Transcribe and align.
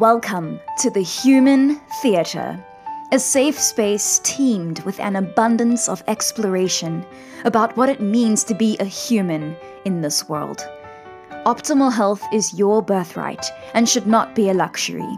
Welcome 0.00 0.60
to 0.80 0.90
the 0.90 1.00
Human 1.00 1.76
Theatre, 2.02 2.62
a 3.12 3.18
safe 3.18 3.58
space 3.58 4.20
teemed 4.24 4.80
with 4.80 5.00
an 5.00 5.16
abundance 5.16 5.88
of 5.88 6.04
exploration 6.06 7.02
about 7.46 7.74
what 7.78 7.88
it 7.88 8.02
means 8.02 8.44
to 8.44 8.54
be 8.54 8.76
a 8.76 8.84
human 8.84 9.56
in 9.86 10.02
this 10.02 10.28
world. 10.28 10.68
Optimal 11.46 11.90
health 11.90 12.22
is 12.30 12.52
your 12.52 12.82
birthright 12.82 13.46
and 13.72 13.88
should 13.88 14.06
not 14.06 14.34
be 14.34 14.50
a 14.50 14.54
luxury. 14.54 15.16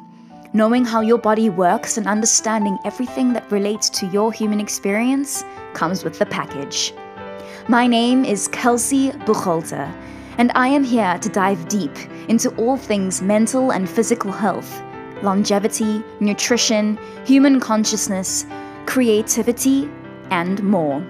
Knowing 0.52 0.84
how 0.84 1.00
your 1.00 1.18
body 1.18 1.50
works 1.50 1.98
and 1.98 2.06
understanding 2.06 2.78
everything 2.84 3.32
that 3.32 3.50
relates 3.50 3.90
to 3.90 4.06
your 4.06 4.32
human 4.32 4.60
experience 4.60 5.42
comes 5.74 6.04
with 6.04 6.20
the 6.20 6.26
package. 6.26 6.94
My 7.66 7.88
name 7.88 8.24
is 8.24 8.46
Kelsey 8.46 9.10
Bucholter, 9.26 9.92
and 10.38 10.52
I 10.54 10.68
am 10.68 10.84
here 10.84 11.18
to 11.18 11.28
dive 11.28 11.68
deep 11.68 11.96
into 12.28 12.50
all 12.56 12.76
things 12.76 13.20
mental 13.20 13.72
and 13.72 13.90
physical 13.90 14.30
health, 14.30 14.80
longevity, 15.22 16.02
nutrition, 16.20 16.98
human 17.26 17.58
consciousness, 17.58 18.46
creativity, 18.86 19.90
and 20.30 20.62
more. 20.62 21.04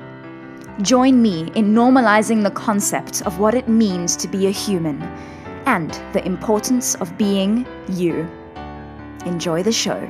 Join 0.80 1.20
me 1.20 1.52
in 1.54 1.74
normalizing 1.74 2.42
the 2.42 2.50
concept 2.50 3.22
of 3.22 3.38
what 3.38 3.54
it 3.54 3.68
means 3.68 4.16
to 4.16 4.28
be 4.28 4.46
a 4.46 4.50
human 4.50 5.02
and 5.66 5.90
the 6.14 6.24
importance 6.24 6.94
of 6.96 7.16
being 7.18 7.66
you. 7.88 8.26
Enjoy 9.26 9.62
the 9.62 9.72
show. 9.72 10.08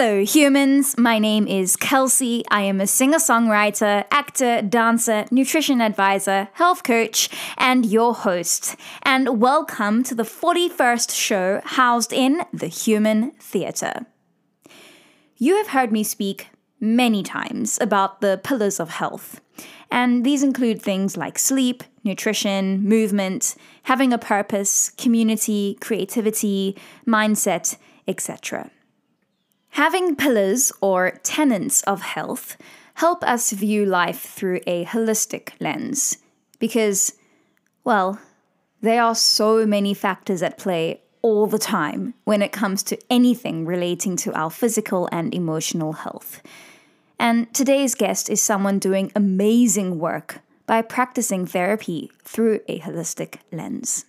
Hello, 0.00 0.24
humans. 0.24 0.96
My 0.96 1.18
name 1.18 1.48
is 1.48 1.74
Kelsey. 1.74 2.44
I 2.52 2.62
am 2.62 2.80
a 2.80 2.86
singer 2.86 3.18
songwriter, 3.18 4.04
actor, 4.12 4.62
dancer, 4.62 5.24
nutrition 5.32 5.80
advisor, 5.80 6.48
health 6.52 6.84
coach, 6.84 7.28
and 7.56 7.84
your 7.84 8.14
host. 8.14 8.76
And 9.02 9.40
welcome 9.40 10.04
to 10.04 10.14
the 10.14 10.22
41st 10.22 11.12
show 11.12 11.60
housed 11.64 12.12
in 12.12 12.42
the 12.52 12.68
Human 12.68 13.32
Theatre. 13.40 14.06
You 15.36 15.56
have 15.56 15.70
heard 15.70 15.90
me 15.90 16.04
speak 16.04 16.50
many 16.78 17.24
times 17.24 17.76
about 17.80 18.20
the 18.20 18.40
pillars 18.40 18.78
of 18.78 18.90
health. 18.90 19.40
And 19.90 20.24
these 20.24 20.44
include 20.44 20.80
things 20.80 21.16
like 21.16 21.40
sleep, 21.40 21.82
nutrition, 22.04 22.84
movement, 22.84 23.56
having 23.82 24.12
a 24.12 24.18
purpose, 24.18 24.90
community, 24.90 25.76
creativity, 25.80 26.76
mindset, 27.04 27.76
etc. 28.06 28.70
Having 29.78 30.16
pillars 30.16 30.72
or 30.80 31.12
tenets 31.22 31.84
of 31.84 32.02
health 32.02 32.56
help 32.94 33.22
us 33.22 33.52
view 33.52 33.86
life 33.86 34.20
through 34.20 34.58
a 34.66 34.84
holistic 34.84 35.50
lens 35.60 36.18
because, 36.58 37.12
well, 37.84 38.18
there 38.80 39.00
are 39.00 39.14
so 39.14 39.64
many 39.64 39.94
factors 39.94 40.42
at 40.42 40.58
play 40.58 41.00
all 41.22 41.46
the 41.46 41.60
time 41.60 42.14
when 42.24 42.42
it 42.42 42.50
comes 42.50 42.82
to 42.82 42.98
anything 43.08 43.66
relating 43.66 44.16
to 44.16 44.32
our 44.32 44.50
physical 44.50 45.08
and 45.12 45.32
emotional 45.32 45.92
health. 45.92 46.42
And 47.20 47.54
today's 47.54 47.94
guest 47.94 48.28
is 48.28 48.42
someone 48.42 48.80
doing 48.80 49.12
amazing 49.14 50.00
work 50.00 50.40
by 50.66 50.82
practicing 50.82 51.46
therapy 51.46 52.10
through 52.24 52.62
a 52.66 52.80
holistic 52.80 53.36
lens. 53.52 54.06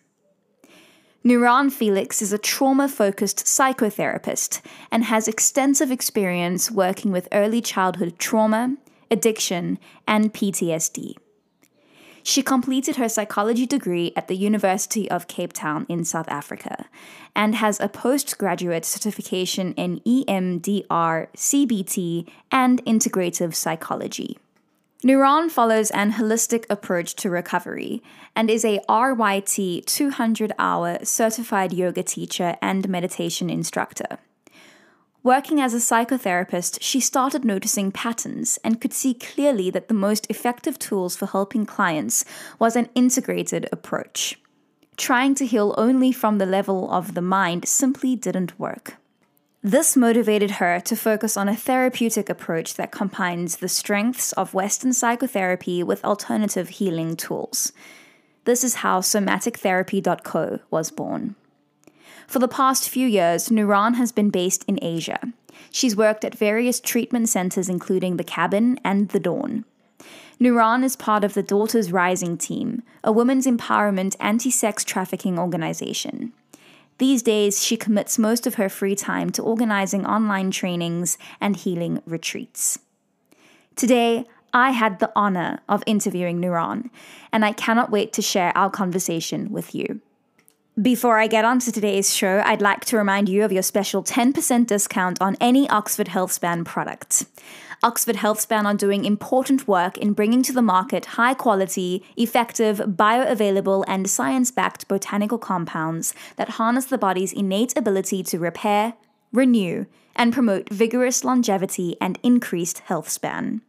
Nuraan 1.25 1.69
Felix 1.69 2.21
is 2.21 2.31
a 2.31 2.37
trauma 2.37 2.87
focused 2.87 3.39
psychotherapist 3.39 4.61
and 4.89 5.03
has 5.03 5.27
extensive 5.27 5.91
experience 5.91 6.71
working 6.71 7.11
with 7.11 7.27
early 7.33 7.61
childhood 7.61 8.17
trauma, 8.17 8.77
addiction, 9.11 9.79
and 10.07 10.33
PTSD. 10.33 11.15
She 12.23 12.41
completed 12.41 12.95
her 12.95 13.09
psychology 13.09 13.65
degree 13.65 14.13
at 14.15 14.29
the 14.29 14.37
University 14.37 15.11
of 15.11 15.27
Cape 15.27 15.51
Town 15.51 15.85
in 15.89 16.05
South 16.05 16.29
Africa 16.29 16.85
and 17.35 17.55
has 17.55 17.81
a 17.81 17.89
postgraduate 17.89 18.85
certification 18.85 19.73
in 19.73 19.99
EMDR, 20.01 21.27
CBT, 21.35 22.29
and 22.49 22.85
integrative 22.85 23.53
psychology. 23.53 24.37
Nuraan 25.01 25.49
follows 25.49 25.91
an 25.91 26.13
holistic 26.13 26.65
approach 26.69 27.15
to 27.15 27.29
recovery 27.29 28.03
and 28.35 28.49
is 28.49 28.65
a 28.65 28.81
RYT 28.89 29.85
200 29.85 30.51
hour 30.59 30.97
certified 31.03 31.71
yoga 31.71 32.03
teacher 32.03 32.57
and 32.61 32.89
meditation 32.89 33.49
instructor. 33.49 34.17
Working 35.23 35.61
as 35.61 35.73
a 35.73 35.77
psychotherapist, 35.77 36.79
she 36.81 36.99
started 36.99 37.45
noticing 37.45 37.93
patterns 37.93 38.59
and 38.61 38.81
could 38.81 38.91
see 38.91 39.13
clearly 39.13 39.69
that 39.69 39.87
the 39.87 39.93
most 39.93 40.27
effective 40.29 40.77
tools 40.77 41.15
for 41.15 41.27
helping 41.27 41.65
clients 41.65 42.25
was 42.57 42.75
an 42.75 42.89
integrated 42.93 43.69
approach. 43.71 44.37
Trying 44.97 45.33
to 45.35 45.45
heal 45.45 45.75
only 45.77 46.11
from 46.11 46.39
the 46.39 46.45
level 46.45 46.91
of 46.91 47.13
the 47.13 47.21
mind 47.21 47.69
simply 47.69 48.17
didn't 48.17 48.59
work. 48.59 48.97
This 49.61 49.97
motivated 49.97 50.51
her 50.51 50.79
to 50.79 50.95
focus 50.95 51.35
on 51.35 51.49
a 51.49 51.55
therapeutic 51.55 52.29
approach 52.29 52.75
that 52.75 52.93
combines 52.93 53.57
the 53.57 53.67
strengths 53.67 54.31
of 54.33 54.53
Western 54.53 54.93
psychotherapy 54.93 55.83
with 55.83 56.05
alternative 56.05 56.69
healing 56.69 57.17
tools. 57.17 57.73
This 58.45 58.63
is 58.63 58.75
how 58.75 59.01
somatictherapy.co 59.01 60.59
was 60.71 60.91
born. 60.91 61.35
For 62.25 62.39
the 62.39 62.47
past 62.47 62.87
few 62.87 63.05
years, 63.05 63.49
Nuraan 63.49 63.95
has 63.95 64.13
been 64.13 64.29
based 64.29 64.63
in 64.65 64.79
Asia. 64.81 65.19
She's 65.71 65.95
worked 65.95 66.23
at 66.23 66.35
various 66.35 66.79
treatment 66.79 67.27
centers, 67.27 67.67
including 67.67 68.15
the 68.15 68.23
Cabin 68.23 68.79
and 68.85 69.09
the 69.09 69.19
Dawn. 69.19 69.65
Nuraan 70.39 70.85
is 70.85 70.95
part 70.95 71.25
of 71.25 71.33
the 71.33 71.43
Daughters 71.43 71.91
Rising 71.91 72.37
team, 72.37 72.81
a 73.03 73.11
women's 73.11 73.45
empowerment 73.45 74.15
anti 74.21 74.51
sex 74.51 74.85
trafficking 74.85 75.37
organization. 75.37 76.31
These 76.99 77.23
days, 77.23 77.63
she 77.63 77.77
commits 77.77 78.19
most 78.19 78.45
of 78.45 78.55
her 78.55 78.67
free 78.67 78.95
time 78.95 79.29
to 79.31 79.41
organizing 79.41 80.05
online 80.05 80.51
trainings 80.51 81.17
and 81.39 81.55
healing 81.55 82.01
retreats. 82.05 82.77
Today, 83.77 84.25
I 84.53 84.71
had 84.71 84.99
the 84.99 85.11
honor 85.15 85.61
of 85.69 85.81
interviewing 85.85 86.41
Nuraan, 86.41 86.89
and 87.31 87.45
I 87.45 87.53
cannot 87.53 87.89
wait 87.89 88.11
to 88.13 88.21
share 88.21 88.51
our 88.57 88.69
conversation 88.69 89.49
with 89.51 89.73
you. 89.73 90.01
Before 90.81 91.17
I 91.17 91.27
get 91.27 91.45
on 91.45 91.59
to 91.59 91.71
today's 91.71 92.13
show, 92.13 92.41
I'd 92.45 92.61
like 92.61 92.83
to 92.85 92.97
remind 92.97 93.29
you 93.29 93.43
of 93.43 93.51
your 93.51 93.63
special 93.63 94.03
10% 94.03 94.67
discount 94.67 95.21
on 95.21 95.37
any 95.39 95.69
Oxford 95.69 96.07
HealthSpan 96.07 96.65
product. 96.65 97.25
Oxford 97.81 98.17
HealthSpan 98.17 98.65
are 98.65 98.73
doing 98.73 99.05
important 99.05 99.65
work 99.65 99.97
in 99.97 100.11
bringing 100.11 100.43
to 100.43 100.51
the 100.51 100.61
market 100.61 101.05
high 101.17 101.33
quality, 101.33 102.03
effective, 102.17 102.79
bioavailable, 102.79 103.85
and 103.87 104.09
science 104.09 104.51
backed 104.51 104.89
botanical 104.89 105.37
compounds 105.37 106.13
that 106.35 106.49
harness 106.49 106.85
the 106.85 106.97
body's 106.97 107.31
innate 107.31 107.77
ability 107.77 108.21
to 108.23 108.37
repair, 108.37 108.95
renew, 109.31 109.85
and 110.13 110.33
promote 110.33 110.69
vigorous 110.69 111.23
longevity 111.23 111.95
and 112.01 112.19
increased 112.21 112.79
health 112.79 113.07
span. 113.07 113.61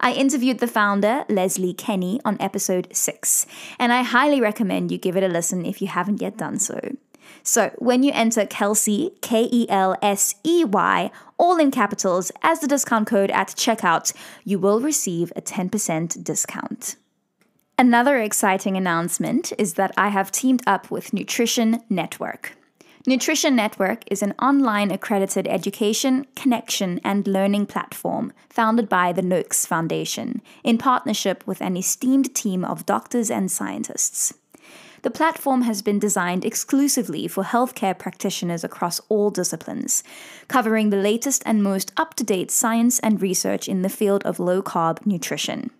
I 0.00 0.14
interviewed 0.14 0.58
the 0.58 0.66
founder, 0.66 1.26
Leslie 1.28 1.74
Kenny, 1.74 2.20
on 2.24 2.40
episode 2.40 2.88
6, 2.90 3.46
and 3.78 3.92
I 3.92 4.02
highly 4.02 4.40
recommend 4.40 4.90
you 4.90 4.96
give 4.96 5.16
it 5.16 5.22
a 5.22 5.28
listen 5.28 5.66
if 5.66 5.82
you 5.82 5.88
haven't 5.88 6.22
yet 6.22 6.38
done 6.38 6.58
so. 6.58 6.80
So 7.42 7.70
when 7.78 8.02
you 8.02 8.12
enter 8.14 8.46
Kelsey, 8.46 9.12
K 9.20 9.48
E 9.50 9.66
L 9.68 9.96
S 10.00 10.34
E 10.44 10.64
Y, 10.64 11.10
all 11.38 11.58
in 11.58 11.70
capitals, 11.70 12.30
as 12.42 12.60
the 12.60 12.68
discount 12.68 13.08
code 13.08 13.30
at 13.30 13.48
checkout, 13.48 14.12
you 14.44 14.58
will 14.58 14.80
receive 14.80 15.32
a 15.34 15.42
10% 15.42 16.22
discount. 16.22 16.96
Another 17.78 18.18
exciting 18.18 18.76
announcement 18.76 19.52
is 19.58 19.74
that 19.74 19.92
I 19.96 20.08
have 20.08 20.30
teamed 20.30 20.62
up 20.66 20.90
with 20.90 21.12
Nutrition 21.12 21.82
Network. 21.88 22.56
Nutrition 23.04 23.56
Network 23.56 24.04
is 24.08 24.22
an 24.22 24.34
online 24.40 24.92
accredited 24.92 25.48
education, 25.48 26.24
connection, 26.36 27.00
and 27.02 27.26
learning 27.26 27.66
platform 27.66 28.32
founded 28.48 28.88
by 28.88 29.12
the 29.12 29.22
Noakes 29.22 29.66
Foundation 29.66 30.40
in 30.62 30.78
partnership 30.78 31.44
with 31.44 31.60
an 31.60 31.76
esteemed 31.76 32.32
team 32.32 32.64
of 32.64 32.86
doctors 32.86 33.28
and 33.28 33.50
scientists. 33.50 34.32
The 35.02 35.10
platform 35.10 35.62
has 35.62 35.82
been 35.82 35.98
designed 35.98 36.44
exclusively 36.44 37.26
for 37.26 37.42
healthcare 37.42 37.98
practitioners 37.98 38.62
across 38.62 39.00
all 39.08 39.30
disciplines, 39.30 40.04
covering 40.46 40.90
the 40.90 40.96
latest 40.96 41.42
and 41.44 41.60
most 41.60 41.90
up 41.96 42.14
to 42.14 42.24
date 42.24 42.52
science 42.52 43.00
and 43.00 43.20
research 43.20 43.68
in 43.68 43.82
the 43.82 43.88
field 43.88 44.22
of 44.24 44.38
low 44.38 44.62
carb 44.62 45.04
nutrition. 45.04 45.70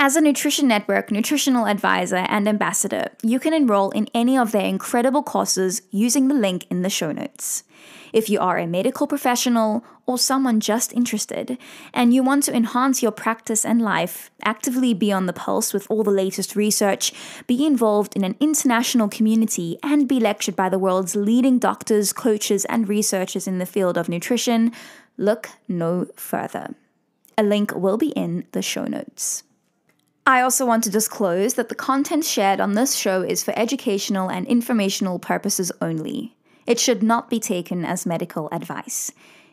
As 0.00 0.14
a 0.14 0.20
Nutrition 0.20 0.68
Network 0.68 1.10
nutritional 1.10 1.66
advisor 1.66 2.24
and 2.28 2.46
ambassador, 2.46 3.08
you 3.20 3.40
can 3.40 3.52
enroll 3.52 3.90
in 3.90 4.08
any 4.14 4.38
of 4.38 4.52
their 4.52 4.64
incredible 4.64 5.24
courses 5.24 5.82
using 5.90 6.28
the 6.28 6.36
link 6.36 6.66
in 6.70 6.82
the 6.82 6.88
show 6.88 7.10
notes. 7.10 7.64
If 8.12 8.30
you 8.30 8.38
are 8.38 8.58
a 8.58 8.66
medical 8.68 9.08
professional 9.08 9.84
or 10.06 10.16
someone 10.16 10.60
just 10.60 10.92
interested, 10.92 11.58
and 11.92 12.14
you 12.14 12.22
want 12.22 12.44
to 12.44 12.54
enhance 12.54 13.02
your 13.02 13.10
practice 13.10 13.64
and 13.64 13.82
life, 13.82 14.30
actively 14.44 14.94
be 14.94 15.10
on 15.10 15.26
the 15.26 15.32
pulse 15.32 15.74
with 15.74 15.84
all 15.90 16.04
the 16.04 16.12
latest 16.12 16.54
research, 16.54 17.12
be 17.48 17.66
involved 17.66 18.14
in 18.14 18.22
an 18.22 18.36
international 18.38 19.08
community, 19.08 19.80
and 19.82 20.06
be 20.06 20.20
lectured 20.20 20.54
by 20.54 20.68
the 20.68 20.78
world's 20.78 21.16
leading 21.16 21.58
doctors, 21.58 22.12
coaches, 22.12 22.64
and 22.66 22.88
researchers 22.88 23.48
in 23.48 23.58
the 23.58 23.66
field 23.66 23.98
of 23.98 24.08
nutrition, 24.08 24.70
look 25.16 25.48
no 25.66 26.06
further. 26.14 26.76
A 27.36 27.42
link 27.42 27.74
will 27.74 27.96
be 27.96 28.10
in 28.10 28.46
the 28.52 28.62
show 28.62 28.84
notes. 28.84 29.42
I 30.28 30.42
also 30.42 30.66
want 30.66 30.84
to 30.84 30.90
disclose 30.90 31.54
that 31.54 31.70
the 31.70 31.74
content 31.74 32.22
shared 32.22 32.60
on 32.60 32.74
this 32.74 32.94
show 32.94 33.22
is 33.22 33.42
for 33.42 33.58
educational 33.58 34.30
and 34.30 34.46
informational 34.46 35.18
purposes 35.18 35.72
only. 35.80 36.36
It 36.66 36.78
should 36.78 37.02
not 37.02 37.30
be 37.30 37.40
taken 37.40 37.82
as 37.86 38.04
medical 38.04 38.50
advice. 38.52 39.10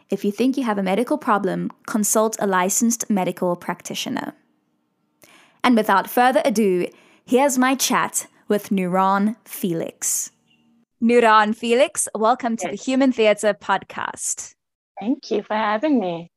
If 0.10 0.26
you 0.26 0.34
think 0.34 0.58
you 0.58 0.66
have 0.66 0.78
a 0.78 0.84
medical 0.84 1.18
problem, 1.18 1.72
consult 1.88 2.36
a 2.42 2.46
licensed 2.46 3.10
medical 3.10 3.56
practitioner. 3.56 4.34
And 5.64 5.78
without 5.78 6.10
further 6.10 6.42
ado, 6.44 6.88
here's 7.26 7.58
my 7.58 7.76
chat 7.76 8.28
with 8.50 8.68
Nuraan 8.68 9.38
Felix. 9.46 10.32
Nuraan 11.02 11.56
Felix, 11.56 12.10
welcome 12.14 12.58
to 12.58 12.68
yes. 12.68 12.78
the 12.78 12.84
Human 12.84 13.14
Theatre 13.14 13.54
podcast. 13.54 14.56
Thank 15.00 15.32
you 15.32 15.42
for 15.42 15.56
having 15.56 16.02
me. 16.02 16.32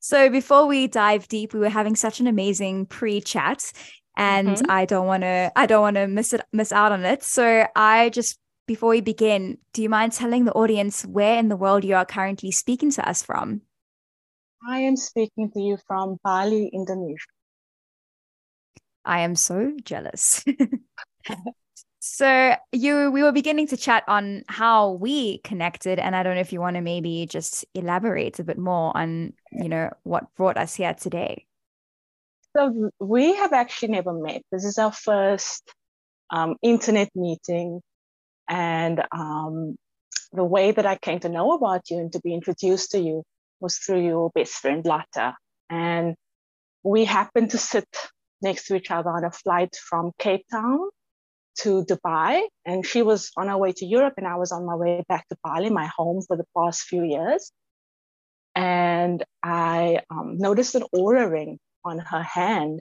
So 0.00 0.30
before 0.30 0.66
we 0.66 0.86
dive 0.86 1.28
deep, 1.28 1.54
we 1.54 1.60
were 1.60 1.68
having 1.68 1.96
such 1.96 2.20
an 2.20 2.26
amazing 2.26 2.86
pre-chat 2.86 3.72
and 4.16 4.48
mm-hmm. 4.48 4.70
I 4.70 4.84
don't 4.84 5.06
want 5.06 5.22
to 5.22 5.52
I 5.54 5.66
don't 5.66 5.80
want 5.80 5.96
to 5.96 6.08
miss 6.08 6.32
it 6.32 6.42
miss 6.52 6.72
out 6.72 6.92
on 6.92 7.04
it. 7.04 7.22
So 7.22 7.66
I 7.74 8.10
just 8.10 8.38
before 8.66 8.90
we 8.90 9.00
begin, 9.00 9.58
do 9.72 9.82
you 9.82 9.88
mind 9.88 10.12
telling 10.12 10.44
the 10.44 10.52
audience 10.52 11.02
where 11.02 11.38
in 11.38 11.48
the 11.48 11.56
world 11.56 11.84
you 11.84 11.94
are 11.94 12.04
currently 12.04 12.50
speaking 12.50 12.90
to 12.92 13.08
us 13.08 13.22
from? 13.22 13.62
I 14.68 14.80
am 14.80 14.96
speaking 14.96 15.50
to 15.52 15.60
you 15.60 15.78
from 15.86 16.18
Bali, 16.22 16.68
Indonesia. 16.72 17.30
I 19.04 19.20
am 19.20 19.36
so 19.36 19.72
jealous. 19.84 20.44
So 22.00 22.54
you 22.72 23.10
we 23.10 23.22
were 23.22 23.32
beginning 23.32 23.66
to 23.68 23.76
chat 23.76 24.04
on 24.06 24.44
how 24.48 24.92
we 24.92 25.38
connected 25.38 25.98
and 25.98 26.14
I 26.14 26.22
don't 26.22 26.36
know 26.36 26.40
if 26.40 26.52
you 26.52 26.60
want 26.60 26.76
to 26.76 26.80
maybe 26.80 27.26
just 27.28 27.64
elaborate 27.74 28.38
a 28.38 28.44
bit 28.44 28.56
more 28.56 28.96
on, 28.96 29.34
you 29.52 29.68
know, 29.68 29.90
what 30.02 30.34
brought 30.36 30.56
us 30.56 30.74
here 30.74 30.94
today. 30.94 31.46
So 32.56 32.90
we 32.98 33.34
have 33.36 33.52
actually 33.52 33.88
never 33.92 34.12
met. 34.12 34.42
This 34.50 34.64
is 34.64 34.78
our 34.78 34.92
first 34.92 35.62
um, 36.30 36.56
internet 36.62 37.10
meeting 37.14 37.80
and 38.48 39.02
um, 39.12 39.76
the 40.32 40.44
way 40.44 40.72
that 40.72 40.86
I 40.86 40.96
came 40.96 41.20
to 41.20 41.28
know 41.28 41.52
about 41.52 41.90
you 41.90 41.98
and 41.98 42.12
to 42.12 42.20
be 42.20 42.34
introduced 42.34 42.92
to 42.92 42.98
you 42.98 43.22
was 43.60 43.76
through 43.76 44.04
your 44.04 44.30
best 44.34 44.54
friend 44.54 44.84
Lotta. 44.84 45.34
And 45.70 46.14
we 46.82 47.04
happened 47.04 47.50
to 47.50 47.58
sit 47.58 47.88
next 48.40 48.66
to 48.66 48.76
each 48.76 48.90
other 48.90 49.10
on 49.10 49.24
a 49.24 49.30
flight 49.30 49.76
from 49.76 50.12
Cape 50.18 50.46
Town 50.50 50.88
to 51.60 51.84
Dubai, 51.84 52.42
and 52.64 52.86
she 52.86 53.02
was 53.02 53.30
on 53.36 53.48
her 53.48 53.58
way 53.58 53.72
to 53.72 53.84
Europe, 53.84 54.14
and 54.16 54.26
I 54.26 54.36
was 54.36 54.52
on 54.52 54.64
my 54.64 54.76
way 54.76 55.04
back 55.08 55.26
to 55.28 55.36
Bali, 55.42 55.70
my 55.70 55.90
home 55.96 56.22
for 56.22 56.36
the 56.36 56.44
past 56.56 56.82
few 56.82 57.04
years. 57.04 57.50
And 58.58 59.24
I 59.40 60.00
um, 60.10 60.36
noticed 60.36 60.74
an 60.74 60.82
Oura 60.92 61.30
ring 61.30 61.60
on 61.84 62.00
her 62.00 62.24
hand. 62.24 62.80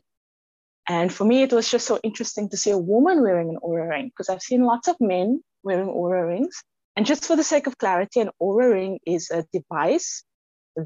And 0.90 1.14
for 1.14 1.24
me, 1.24 1.44
it 1.44 1.54
was 1.54 1.70
just 1.70 1.86
so 1.86 2.00
interesting 2.02 2.50
to 2.50 2.58
see 2.58 2.72
a 2.72 2.78
woman 2.78 3.22
wearing 3.22 3.50
an 3.50 3.60
Oura 3.64 3.88
ring 3.88 4.08
because 4.08 4.28
I've 4.28 4.42
seen 4.42 4.64
lots 4.64 4.88
of 4.88 4.96
men 5.00 5.44
wearing 5.62 5.90
Oura 5.90 6.28
rings. 6.28 6.64
And 6.96 7.06
just 7.06 7.26
for 7.26 7.36
the 7.36 7.44
sake 7.44 7.68
of 7.68 7.78
clarity, 7.78 8.22
an 8.22 8.32
Oura 8.42 8.74
ring 8.74 9.00
is 9.06 9.30
a 9.30 9.46
device 9.54 10.24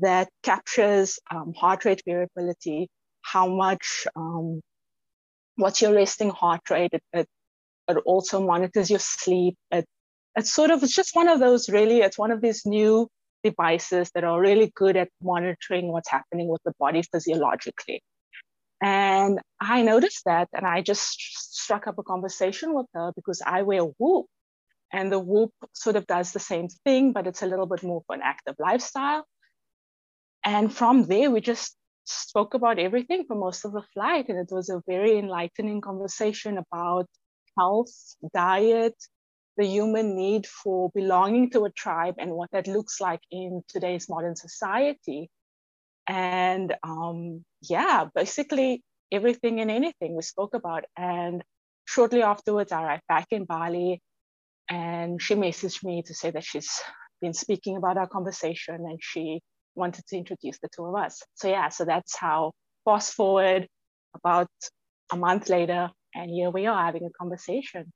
that 0.01 0.27
captures 0.43 1.19
um, 1.33 1.53
heart 1.53 1.85
rate 1.85 2.01
variability, 2.05 2.89
how 3.21 3.47
much, 3.47 4.07
um, 4.17 4.59
what's 5.55 5.81
your 5.81 5.93
resting 5.93 6.31
heart 6.31 6.69
rate. 6.69 6.91
It, 6.91 7.03
it 7.13 7.27
it 7.87 7.97
also 8.05 8.45
monitors 8.45 8.89
your 8.89 8.99
sleep. 8.99 9.55
It, 9.71 9.85
it's 10.35 10.53
sort 10.53 10.71
of, 10.71 10.83
it's 10.83 10.95
just 10.95 11.15
one 11.15 11.29
of 11.29 11.39
those 11.39 11.69
really, 11.69 11.99
it's 12.01 12.17
one 12.17 12.31
of 12.31 12.41
these 12.41 12.65
new 12.65 13.07
devices 13.43 14.11
that 14.13 14.23
are 14.23 14.39
really 14.39 14.71
good 14.75 14.97
at 14.97 15.09
monitoring 15.21 15.91
what's 15.91 16.09
happening 16.09 16.47
with 16.47 16.61
the 16.63 16.73
body 16.79 17.03
physiologically. 17.03 18.01
And 18.81 19.39
I 19.59 19.83
noticed 19.83 20.23
that 20.25 20.49
and 20.53 20.65
I 20.65 20.81
just 20.81 21.15
struck 21.19 21.87
up 21.87 21.99
a 21.99 22.03
conversation 22.03 22.73
with 22.73 22.87
her 22.93 23.11
because 23.15 23.41
I 23.45 23.61
wear 23.61 23.83
Whoop. 23.83 24.25
And 24.91 25.11
the 25.11 25.19
Whoop 25.19 25.51
sort 25.73 25.95
of 25.95 26.05
does 26.07 26.33
the 26.33 26.39
same 26.39 26.67
thing, 26.83 27.13
but 27.13 27.27
it's 27.27 27.43
a 27.43 27.45
little 27.45 27.67
bit 27.67 27.83
more 27.83 28.01
for 28.07 28.15
an 28.15 28.21
active 28.23 28.55
lifestyle. 28.59 29.25
And 30.43 30.73
from 30.73 31.05
there, 31.05 31.29
we 31.29 31.39
just 31.39 31.77
spoke 32.03 32.55
about 32.55 32.79
everything 32.79 33.25
for 33.25 33.35
most 33.35 33.63
of 33.63 33.71
the 33.71 33.83
flight. 33.93 34.27
And 34.27 34.39
it 34.39 34.49
was 34.51 34.69
a 34.69 34.81
very 34.87 35.17
enlightening 35.17 35.81
conversation 35.81 36.57
about 36.57 37.07
health, 37.57 37.93
diet, 38.33 38.95
the 39.61 39.67
human 39.67 40.15
need 40.15 40.47
for 40.47 40.89
belonging 40.95 41.51
to 41.51 41.65
a 41.65 41.71
tribe 41.71 42.15
and 42.17 42.31
what 42.31 42.49
that 42.51 42.67
looks 42.67 42.99
like 42.99 43.21
in 43.29 43.61
today's 43.67 44.09
modern 44.09 44.35
society. 44.35 45.29
And 46.07 46.73
um, 46.81 47.45
yeah, 47.61 48.05
basically 48.15 48.81
everything 49.11 49.61
and 49.61 49.69
anything 49.69 50.15
we 50.15 50.23
spoke 50.23 50.55
about. 50.55 50.85
And 50.97 51.43
shortly 51.85 52.23
afterwards, 52.23 52.71
I 52.71 52.81
arrived 52.83 53.03
back 53.07 53.27
in 53.29 53.45
Bali 53.45 54.01
and 54.67 55.21
she 55.21 55.35
messaged 55.35 55.83
me 55.83 56.01
to 56.07 56.13
say 56.15 56.31
that 56.31 56.43
she's 56.43 56.71
been 57.21 57.33
speaking 57.33 57.77
about 57.77 57.97
our 57.97 58.07
conversation 58.07 58.75
and 58.75 58.97
she 58.99 59.41
wanted 59.75 60.07
to 60.07 60.17
introduce 60.17 60.57
the 60.57 60.69
two 60.75 60.85
of 60.85 60.95
us. 60.95 61.21
So 61.35 61.49
yeah, 61.49 61.69
so 61.69 61.85
that's 61.85 62.17
how 62.17 62.51
fast 62.83 63.13
forward 63.13 63.67
about 64.15 64.49
a 65.11 65.17
month 65.17 65.49
later, 65.49 65.91
and 66.15 66.31
here 66.31 66.49
we 66.49 66.65
are 66.65 66.85
having 66.85 67.05
a 67.05 67.11
conversation. 67.11 67.91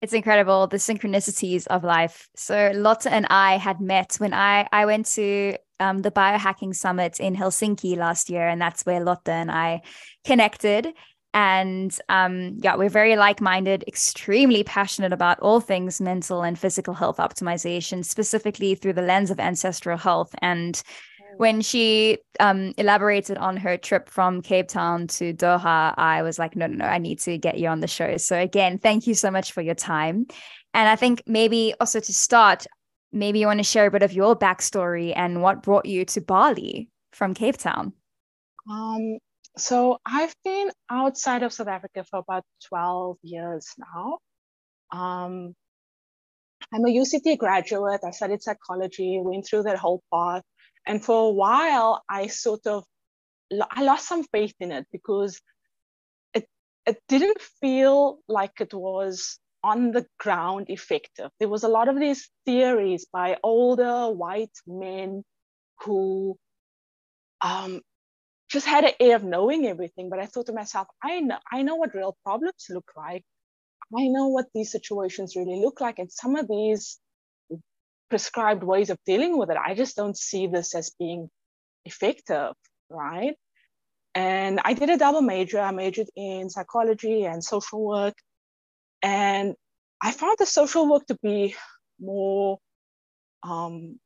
It's 0.00 0.12
incredible 0.12 0.66
the 0.68 0.76
synchronicities 0.76 1.66
of 1.66 1.82
life. 1.82 2.28
So 2.36 2.70
Lotta 2.74 3.12
and 3.12 3.26
I 3.30 3.56
had 3.56 3.80
met 3.80 4.16
when 4.18 4.32
I 4.32 4.68
I 4.72 4.86
went 4.86 5.06
to 5.14 5.56
um, 5.80 6.02
the 6.02 6.10
biohacking 6.10 6.74
summit 6.74 7.20
in 7.20 7.34
Helsinki 7.34 7.96
last 7.96 8.30
year, 8.30 8.46
and 8.48 8.60
that's 8.60 8.86
where 8.86 9.02
Lotta 9.02 9.32
and 9.32 9.50
I 9.50 9.82
connected. 10.24 10.92
And 11.34 11.96
um, 12.08 12.56
yeah, 12.62 12.76
we're 12.76 12.88
very 12.88 13.16
like 13.16 13.40
minded, 13.40 13.84
extremely 13.86 14.64
passionate 14.64 15.12
about 15.12 15.38
all 15.40 15.60
things 15.60 16.00
mental 16.00 16.42
and 16.42 16.58
physical 16.58 16.94
health 16.94 17.18
optimization, 17.18 18.04
specifically 18.04 18.74
through 18.74 18.94
the 18.94 19.02
lens 19.02 19.30
of 19.30 19.38
ancestral 19.38 19.98
health. 19.98 20.34
And 20.40 20.80
when 21.38 21.60
she 21.60 22.18
um, 22.40 22.74
elaborated 22.76 23.38
on 23.38 23.56
her 23.56 23.76
trip 23.76 24.08
from 24.08 24.42
Cape 24.42 24.68
Town 24.68 25.06
to 25.06 25.32
Doha, 25.32 25.94
I 25.96 26.22
was 26.22 26.38
like, 26.38 26.56
no, 26.56 26.66
no, 26.66 26.76
no, 26.76 26.84
I 26.84 26.98
need 26.98 27.20
to 27.20 27.38
get 27.38 27.58
you 27.58 27.68
on 27.68 27.78
the 27.78 27.86
show. 27.86 28.16
So, 28.16 28.36
again, 28.36 28.78
thank 28.78 29.06
you 29.06 29.14
so 29.14 29.30
much 29.30 29.52
for 29.52 29.62
your 29.62 29.76
time. 29.76 30.26
And 30.74 30.88
I 30.88 30.96
think 30.96 31.22
maybe 31.26 31.74
also 31.80 32.00
to 32.00 32.12
start, 32.12 32.66
maybe 33.12 33.38
you 33.38 33.46
want 33.46 33.60
to 33.60 33.64
share 33.64 33.86
a 33.86 33.90
bit 33.90 34.02
of 34.02 34.12
your 34.12 34.36
backstory 34.36 35.12
and 35.14 35.40
what 35.40 35.62
brought 35.62 35.86
you 35.86 36.04
to 36.06 36.20
Bali 36.20 36.90
from 37.12 37.34
Cape 37.34 37.56
Town. 37.56 37.92
Um, 38.68 39.18
so, 39.56 39.98
I've 40.04 40.34
been 40.44 40.70
outside 40.90 41.44
of 41.44 41.52
South 41.52 41.68
Africa 41.68 42.04
for 42.10 42.18
about 42.18 42.42
12 42.68 43.16
years 43.22 43.66
now. 43.78 44.18
Um, 44.90 45.54
I'm 46.72 46.84
a 46.84 46.88
UCT 46.88 47.38
graduate. 47.38 48.00
I 48.04 48.10
studied 48.10 48.42
psychology, 48.42 49.20
went 49.22 49.46
through 49.46 49.62
that 49.62 49.78
whole 49.78 50.02
path. 50.12 50.42
And 50.86 51.04
for 51.04 51.28
a 51.28 51.32
while, 51.32 52.02
I 52.08 52.28
sort 52.28 52.66
of 52.66 52.84
I 53.70 53.82
lost 53.82 54.08
some 54.08 54.24
faith 54.24 54.54
in 54.60 54.72
it 54.72 54.86
because 54.92 55.40
it 56.34 56.46
it 56.86 57.00
didn't 57.08 57.40
feel 57.60 58.18
like 58.28 58.60
it 58.60 58.74
was 58.74 59.38
on 59.62 59.90
the 59.92 60.06
ground 60.18 60.66
effective. 60.70 61.30
There 61.40 61.48
was 61.48 61.64
a 61.64 61.68
lot 61.68 61.88
of 61.88 61.98
these 61.98 62.30
theories 62.46 63.06
by 63.12 63.38
older 63.42 64.10
white 64.10 64.56
men 64.66 65.24
who 65.80 66.36
um, 67.40 67.80
just 68.48 68.66
had 68.66 68.84
an 68.84 68.92
air 69.00 69.16
of 69.16 69.24
knowing 69.24 69.66
everything. 69.66 70.08
But 70.10 70.20
I 70.20 70.26
thought 70.26 70.46
to 70.46 70.52
myself, 70.52 70.88
I 71.02 71.20
know, 71.20 71.38
I 71.52 71.62
know 71.62 71.76
what 71.76 71.94
real 71.94 72.16
problems 72.24 72.66
look 72.70 72.90
like. 72.96 73.24
I 73.96 74.08
know 74.08 74.28
what 74.28 74.46
these 74.54 74.72
situations 74.72 75.36
really 75.36 75.60
look 75.60 75.80
like. 75.80 75.98
And 75.98 76.10
some 76.12 76.36
of 76.36 76.48
these 76.48 76.98
prescribed 78.10 78.62
ways 78.62 78.90
of 78.90 78.98
dealing 79.06 79.38
with 79.38 79.50
it. 79.50 79.56
I 79.56 79.74
just 79.74 79.96
don't 79.96 80.16
see 80.16 80.46
this 80.46 80.74
as 80.74 80.90
being 80.98 81.28
effective, 81.84 82.54
right? 82.90 83.34
And 84.14 84.60
I 84.64 84.72
did 84.72 84.90
a 84.90 84.96
double 84.96 85.22
major. 85.22 85.60
I 85.60 85.70
majored 85.70 86.08
in 86.16 86.50
psychology 86.50 87.24
and 87.24 87.42
social 87.42 87.84
work. 87.84 88.14
And 89.02 89.54
I 90.02 90.12
found 90.12 90.36
the 90.38 90.46
social 90.46 90.90
work 90.90 91.06
to 91.06 91.18
be 91.22 91.54
more, 92.00 92.58
um, 93.42 93.98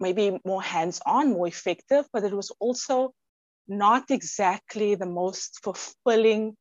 maybe 0.00 0.38
more 0.44 0.62
hands 0.62 1.00
on, 1.06 1.30
more 1.30 1.46
effective, 1.46 2.06
but 2.12 2.24
it 2.24 2.32
was 2.32 2.50
also 2.58 3.12
not 3.68 4.10
exactly 4.10 4.94
the 4.94 5.06
most 5.06 5.60
fulfilling 5.62 6.56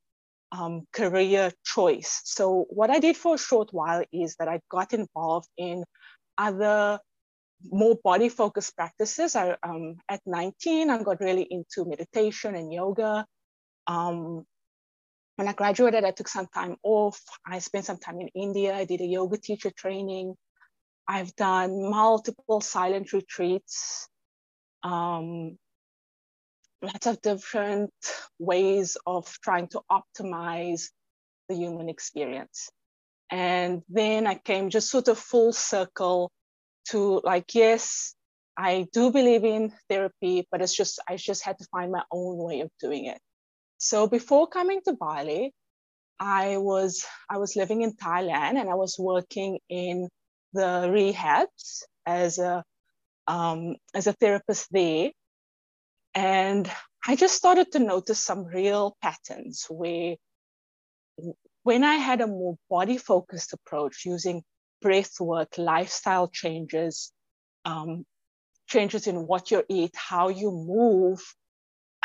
um, 0.52 0.86
career 0.92 1.52
choice. 1.66 2.22
So, 2.26 2.66
what 2.70 2.90
I 2.90 3.00
did 3.00 3.18
for 3.18 3.36
a 3.36 3.40
short 3.40 3.70
while 3.72 4.04
is 4.12 4.36
that 4.38 4.48
I 4.48 4.60
got 4.70 4.94
involved 4.94 5.48
in 5.58 5.84
other 6.38 7.00
more 7.64 7.98
body 8.04 8.30
focused 8.30 8.76
practices. 8.76 9.36
I, 9.36 9.56
um, 9.64 9.98
at 10.10 10.22
19, 10.26 10.90
I 10.90 11.04
got 11.04 11.20
really 11.20 11.48
into 11.50 11.86
meditation 11.86 12.56
and 12.56 12.72
yoga. 12.72 13.26
Um, 13.88 14.46
when 15.36 15.48
I 15.48 15.54
graduated, 15.54 16.04
I 16.04 16.12
took 16.12 16.28
some 16.28 16.48
time 16.48 16.76
off. 16.84 17.20
I 17.46 17.60
spent 17.60 17.86
some 17.86 17.98
time 17.98 18.20
in 18.22 18.28
India. 18.30 18.76
I 18.76 18.86
did 18.86 19.02
a 19.02 19.06
yoga 19.06 19.38
teacher 19.38 19.72
training. 19.72 20.36
I've 21.08 21.36
done 21.36 21.90
multiple 21.90 22.62
silent 22.62 23.14
retreats. 23.14 24.08
Um, 24.84 25.58
lots 26.82 27.08
of 27.08 27.22
different 27.22 27.92
ways 28.40 28.98
of 29.06 29.28
trying 29.44 29.68
to 29.70 29.82
optimize 29.92 30.90
the 31.50 31.56
human 31.56 31.90
experience. 31.90 32.70
And 33.32 33.82
then 33.90 34.28
I 34.28 34.36
came 34.36 34.70
just 34.70 34.90
sort 34.90 35.08
of 35.08 35.18
full 35.18 35.54
circle 35.54 36.32
to 36.90 37.22
like, 37.24 37.56
yes, 37.56 38.14
I 38.58 38.88
do 38.92 39.12
believe 39.12 39.46
in 39.46 39.72
therapy, 39.90 40.48
but 40.52 40.62
it's 40.62 40.76
just, 40.76 41.00
I 41.08 41.16
just 41.16 41.44
had 41.44 41.58
to 41.60 41.68
find 41.72 41.92
my 41.92 42.04
own 42.12 42.38
way 42.38 42.60
of 42.62 42.70
doing 42.80 43.06
it. 43.06 43.20
So 43.78 44.08
before 44.08 44.48
coming 44.48 44.82
to 44.86 44.94
Bali, 44.94 45.54
I 46.22 46.58
was 46.58 47.04
I 47.28 47.40
was 47.40 47.56
living 47.56 47.82
in 47.82 47.94
Thailand 47.94 48.62
and 48.62 48.70
I 48.70 48.76
was 48.76 48.96
working 49.00 49.58
in 49.70 50.08
the 50.54 50.86
rehabs 50.88 51.82
as 52.06 52.38
a 52.38 52.64
um, 53.26 53.76
as 53.96 54.06
a 54.06 54.14
therapist 54.14 54.68
there, 54.72 55.10
and 56.14 56.70
I 57.08 57.16
just 57.16 57.36
started 57.36 57.72
to 57.72 57.80
notice 57.80 58.20
some 58.20 58.46
real 58.46 58.96
patterns 59.02 59.66
where 59.68 60.16
when 61.64 61.84
I 61.84 61.96
had 61.96 62.22
a 62.22 62.28
more 62.28 62.58
body 62.70 62.98
focused 62.98 63.54
approach 63.54 64.04
using 64.06 64.44
breath 64.82 65.20
work, 65.20 65.58
lifestyle 65.58 66.28
changes, 66.28 67.12
um, 67.66 68.06
changes 68.68 69.08
in 69.08 69.28
what 69.28 69.52
you 69.52 69.64
eat, 69.70 69.92
how 69.96 70.30
you 70.30 70.52
move, 70.52 71.22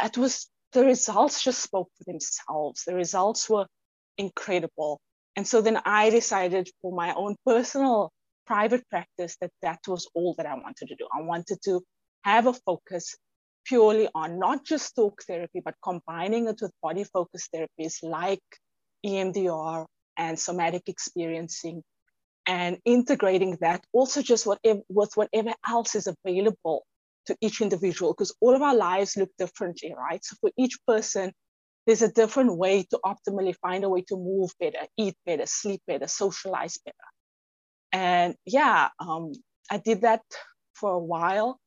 it 0.03 0.19
was 0.19 0.49
the 0.73 0.85
results 0.85 1.43
just 1.43 1.63
spoke 1.63 1.89
for 1.97 2.05
themselves. 2.05 2.85
The 2.85 2.95
results 2.95 3.49
were 3.49 3.67
incredible. 4.19 5.01
And 5.37 5.47
so 5.47 5.63
then 5.63 5.81
I 5.85 6.11
decided 6.11 6.69
for 6.83 6.95
my 6.95 7.15
own 7.15 7.37
personal 7.47 8.13
private 8.47 8.87
practice 8.89 9.37
that 9.41 9.51
that 9.63 9.81
was 9.87 10.09
all 10.15 10.35
that 10.37 10.47
I 10.47 10.55
wanted 10.55 10.89
to 10.89 10.97
do. 10.97 11.09
I 11.15 11.23
wanted 11.23 11.59
to 11.65 11.83
have 12.25 12.47
a 12.47 12.53
focus 12.53 13.17
purely 13.65 14.09
on 14.15 14.39
not 14.39 14.65
just 14.65 14.95
talk 14.95 15.23
therapy, 15.23 15.61
but 15.65 15.75
combining 15.83 16.47
it 16.47 16.59
with 16.61 16.73
body 16.83 17.05
focused 17.05 17.51
therapies 17.53 18.03
like 18.03 18.43
EMDR 19.07 19.87
and 20.17 20.39
somatic 20.39 20.83
experiencing 20.89 21.83
and 22.47 22.79
integrating 22.85 23.59
that 23.61 23.85
also 23.93 24.23
just 24.23 24.47
whatever, 24.47 24.81
with 24.89 25.13
whatever 25.17 25.53
else 25.69 25.95
is 25.95 26.07
available 26.07 26.85
to 27.27 27.37
each 27.41 27.61
individual 27.61 28.13
because 28.13 28.35
all 28.41 28.55
of 28.55 28.63
our 28.63 28.75
lives 28.75 29.17
look 29.17 29.31
differently, 29.39 29.95
right? 29.97 30.25
So 30.25 30.37
for 30.41 30.51
each 30.57 30.79
person, 30.87 31.33
there's 31.87 32.03
a 32.03 32.13
different 32.13 32.57
way 32.57 32.85
to 32.91 33.01
optimally 33.05 33.55
find 33.57 33.85
a 33.85 33.89
way 33.89 34.03
to 34.09 34.17
move 34.17 34.51
better, 34.59 34.87
eat 34.97 35.15
better, 35.25 35.47
sleep 35.47 35.81
better, 35.87 36.07
socialize 36.09 36.79
better. 36.85 36.97
And 37.93 38.35
yeah, 38.45 38.89
um, 38.99 39.33
I 39.71 39.79
did 39.79 40.03
that 40.03 40.23
for 40.75 40.93
a 40.93 40.99
while 40.99 41.59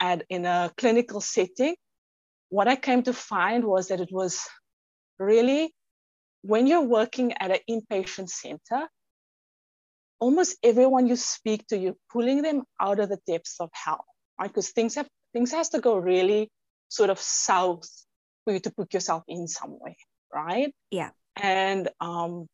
and 0.00 0.24
in 0.28 0.46
a 0.46 0.72
clinical 0.76 1.20
setting. 1.20 1.76
What 2.48 2.68
I 2.68 2.76
came 2.76 3.02
to 3.04 3.12
find 3.12 3.64
was 3.64 3.88
that 3.88 4.00
it 4.00 4.10
was 4.12 4.40
really 5.18 5.72
when 6.42 6.66
you're 6.66 6.82
working 6.82 7.32
at 7.40 7.50
an 7.50 7.58
inpatient 7.68 8.28
center, 8.28 8.88
almost 10.20 10.56
everyone 10.62 11.06
you 11.06 11.16
speak 11.16 11.66
to, 11.68 11.78
you're 11.78 11.96
pulling 12.12 12.42
them 12.42 12.62
out 12.80 13.00
of 13.00 13.08
the 13.08 13.18
depths 13.26 13.56
of 13.60 13.70
hell, 13.72 14.04
right? 14.38 14.48
Because 14.48 14.70
things 14.70 14.94
have 14.96 15.08
things 15.32 15.52
has 15.52 15.70
to 15.70 15.80
go 15.80 15.96
really 15.96 16.50
sort 16.88 17.10
of 17.10 17.18
south 17.18 17.88
for 18.44 18.52
you 18.52 18.60
to 18.60 18.70
put 18.70 18.92
yourself 18.92 19.22
in 19.28 19.48
some 19.48 19.78
way, 19.80 19.96
right? 20.32 20.74
Yeah. 20.90 21.10
And 21.36 21.88
um, 22.00 22.46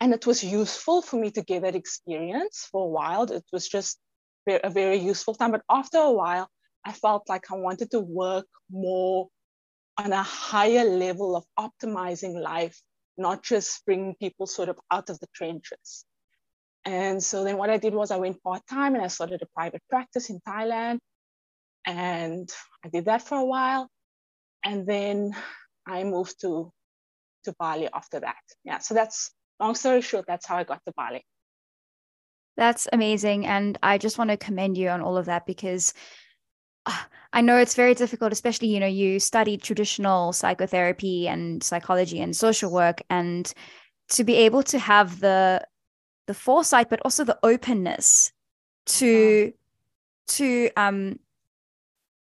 and 0.00 0.14
it 0.14 0.26
was 0.26 0.42
useful 0.42 1.02
for 1.02 1.16
me 1.20 1.30
to 1.32 1.42
get 1.42 1.62
that 1.62 1.74
experience 1.74 2.68
for 2.70 2.84
a 2.84 2.88
while. 2.88 3.24
It 3.24 3.44
was 3.52 3.68
just 3.68 3.98
a 4.46 4.70
very 4.70 4.96
useful 4.96 5.34
time. 5.34 5.50
But 5.50 5.62
after 5.68 5.98
a 5.98 6.12
while, 6.12 6.48
I 6.84 6.92
felt 6.92 7.28
like 7.28 7.50
I 7.50 7.56
wanted 7.56 7.90
to 7.90 8.00
work 8.00 8.46
more 8.70 9.28
on 9.98 10.12
a 10.12 10.22
higher 10.22 10.84
level 10.84 11.36
of 11.36 11.44
optimizing 11.58 12.40
life, 12.40 12.80
not 13.16 13.42
just 13.42 13.84
bringing 13.84 14.14
people 14.14 14.46
sort 14.46 14.68
of 14.68 14.78
out 14.90 15.10
of 15.10 15.18
the 15.18 15.26
trenches. 15.34 16.04
And 16.84 17.22
so 17.22 17.44
then 17.44 17.58
what 17.58 17.70
I 17.70 17.76
did 17.76 17.92
was 17.94 18.10
I 18.10 18.16
went 18.16 18.42
part 18.42 18.62
time 18.70 18.94
and 18.94 19.04
I 19.04 19.08
started 19.08 19.42
a 19.42 19.46
private 19.54 19.82
practice 19.90 20.30
in 20.30 20.40
Thailand. 20.46 20.98
And 21.84 22.48
I 22.84 22.88
did 22.88 23.06
that 23.06 23.22
for 23.22 23.38
a 23.38 23.44
while 23.44 23.90
and 24.64 24.86
then 24.86 25.34
I 25.86 26.04
moved 26.04 26.40
to 26.42 26.72
to 27.44 27.54
Bali 27.58 27.88
after 27.92 28.20
that. 28.20 28.42
Yeah, 28.64 28.78
so 28.78 28.94
that's 28.94 29.30
long 29.60 29.74
story 29.74 30.00
short, 30.02 30.26
that's 30.26 30.46
how 30.46 30.56
I 30.56 30.64
got 30.64 30.84
to 30.86 30.92
Bali. 30.96 31.24
That's 32.56 32.88
amazing, 32.92 33.46
and 33.46 33.78
I 33.82 33.98
just 33.98 34.18
want 34.18 34.30
to 34.30 34.36
commend 34.36 34.76
you 34.76 34.88
on 34.88 35.00
all 35.00 35.16
of 35.16 35.26
that 35.26 35.46
because 35.46 35.94
I 37.32 37.40
know 37.42 37.58
it's 37.58 37.74
very 37.74 37.94
difficult, 37.94 38.32
especially 38.32 38.68
you 38.68 38.80
know 38.80 38.86
you 38.86 39.20
studied 39.20 39.62
traditional 39.62 40.32
psychotherapy 40.32 41.28
and 41.28 41.62
psychology 41.62 42.20
and 42.20 42.34
social 42.34 42.70
work, 42.70 43.02
and 43.10 43.52
to 44.10 44.24
be 44.24 44.34
able 44.34 44.62
to 44.64 44.78
have 44.78 45.20
the 45.20 45.66
the 46.26 46.34
foresight, 46.34 46.90
but 46.90 47.00
also 47.04 47.24
the 47.24 47.38
openness 47.42 48.32
to 48.86 49.52
to 50.28 50.70
um 50.76 51.18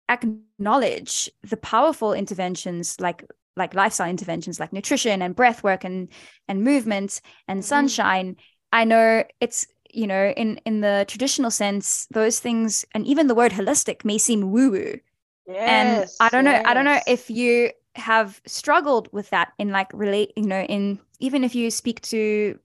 acknowledge 0.09 1.31
the 1.43 1.57
powerful 1.57 2.13
interventions 2.13 2.99
like 2.99 3.25
like 3.55 3.73
lifestyle 3.73 4.09
interventions 4.09 4.59
like 4.59 4.73
nutrition 4.73 5.21
and 5.21 5.35
breath 5.35 5.63
work 5.63 5.83
and 5.83 6.09
and 6.47 6.63
movement 6.63 7.21
and 7.47 7.59
mm-hmm. 7.59 7.67
sunshine 7.67 8.35
i 8.71 8.83
know 8.83 9.23
it's 9.39 9.65
you 9.93 10.07
know 10.07 10.29
in 10.37 10.57
in 10.65 10.81
the 10.81 11.05
traditional 11.07 11.51
sense 11.51 12.07
those 12.11 12.39
things 12.39 12.85
and 12.93 13.05
even 13.05 13.27
the 13.27 13.35
word 13.35 13.51
holistic 13.51 14.03
may 14.03 14.17
seem 14.17 14.51
woo 14.51 14.71
woo 14.71 14.99
yes, 15.47 15.57
and 15.69 16.09
i 16.19 16.29
don't 16.29 16.45
yes. 16.45 16.63
know 16.63 16.69
i 16.69 16.73
don't 16.73 16.85
know 16.85 16.99
if 17.07 17.29
you 17.29 17.69
have 17.95 18.41
struggled 18.45 19.07
with 19.11 19.29
that 19.29 19.53
in 19.59 19.69
like 19.69 19.89
relate 19.93 20.31
you 20.35 20.47
know 20.47 20.63
in 20.63 20.99
even 21.19 21.43
if 21.43 21.53
you 21.53 21.69
speak 21.69 22.01
to 22.01 22.57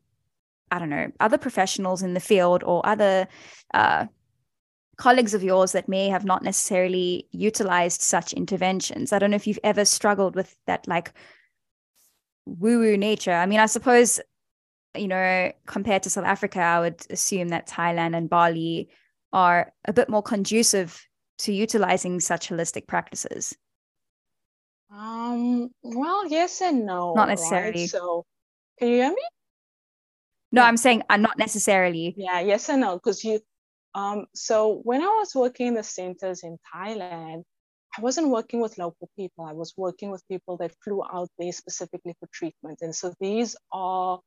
i 0.70 0.78
don't 0.78 0.90
know 0.90 1.11
other 1.20 1.38
professionals 1.38 2.02
in 2.02 2.14
the 2.14 2.20
field 2.20 2.62
or 2.64 2.85
other 2.87 3.28
uh, 3.75 4.06
colleagues 4.99 5.32
of 5.32 5.42
yours 5.42 5.73
that 5.73 5.88
may 5.88 6.08
have 6.08 6.25
not 6.25 6.42
necessarily 6.42 7.26
utilized 7.30 8.02
such 8.02 8.32
interventions. 8.32 9.12
I 9.12 9.18
don't 9.18 9.30
know 9.30 9.37
if 9.37 9.47
you've 9.47 9.58
ever 9.64 9.85
struggled 9.85 10.35
with 10.35 10.54
that 10.66 10.87
like 10.87 11.12
woo 12.44 12.80
woo 12.80 12.97
nature. 12.97 13.32
I 13.32 13.47
mean, 13.47 13.61
I 13.61 13.66
suppose, 13.66 14.20
you 15.00 15.09
know, 15.09 15.52
compared 15.67 16.02
to 16.05 16.11
South 16.11 16.25
Africa, 16.25 16.61
I 16.61 16.81
would 16.81 17.05
assume 17.11 17.49
that 17.49 17.69
Thailand 17.69 18.17
and 18.17 18.28
Bali 18.28 18.88
are 19.33 19.73
a 19.85 19.93
bit 19.93 20.09
more 20.09 20.23
conducive 20.23 21.07
to 21.38 21.52
utilizing 21.52 22.21
such 22.21 22.49
holistic 22.49 22.87
practices. 22.87 23.57
Um, 24.90 25.71
well, 25.83 26.26
yes 26.28 26.61
and 26.62 26.87
no. 26.87 27.14
Not 27.14 27.28
necessarily. 27.28 27.83
Right? 27.83 27.90
So, 27.90 28.25
can 28.78 28.88
you 28.88 28.95
hear 28.95 29.11
me? 29.11 29.23
No. 30.50 30.62
I'm 30.62 30.78
saying 30.78 31.02
uh, 31.11 31.19
not 31.19 31.38
necessarily. 31.38 32.14
Yeah, 32.17 32.40
yes 32.40 32.71
and 32.71 32.81
no, 32.81 32.97
because 32.97 33.23
you 33.23 33.40
um, 33.95 34.26
so 34.35 34.81
when 34.85 35.02
I 35.02 35.07
was 35.07 35.35
working 35.35 35.69
in 35.69 35.75
the 35.75 35.83
centers 35.83 36.43
in 36.43 36.59
Thailand, 36.75 37.43
I 37.97 38.00
wasn't 38.00 38.28
working 38.28 38.61
with 38.61 38.78
local 38.78 39.09
people. 39.17 39.45
I 39.45 39.52
was 39.52 39.75
working 39.76 40.11
with 40.11 40.26
people 40.28 40.57
that 40.59 40.75
flew 40.85 41.02
out 41.12 41.31
there 41.38 41.52
specifically 41.52 42.14
for 42.21 42.28
treatment. 42.33 42.78
And 42.83 42.95
so 42.95 43.14
these 43.21 43.57
are, 43.73 44.21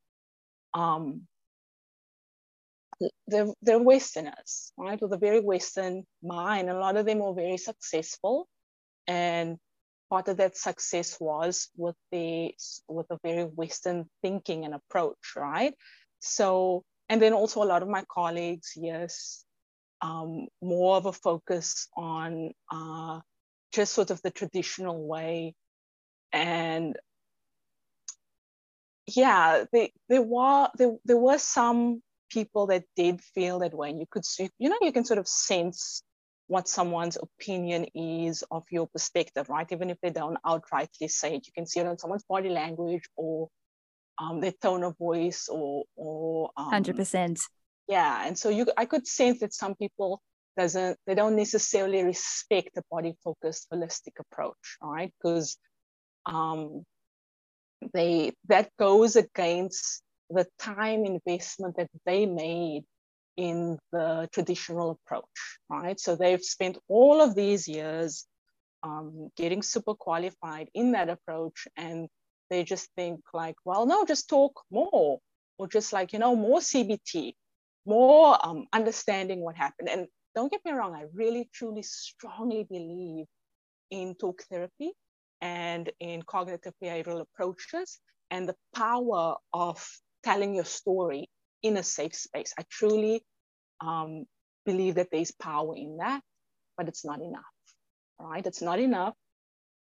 um, 0.74 1.26
they're, 3.26 3.52
they're 3.62 3.78
Westerners, 3.78 4.72
right? 4.76 5.00
With 5.00 5.12
a 5.12 5.18
very 5.18 5.40
Western 5.40 6.04
mind. 6.22 6.70
A 6.70 6.78
lot 6.78 6.96
of 6.96 7.06
them 7.06 7.18
were 7.18 7.34
very 7.34 7.56
successful. 7.56 8.48
And 9.06 9.58
part 10.10 10.28
of 10.28 10.36
that 10.36 10.56
success 10.56 11.16
was 11.18 11.68
with 11.76 11.96
the 12.10 12.54
with 12.86 13.06
a 13.10 13.18
very 13.24 13.44
Western 13.44 14.08
thinking 14.20 14.64
and 14.64 14.74
approach, 14.74 15.36
right? 15.36 15.74
So, 16.20 16.84
and 17.08 17.20
then 17.20 17.32
also 17.32 17.62
a 17.62 17.70
lot 17.72 17.82
of 17.82 17.88
my 17.88 18.04
colleagues, 18.12 18.72
yes, 18.76 19.44
um, 20.00 20.48
more 20.60 20.96
of 20.96 21.06
a 21.06 21.12
focus 21.12 21.88
on 21.96 22.52
uh, 22.70 23.20
just 23.72 23.92
sort 23.94 24.10
of 24.10 24.20
the 24.22 24.30
traditional 24.30 25.06
way. 25.06 25.54
And 26.32 26.96
yeah, 29.06 29.64
they, 29.72 29.92
there 30.08 30.22
were 30.22 30.68
there, 30.76 30.96
there 31.04 31.16
were 31.16 31.38
some 31.38 32.02
people 32.30 32.66
that 32.68 32.84
did 32.96 33.20
feel 33.20 33.58
that 33.60 33.74
way. 33.74 33.90
And 33.90 34.00
you 34.00 34.06
could 34.10 34.24
see, 34.24 34.48
you 34.58 34.68
know, 34.68 34.78
you 34.80 34.92
can 34.92 35.04
sort 35.04 35.18
of 35.18 35.28
sense 35.28 36.02
what 36.46 36.68
someone's 36.68 37.18
opinion 37.20 37.86
is 37.94 38.44
of 38.50 38.64
your 38.70 38.86
perspective, 38.86 39.48
right? 39.48 39.70
Even 39.70 39.90
if 39.90 39.98
they 40.02 40.10
don't 40.10 40.38
outrightly 40.44 41.10
say 41.10 41.36
it, 41.36 41.46
you 41.46 41.52
can 41.54 41.66
see 41.66 41.80
it 41.80 41.86
on 41.86 41.98
someone's 41.98 42.24
body 42.24 42.48
language 42.48 43.04
or 43.16 43.48
um, 44.18 44.40
their 44.40 44.52
tone 44.52 44.84
of 44.84 44.96
voice 44.98 45.48
or 45.48 45.84
or 45.96 46.50
um, 46.56 46.70
hundred 46.70 46.96
percent 46.96 47.40
yeah 47.88 48.26
and 48.26 48.38
so 48.38 48.48
you 48.48 48.66
i 48.76 48.84
could 48.84 49.06
sense 49.06 49.40
that 49.40 49.54
some 49.54 49.74
people 49.74 50.22
doesn't 50.56 50.98
they 51.06 51.14
don't 51.14 51.36
necessarily 51.36 52.02
respect 52.04 52.70
the 52.74 52.82
body 52.90 53.14
focused 53.24 53.66
holistic 53.72 54.12
approach 54.20 54.76
right 54.82 55.12
because 55.18 55.56
um 56.26 56.84
they 57.92 58.32
that 58.48 58.70
goes 58.78 59.16
against 59.16 60.02
the 60.30 60.46
time 60.58 61.04
investment 61.04 61.76
that 61.76 61.90
they 62.06 62.26
made 62.26 62.84
in 63.36 63.78
the 63.92 64.28
traditional 64.32 64.90
approach 64.92 65.58
right? 65.68 65.98
So 65.98 66.16
they've 66.16 66.42
spent 66.42 66.78
all 66.88 67.20
of 67.20 67.34
these 67.34 67.66
years 67.66 68.26
um, 68.82 69.30
getting 69.36 69.62
super 69.62 69.94
qualified 69.94 70.68
in 70.74 70.92
that 70.92 71.08
approach 71.08 71.66
and 71.76 72.08
they 72.50 72.64
just 72.64 72.90
think 72.96 73.20
like 73.32 73.54
well 73.64 73.86
no 73.86 74.04
just 74.04 74.28
talk 74.28 74.60
more 74.70 75.18
or 75.58 75.68
just 75.68 75.92
like 75.92 76.12
you 76.12 76.18
know 76.18 76.36
more 76.36 76.58
cbt 76.58 77.32
more 77.86 78.38
um, 78.46 78.66
understanding 78.72 79.40
what 79.40 79.56
happened. 79.56 79.88
And 79.88 80.06
don't 80.34 80.50
get 80.50 80.64
me 80.64 80.72
wrong 80.72 80.94
i 80.94 81.04
really 81.14 81.48
truly 81.52 81.82
strongly 81.82 82.66
believe 82.68 83.26
in 83.90 84.14
talk 84.14 84.42
therapy 84.50 84.92
and 85.42 85.90
in 85.98 86.22
cognitive 86.22 86.72
behavioral 86.82 87.20
approaches 87.20 87.98
and 88.30 88.48
the 88.48 88.54
power 88.74 89.34
of 89.52 89.84
telling 90.22 90.54
your 90.54 90.64
story 90.64 91.28
in 91.62 91.76
a 91.76 91.82
safe 91.82 92.14
space. 92.14 92.54
I 92.58 92.64
truly 92.70 93.22
um, 93.80 94.24
believe 94.64 94.94
that 94.94 95.08
there's 95.10 95.32
power 95.32 95.76
in 95.76 95.96
that, 95.98 96.22
but 96.76 96.88
it's 96.88 97.04
not 97.04 97.20
enough. 97.20 97.42
Right? 98.18 98.46
It's 98.46 98.62
not 98.62 98.78
enough. 98.78 99.14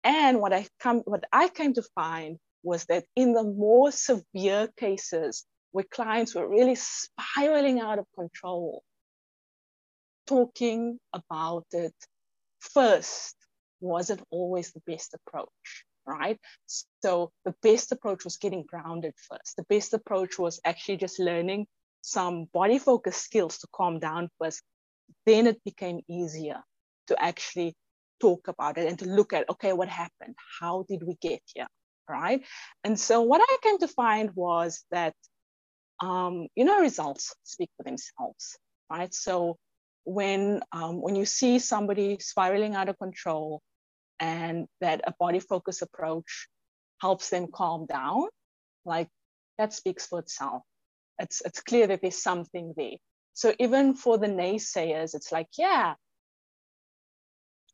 And 0.03 0.41
what 0.41 0.51
I 0.51 0.67
come, 0.79 1.03
what 1.05 1.24
I 1.31 1.48
came 1.48 1.74
to 1.75 1.83
find 1.95 2.39
was 2.63 2.86
that 2.86 3.05
in 3.15 3.33
the 3.33 3.43
more 3.43 3.91
severe 3.91 4.67
cases 4.75 5.45
where 5.72 5.86
clients 5.89 6.33
were 6.33 6.48
really 6.48 6.75
spiraling 6.75 7.79
out 7.79 8.00
of 8.00 8.05
control, 8.17 8.83
talking 10.25 11.00
about 11.13 11.65
it 11.72 11.93
first 12.60 13.36
wasn't 13.84 14.24
always 14.32 14.72
the 14.72 14.82
best 14.88 15.13
approach, 15.13 15.86
right? 16.06 16.40
So 17.02 17.32
the 17.46 17.54
best 17.62 17.92
approach 17.92 18.24
was 18.24 18.38
getting 18.38 18.63
grounded 18.63 19.13
first. 19.30 19.56
The 19.58 19.66
best 19.70 19.94
approach 19.94 20.40
was 20.40 20.60
actually 20.66 20.98
just 20.98 21.20
learning 21.20 21.68
some 22.02 22.46
body 22.54 22.80
focus 22.80 23.18
skills 23.18 23.60
to 23.60 23.68
calm 23.74 24.00
down 24.00 24.30
first. 24.40 24.62
Then 25.25 25.48
it 25.48 25.63
became 25.63 26.02
easier 26.10 26.62
to 27.08 27.22
actually 27.22 27.75
talk 28.20 28.48
about 28.48 28.78
it 28.78 28.88
and 28.88 28.98
to 29.00 29.06
look 29.06 29.34
at, 29.34 29.50
okay, 29.50 29.74
what 29.74 29.90
happened? 29.90 30.36
How 30.60 30.86
did 30.90 31.04
we 31.04 31.16
get 31.22 31.42
here? 31.54 31.68
Right. 32.10 32.44
And 32.84 33.00
so 33.00 33.22
what 33.22 33.42
I 33.42 33.58
came 33.62 33.80
to 33.80 33.88
find 33.88 34.32
was 34.36 34.84
that, 34.92 35.13
um, 36.02 36.48
you 36.56 36.66
know, 36.66 36.82
results 36.82 37.34
speak 37.44 37.70
for 37.78 37.84
themselves, 37.84 38.58
right? 38.90 39.13
So 39.13 39.58
when 40.06 40.62
um, 40.72 41.02
when 41.02 41.16
you 41.16 41.25
see 41.25 41.60
somebody 41.60 42.18
spiraling 42.20 42.75
out 42.75 42.90
of 42.90 42.98
control 43.00 43.62
and 44.24 44.68
that 44.80 45.01
a 45.06 45.13
body 45.20 45.42
focus 45.42 45.82
approach 45.82 46.48
helps 47.01 47.30
them 47.30 47.48
calm 47.53 47.86
down, 47.86 48.27
like 48.86 49.10
that 49.58 49.74
speaks 49.74 50.08
for 50.08 50.20
itself. 50.20 50.62
It's, 51.20 51.42
it's 51.42 51.62
clear 51.62 51.88
that 51.88 52.01
there's 52.01 52.24
something 52.24 52.74
there. 52.77 52.96
So 53.34 53.53
even 53.60 53.96
for 53.96 54.18
the 54.18 54.27
naysayers, 54.27 55.13
it's 55.13 55.34
like, 55.34 55.50
yeah, 55.58 55.96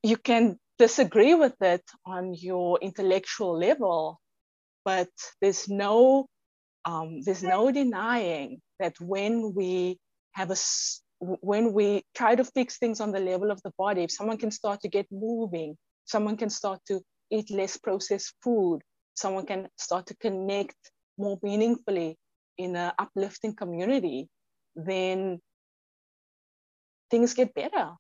you 0.01 0.18
can 0.18 0.58
disagree 0.79 1.36
with 1.36 1.62
it 1.62 1.84
on 2.03 2.34
your 2.34 2.79
intellectual 2.82 3.56
level, 3.56 4.20
but 4.84 5.10
there's 5.41 5.70
no 5.70 6.25
um, 6.86 7.22
there's 7.22 7.44
no 7.44 7.72
denying 7.72 8.62
that 8.79 8.96
when 9.00 9.53
we 9.53 10.00
have 10.32 10.50
a 10.50 10.56
when 11.20 11.74
we 11.74 12.03
try 12.15 12.34
to 12.34 12.46
fix 12.46 12.77
things 12.77 13.01
on 13.01 13.12
the 13.12 13.20
level 13.20 13.51
of 13.51 13.62
the 13.63 13.74
body, 13.77 14.03
if 14.03 14.12
someone 14.12 14.38
can 14.38 14.50
start 14.50 14.79
to 14.82 14.88
get 14.88 15.06
moving, 15.12 15.77
someone 16.10 16.38
can 16.38 16.50
start 16.50 16.80
to 16.88 17.01
eat 17.30 17.51
less 17.51 17.78
processed 17.78 18.34
food, 18.44 18.80
someone 19.13 19.46
can 19.46 19.68
start 19.78 20.08
to 20.08 20.16
connect 20.16 20.75
more 21.18 21.38
meaningfully 21.44 22.18
in 22.58 22.75
an 22.75 22.92
uplifting 22.98 23.56
community, 23.56 24.28
then 24.75 25.39
things 27.12 27.34
get 27.34 27.54
better. 27.54 27.91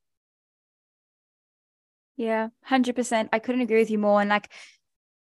Yeah, 2.17 2.49
100%. 2.67 3.29
I 3.31 3.39
couldn't 3.39 3.61
agree 3.61 3.79
with 3.79 3.91
you 3.91 3.99
more. 3.99 4.19
And 4.19 4.29
like, 4.29 4.49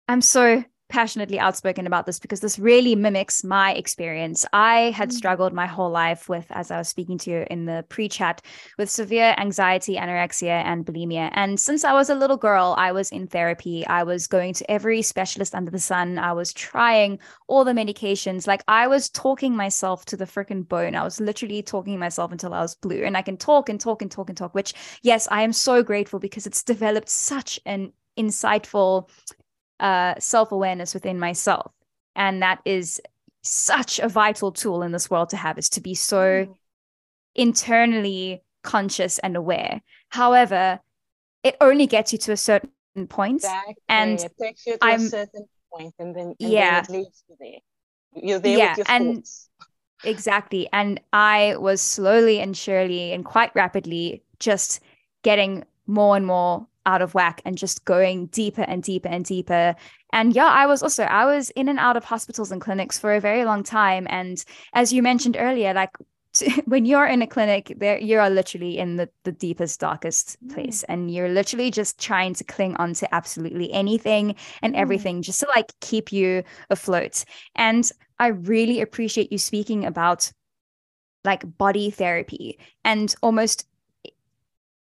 I'm 0.07 0.21
so 0.21 0.63
passionately 0.87 1.39
outspoken 1.39 1.87
about 1.87 2.05
this 2.05 2.19
because 2.19 2.39
this 2.39 2.59
really 2.59 2.95
mimics 2.95 3.43
my 3.43 3.73
experience. 3.73 4.45
I 4.53 4.91
had 4.91 5.09
mm. 5.09 5.13
struggled 5.13 5.53
my 5.53 5.65
whole 5.65 5.89
life 5.89 6.29
with, 6.29 6.45
as 6.51 6.71
I 6.71 6.77
was 6.77 6.87
speaking 6.87 7.17
to 7.19 7.31
you 7.31 7.45
in 7.49 7.65
the 7.65 7.85
pre 7.89 8.07
chat, 8.07 8.41
with 8.77 8.89
severe 8.89 9.35
anxiety, 9.37 9.95
anorexia, 9.95 10.63
and 10.63 10.85
bulimia. 10.85 11.31
And 11.33 11.59
since 11.59 11.83
I 11.83 11.93
was 11.93 12.09
a 12.09 12.15
little 12.15 12.37
girl, 12.37 12.75
I 12.77 12.91
was 12.91 13.11
in 13.11 13.27
therapy. 13.27 13.85
I 13.87 14.03
was 14.03 14.27
going 14.27 14.53
to 14.55 14.71
every 14.71 15.01
specialist 15.01 15.55
under 15.55 15.71
the 15.71 15.79
sun. 15.79 16.19
I 16.19 16.33
was 16.33 16.53
trying 16.53 17.19
all 17.47 17.63
the 17.63 17.71
medications. 17.71 18.47
Like 18.47 18.63
I 18.67 18.87
was 18.87 19.09
talking 19.09 19.55
myself 19.55 20.05
to 20.05 20.17
the 20.17 20.25
freaking 20.25 20.67
bone. 20.67 20.95
I 20.95 21.03
was 21.03 21.19
literally 21.19 21.63
talking 21.63 21.99
myself 21.99 22.31
until 22.31 22.53
I 22.53 22.61
was 22.61 22.75
blue. 22.75 23.03
And 23.03 23.17
I 23.17 23.21
can 23.21 23.37
talk 23.37 23.69
and 23.69 23.79
talk 23.79 24.01
and 24.01 24.11
talk 24.11 24.29
and 24.29 24.37
talk, 24.37 24.53
which, 24.53 24.73
yes, 25.01 25.27
I 25.31 25.41
am 25.41 25.53
so 25.53 25.83
grateful 25.83 26.19
because 26.19 26.45
it's 26.45 26.63
developed 26.63 27.09
such 27.09 27.59
an 27.65 27.91
insightful 28.17 29.09
uh, 29.79 30.15
self 30.19 30.51
awareness 30.51 30.93
within 30.93 31.19
myself. 31.19 31.71
And 32.15 32.41
that 32.41 32.61
is 32.65 33.01
such 33.41 33.99
a 33.99 34.07
vital 34.07 34.51
tool 34.51 34.81
in 34.81 34.91
this 34.91 35.09
world 35.09 35.29
to 35.29 35.37
have 35.37 35.57
is 35.57 35.69
to 35.69 35.81
be 35.81 35.93
so 35.93 36.45
mm. 36.45 36.55
internally 37.35 38.43
conscious 38.63 39.19
and 39.19 39.35
aware. 39.35 39.81
However, 40.09 40.79
it 41.43 41.55
only 41.61 41.87
gets 41.87 42.11
you 42.11 42.19
to 42.19 42.31
a 42.31 42.37
certain 42.37 42.71
point. 43.07 43.37
Exactly. 43.37 43.75
And 43.87 44.19
it 44.19 44.33
takes 44.41 44.65
you 44.65 44.73
to 44.73 44.79
I'm, 44.81 45.01
a 45.01 45.09
certain 45.09 45.47
point 45.71 45.93
and 45.99 46.15
then, 46.15 46.35
and 46.39 46.51
yeah. 46.51 46.81
Then 46.81 46.95
it 46.95 46.97
leaves 46.99 47.23
you 47.29 47.35
there. 47.39 48.23
You're 48.23 48.39
there 48.39 48.57
yeah, 48.57 48.69
with 48.69 48.77
your 48.79 48.85
and, 48.89 49.15
thoughts. 49.15 49.49
Exactly. 50.03 50.69
And 50.71 50.99
I 51.13 51.55
was 51.57 51.81
slowly 51.81 52.39
and 52.39 52.55
surely 52.55 53.11
and 53.11 53.23
quite 53.23 53.53
rapidly 53.55 54.23
just 54.39 54.81
getting 55.23 55.63
more 55.87 56.15
and 56.15 56.25
more 56.25 56.67
out 56.85 57.01
of 57.01 57.13
whack 57.13 57.41
and 57.45 57.57
just 57.57 57.85
going 57.85 58.27
deeper 58.27 58.61
and 58.61 58.83
deeper 58.83 59.09
and 59.09 59.25
deeper. 59.25 59.75
And 60.13 60.35
yeah, 60.35 60.45
I 60.45 60.65
was 60.65 60.83
also 60.83 61.03
I 61.03 61.25
was 61.25 61.49
in 61.51 61.69
and 61.69 61.79
out 61.79 61.97
of 61.97 62.03
hospitals 62.03 62.51
and 62.51 62.61
clinics 62.61 62.99
for 62.99 63.13
a 63.13 63.19
very 63.19 63.45
long 63.45 63.63
time. 63.63 64.07
And 64.09 64.43
as 64.73 64.93
you 64.93 65.01
mentioned 65.01 65.37
earlier, 65.39 65.73
like 65.73 65.91
when 66.65 66.85
you're 66.85 67.05
in 67.05 67.21
a 67.21 67.27
clinic, 67.27 67.73
there 67.77 67.99
you 67.99 68.19
are 68.19 68.29
literally 68.29 68.77
in 68.77 68.97
the, 68.97 69.09
the 69.23 69.31
deepest, 69.31 69.79
darkest 69.79 70.37
mm. 70.45 70.53
place. 70.53 70.83
And 70.83 71.11
you're 71.11 71.29
literally 71.29 71.71
just 71.71 71.99
trying 71.99 72.33
to 72.35 72.43
cling 72.43 72.75
on 72.77 72.93
to 72.95 73.15
absolutely 73.15 73.71
anything 73.71 74.35
and 74.61 74.73
mm. 74.73 74.77
everything 74.77 75.21
just 75.21 75.39
to 75.41 75.47
like 75.55 75.71
keep 75.81 76.11
you 76.11 76.43
afloat. 76.69 77.25
And 77.55 77.89
I 78.19 78.27
really 78.27 78.81
appreciate 78.81 79.31
you 79.31 79.37
speaking 79.37 79.85
about 79.85 80.31
like 81.23 81.57
body 81.57 81.89
therapy 81.89 82.59
and 82.83 83.13
almost 83.21 83.67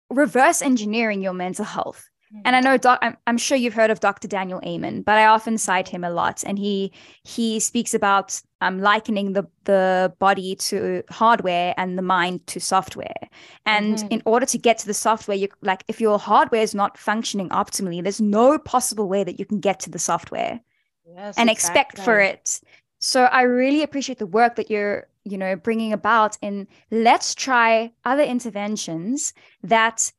reverse 0.09 0.61
engineering 0.61 1.21
your 1.21 1.33
mental 1.33 1.65
health. 1.65 2.09
And 2.43 2.55
I 2.57 2.59
know 2.59 2.77
doc, 2.77 2.99
I'm, 3.01 3.15
I'm 3.25 3.37
sure 3.37 3.57
you've 3.57 3.73
heard 3.73 3.89
of 3.89 4.01
Dr. 4.01 4.27
Daniel 4.27 4.59
Amen, 4.65 5.01
but 5.01 5.17
I 5.17 5.27
often 5.27 5.57
cite 5.57 5.87
him 5.87 6.03
a 6.03 6.09
lot, 6.09 6.43
and 6.45 6.59
he 6.59 6.91
he 7.23 7.59
speaks 7.61 7.93
about 7.93 8.41
um, 8.59 8.81
likening 8.81 9.31
the 9.31 9.47
the 9.63 10.13
body 10.19 10.55
to 10.55 11.03
hardware 11.09 11.73
and 11.77 11.97
the 11.97 12.01
mind 12.01 12.45
to 12.47 12.59
software. 12.59 13.29
And 13.65 13.97
mm-hmm. 13.97 14.07
in 14.09 14.21
order 14.25 14.45
to 14.45 14.57
get 14.57 14.77
to 14.79 14.87
the 14.87 14.93
software, 14.93 15.37
you 15.37 15.47
like 15.61 15.85
if 15.87 16.01
your 16.01 16.19
hardware 16.19 16.61
is 16.61 16.75
not 16.75 16.97
functioning 16.97 17.47
optimally, 17.49 18.03
there's 18.03 18.21
no 18.21 18.59
possible 18.59 19.07
way 19.07 19.23
that 19.23 19.39
you 19.39 19.45
can 19.45 19.61
get 19.61 19.79
to 19.81 19.89
the 19.89 19.99
software 19.99 20.59
yes, 21.05 21.37
and 21.37 21.49
exactly. 21.49 21.79
expect 21.79 21.99
for 21.99 22.19
it. 22.19 22.59
So 23.07 23.23
I 23.23 23.43
really 23.43 23.83
appreciate 23.83 24.19
the 24.19 24.27
work 24.27 24.57
that 24.57 24.69
you're 24.69 25.07
you 25.23 25.37
know 25.37 25.55
bringing 25.55 25.93
about 25.93 26.37
in 26.41 26.67
let's 26.91 27.33
try 27.33 27.89
other 28.03 28.23
interventions 28.23 29.33
that 29.63 30.11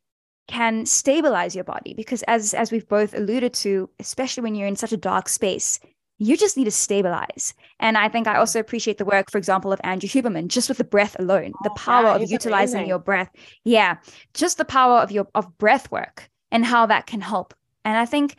can 0.47 0.87
stabilize 0.87 1.55
your 1.55 1.65
body 1.65 1.93
because 1.93 2.23
as 2.23 2.55
as 2.55 2.73
we've 2.73 2.89
both 2.89 3.13
alluded 3.13 3.53
to 3.53 3.91
especially 4.01 4.43
when 4.43 4.55
you're 4.55 4.67
in 4.67 4.75
such 4.75 4.93
a 4.93 4.97
dark 4.97 5.29
space 5.29 5.79
you 6.21 6.37
just 6.37 6.57
need 6.57 6.65
to 6.65 6.71
stabilize. 6.71 7.55
And 7.79 7.99
i 7.99 8.09
think 8.09 8.27
i 8.27 8.35
mm. 8.35 8.39
also 8.39 8.59
appreciate 8.59 8.97
the 8.97 9.05
work 9.05 9.31
for 9.31 9.37
example 9.37 9.71
of 9.71 9.81
andrew 9.85 10.09
huberman 10.09 10.49
just 10.49 10.71
with 10.71 10.79
the 10.79 10.85
breath 10.85 11.15
alone 11.19 11.53
the 11.65 11.71
oh, 11.71 11.75
power 11.75 12.09
of 12.09 12.31
utilizing 12.31 12.79
amazing. 12.79 12.89
your 12.89 12.99
breath. 12.99 13.31
Yeah 13.65 13.99
just 14.33 14.57
the 14.57 14.65
power 14.65 14.99
of 15.01 15.13
your 15.13 15.27
of 15.35 15.59
breath 15.59 15.91
work 15.91 16.31
and 16.51 16.65
how 16.65 16.87
that 16.87 17.07
can 17.07 17.21
help. 17.21 17.53
And 17.85 17.99
i 17.99 18.07
think 18.07 18.37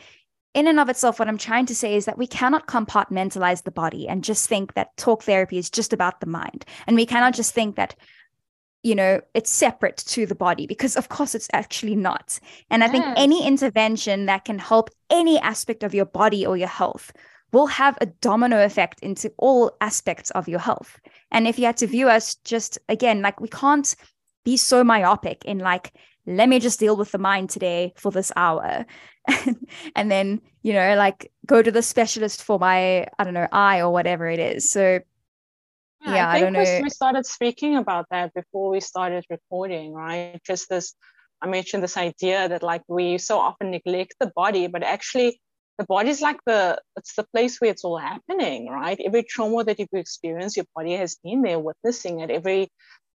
in 0.54 0.68
and 0.68 0.80
of 0.80 0.90
itself, 0.90 1.20
what 1.20 1.28
I'm 1.28 1.38
trying 1.38 1.68
to 1.68 1.76
say 1.76 1.96
is 1.96 2.06
that 2.06 2.18
we 2.18 2.28
cannot 2.28 2.68
compartmentalize 2.68 3.64
the 3.64 3.72
body 3.72 4.08
and 4.08 4.24
just 4.24 4.50
think 4.50 4.74
that 4.74 4.96
talk 4.98 5.24
therapy 5.24 5.58
is 5.58 5.70
just 5.70 5.94
about 5.94 6.20
the 6.20 6.28
mind. 6.28 6.66
And 6.88 6.96
we 6.96 7.06
cannot 7.06 7.36
just 7.36 7.54
think 7.54 7.76
that, 7.76 7.96
you 8.82 8.96
know, 8.96 9.22
it's 9.34 9.52
separate 9.52 9.98
to 9.98 10.26
the 10.26 10.36
body 10.36 10.66
because, 10.66 10.96
of 10.96 11.10
course, 11.10 11.36
it's 11.36 11.50
actually 11.54 11.96
not. 11.96 12.40
And 12.72 12.84
I 12.84 12.88
think 12.88 13.06
mm. 13.06 13.14
any 13.16 13.46
intervention 13.46 14.26
that 14.26 14.46
can 14.46 14.58
help 14.58 14.90
any 15.12 15.40
aspect 15.40 15.84
of 15.84 15.94
your 15.94 16.06
body 16.06 16.46
or 16.46 16.58
your 16.58 16.68
health 16.68 17.12
will 17.52 17.68
have 17.68 17.98
a 18.02 18.08
domino 18.08 18.64
effect 18.64 19.00
into 19.02 19.32
all 19.38 19.76
aspects 19.82 20.32
of 20.32 20.48
your 20.48 20.60
health. 20.60 21.00
And 21.32 21.48
if 21.48 21.60
you 21.60 21.66
had 21.66 21.78
to 21.78 21.88
view 21.88 22.10
us 22.10 22.36
just 22.44 22.80
again, 22.90 23.22
like 23.22 23.40
we 23.40 23.50
can't 23.50 23.96
be 24.46 24.58
so 24.58 24.84
myopic 24.84 25.46
in 25.46 25.60
like, 25.60 25.94
let 26.38 26.50
me 26.50 26.60
just 26.60 26.80
deal 26.80 26.96
with 26.96 27.12
the 27.12 27.18
mind 27.18 27.50
today 27.50 27.94
for 27.98 28.12
this 28.12 28.32
hour 28.36 28.86
and 29.96 30.12
then 30.12 30.42
you 30.64 30.74
know 30.74 30.96
like 30.96 31.32
go 31.46 31.62
to 31.62 31.72
the 31.72 31.82
specialist 31.82 32.44
for 32.44 32.60
my 32.60 33.06
i 33.18 33.24
don't 33.24 33.34
know 33.34 33.48
eye 33.52 33.82
or 33.82 33.92
whatever 33.92 34.28
it 34.28 34.40
is 34.40 34.70
so 34.70 35.00
yeah, 36.06 36.16
yeah 36.16 36.30
I, 36.30 36.36
I, 36.36 36.40
don't 36.40 36.54
know 36.54 36.80
we 36.82 36.90
started 36.90 37.26
speaking 37.26 37.76
about 37.76 38.06
that 38.12 38.34
before 38.34 38.70
we 38.70 38.80
started 38.80 39.26
recording 39.30 39.94
right 39.94 40.40
just 40.46 40.70
this 40.70 40.96
I 41.42 41.48
mentioned 41.48 41.84
this 41.84 41.98
idea 41.98 42.50
that 42.50 42.64
like 42.64 42.84
we 42.88 43.18
so 43.18 43.40
often 43.40 43.72
neglect 43.72 44.16
the 44.20 44.32
body, 44.36 44.68
but 44.68 44.84
actually 44.84 45.40
the 45.78 45.86
body 45.86 46.10
is 46.10 46.22
like 46.22 46.40
the 46.46 46.82
it's 46.98 47.16
the 47.16 47.24
place 47.24 47.60
where 47.60 47.72
it's 47.72 47.86
all 47.86 47.98
happening, 47.98 48.68
right? 48.68 49.00
Every 49.04 49.24
trauma 49.24 49.64
that 49.64 49.80
you've 49.80 49.88
experienced, 49.94 50.58
your 50.58 50.66
body 50.76 50.94
has 50.94 51.16
been 51.24 51.42
there 51.42 51.60
witnessing 51.60 52.20
it. 52.20 52.30
Every 52.30 52.70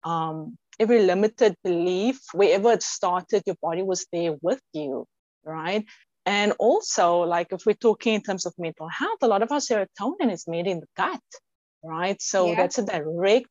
um, 0.04 0.58
every 0.80 1.04
limited 1.04 1.56
belief, 1.64 2.20
wherever 2.34 2.72
it 2.72 2.84
started, 2.84 3.44
your 3.46 3.58
body 3.62 3.84
was 3.84 4.06
there 4.12 4.36
with 4.42 4.62
you, 4.74 5.06
right? 5.44 5.86
And 6.26 6.54
also, 6.60 7.22
like 7.22 7.48
if 7.52 7.66
we're 7.66 7.74
talking 7.74 8.16
in 8.16 8.22
terms 8.22 8.46
of 8.46 8.54
mental 8.58 8.88
health, 8.88 9.18
a 9.22 9.28
lot 9.28 9.42
of 9.42 9.52
our 9.52 9.60
serotonin 9.60 10.32
is 10.32 10.46
made 10.48 10.68
in 10.68 10.80
the 10.80 10.88
gut, 10.96 11.22
right? 11.84 12.22
So 12.22 12.48
yeah. 12.48 12.56
that's 12.56 12.78
a 12.78 12.86
direct 12.86 13.50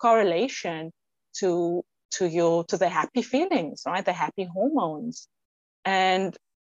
correlation 0.00 0.92
to 1.40 1.82
to 2.12 2.28
your 2.28 2.64
to 2.64 2.76
the 2.76 2.88
happy 2.88 3.22
feelings, 3.22 3.82
right? 3.86 4.04
The 4.04 4.12
happy 4.12 4.44
hormones, 4.44 5.26
and 5.84 6.36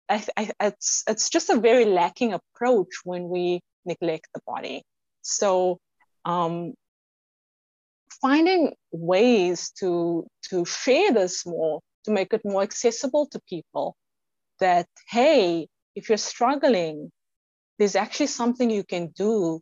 I, 0.09 0.25
I, 0.37 0.51
it's 0.61 1.05
it's 1.07 1.29
just 1.29 1.51
a 1.51 1.61
very 1.61 1.85
lacking 1.85 2.33
approach 2.33 3.01
when 3.05 3.29
we 3.29 3.61
neglect 3.85 4.29
the 4.35 4.41
body. 4.47 4.83
So 5.23 5.79
um, 6.25 6.75
finding 8.21 8.75
ways 8.93 9.71
to 9.81 10.27
to 10.51 10.65
share 10.65 11.13
this 11.13 11.45
more, 11.47 11.81
to 12.05 12.11
make 12.11 12.33
it 12.33 12.43
more 12.45 12.63
accessible 12.63 13.27
to 13.33 13.41
people, 13.49 13.97
that, 14.61 14.87
hey, 15.09 15.69
if 15.95 16.09
you're 16.09 16.19
struggling, 16.19 17.11
there's 17.79 17.97
actually 17.97 18.29
something 18.29 18.71
you 18.71 18.85
can 18.85 19.09
do 19.09 19.61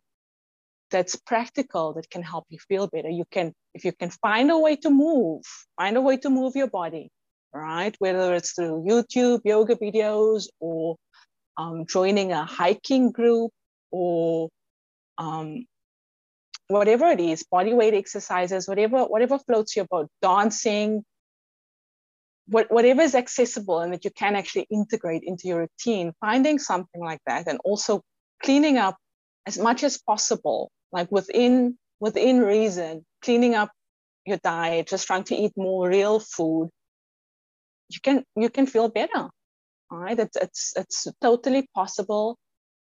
that's 0.91 1.15
practical 1.15 1.93
that 1.93 2.09
can 2.09 2.23
help 2.23 2.45
you 2.49 2.59
feel 2.67 2.87
better. 2.87 3.09
You 3.09 3.25
can, 3.31 3.53
if 3.73 3.83
you 3.83 3.91
can 3.91 4.09
find 4.09 4.51
a 4.51 4.57
way 4.57 4.75
to 4.77 4.89
move, 4.89 5.41
find 5.77 5.97
a 5.97 6.01
way 6.01 6.17
to 6.17 6.29
move 6.29 6.55
your 6.55 6.67
body, 6.67 7.09
right? 7.53 7.95
Whether 7.99 8.35
it's 8.35 8.53
through 8.53 8.85
YouTube, 8.87 9.41
yoga 9.43 9.75
videos, 9.75 10.47
or 10.59 10.95
um, 11.57 11.85
joining 11.87 12.31
a 12.31 12.45
hiking 12.45 13.11
group, 13.11 13.51
or 13.91 14.49
um, 15.17 15.65
whatever 16.67 17.05
it 17.07 17.19
is, 17.19 17.43
body 17.43 17.73
weight 17.73 17.93
exercises, 17.93 18.67
whatever, 18.67 19.03
whatever 19.03 19.37
floats 19.39 19.75
your 19.75 19.85
boat, 19.85 20.09
dancing, 20.21 21.03
what, 22.47 22.71
whatever 22.71 23.01
is 23.01 23.15
accessible 23.15 23.79
and 23.79 23.93
that 23.93 24.05
you 24.05 24.11
can 24.11 24.35
actually 24.35 24.67
integrate 24.71 25.23
into 25.23 25.47
your 25.47 25.59
routine, 25.59 26.13
finding 26.21 26.59
something 26.59 27.01
like 27.01 27.21
that, 27.25 27.47
and 27.47 27.59
also 27.63 28.01
cleaning 28.43 28.77
up 28.77 28.97
as 29.45 29.57
much 29.57 29.83
as 29.83 29.97
possible, 29.97 30.71
like 30.91 31.11
within 31.11 31.77
within 31.99 32.41
reason, 32.41 33.05
cleaning 33.21 33.55
up 33.55 33.71
your 34.25 34.37
diet, 34.43 34.87
just 34.87 35.07
trying 35.07 35.23
to 35.23 35.35
eat 35.35 35.53
more 35.55 35.87
real 35.87 36.19
food, 36.19 36.69
you 37.89 37.99
can 38.01 38.23
you 38.35 38.49
can 38.49 38.65
feel 38.65 38.89
better. 38.89 39.29
All 39.91 39.97
right, 39.97 40.19
it's 40.19 40.37
it's 40.37 40.73
it's 40.75 41.07
totally 41.21 41.67
possible 41.75 42.37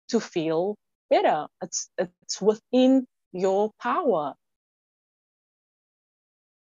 to 0.08 0.20
feel 0.20 0.76
better. 1.08 1.46
It's 1.62 1.90
it's 1.98 2.40
within 2.40 3.06
your 3.32 3.70
power. 3.80 4.34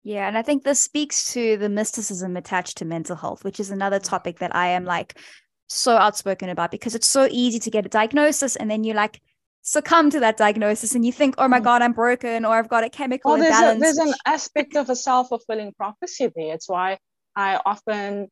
Yeah, 0.03 0.27
and 0.27 0.37
I 0.37 0.41
think 0.41 0.63
this 0.63 0.81
speaks 0.81 1.33
to 1.33 1.57
the 1.57 1.69
mysticism 1.69 2.37
attached 2.37 2.77
to 2.77 2.85
mental 2.85 3.15
health, 3.15 3.43
which 3.43 3.59
is 3.59 3.69
another 3.69 3.99
topic 3.99 4.39
that 4.39 4.55
I 4.55 4.69
am 4.69 4.85
like 4.85 5.19
so 5.67 5.97
outspoken 5.97 6.49
about 6.49 6.71
because 6.71 6.95
it's 6.95 7.07
so 7.07 7.27
easy 7.29 7.59
to 7.59 7.69
get 7.69 7.85
a 7.85 7.89
diagnosis 7.89 8.55
and 8.55 8.71
then 8.71 8.83
you 8.83 8.93
like 8.93 9.21
succumb 9.61 10.09
to 10.09 10.19
that 10.21 10.37
diagnosis 10.37 10.95
and 10.95 11.05
you 11.05 11.11
think, 11.11 11.35
oh 11.37 11.47
my 11.47 11.59
mm. 11.59 11.63
God, 11.63 11.81
I'm 11.81 11.93
broken 11.93 12.45
or 12.45 12.55
I've 12.55 12.69
got 12.69 12.83
a 12.83 12.89
chemical 12.89 13.31
well, 13.31 13.39
there's 13.39 13.55
imbalance. 13.55 13.77
A, 13.77 13.81
there's 13.81 13.97
an 13.97 14.13
aspect 14.25 14.75
of 14.75 14.89
a 14.89 14.95
self-fulfilling 14.95 15.73
prophecy 15.73 16.31
there. 16.35 16.55
It's 16.55 16.67
why 16.67 16.97
I 17.35 17.59
often 17.65 18.29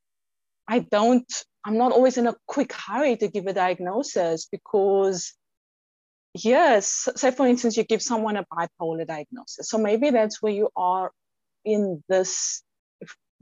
I 0.68 0.80
don't, 0.80 1.32
I'm 1.64 1.78
not 1.78 1.92
always 1.92 2.18
in 2.18 2.28
a 2.28 2.36
quick 2.48 2.74
hurry 2.74 3.18
to 3.18 3.28
give 3.28 3.46
a 3.46 3.54
diagnosis 3.54 4.48
because 4.52 5.34
yes, 6.44 7.10
say 7.16 7.32
for 7.32 7.48
instance, 7.48 7.78
you 7.78 7.84
give 7.84 8.02
someone 8.02 8.38
a 8.38 8.46
bipolar 8.46 9.06
diagnosis. 9.08 9.70
So 9.70 9.78
maybe 9.78 10.10
that's 10.10 10.42
where 10.42 10.54
you 10.54 10.70
are 10.76 11.12
in 11.66 12.04
this 12.10 12.64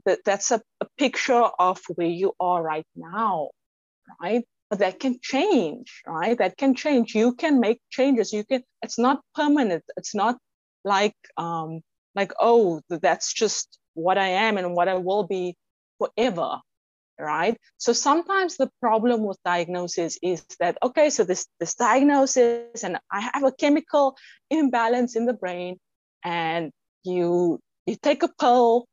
that, 0.04 0.20
that's 0.24 0.50
a, 0.52 0.60
a 0.80 0.86
picture 0.98 1.42
of 1.58 1.80
where 1.96 2.06
you 2.06 2.32
are 2.40 2.62
right 2.62 2.86
now 2.96 3.50
right? 4.20 4.44
But 4.70 4.80
that 4.80 5.00
can 5.00 5.18
change 5.22 6.02
right? 6.06 6.36
That 6.38 6.56
can 6.56 6.74
change. 6.74 7.14
You 7.14 7.34
can 7.34 7.60
make 7.60 7.80
changes. 7.90 8.32
You 8.32 8.44
can 8.44 8.62
it's 8.82 8.98
not 8.98 9.20
permanent. 9.34 9.84
It's 9.96 10.14
not 10.14 10.38
like 10.84 11.16
um 11.36 11.80
like 12.14 12.32
oh 12.40 12.80
that's 12.88 13.32
just 13.34 13.78
what 13.94 14.18
i 14.18 14.28
am 14.28 14.56
and 14.56 14.74
what 14.74 14.88
i 14.88 14.94
will 14.94 15.24
be 15.26 15.56
forever 15.98 16.58
right 17.18 17.56
so 17.78 17.92
sometimes 17.92 18.56
the 18.56 18.70
problem 18.80 19.24
with 19.24 19.38
diagnosis 19.44 20.18
is 20.22 20.44
that 20.60 20.76
okay 20.82 21.08
so 21.10 21.24
this 21.24 21.46
this 21.60 21.74
diagnosis 21.74 22.84
and 22.84 22.98
i 23.10 23.20
have 23.32 23.44
a 23.44 23.52
chemical 23.52 24.16
imbalance 24.50 25.16
in 25.16 25.24
the 25.24 25.32
brain 25.32 25.78
and 26.24 26.70
you 27.04 27.58
you 27.86 27.96
take 27.96 28.22
a 28.22 28.28
pill, 28.28 28.86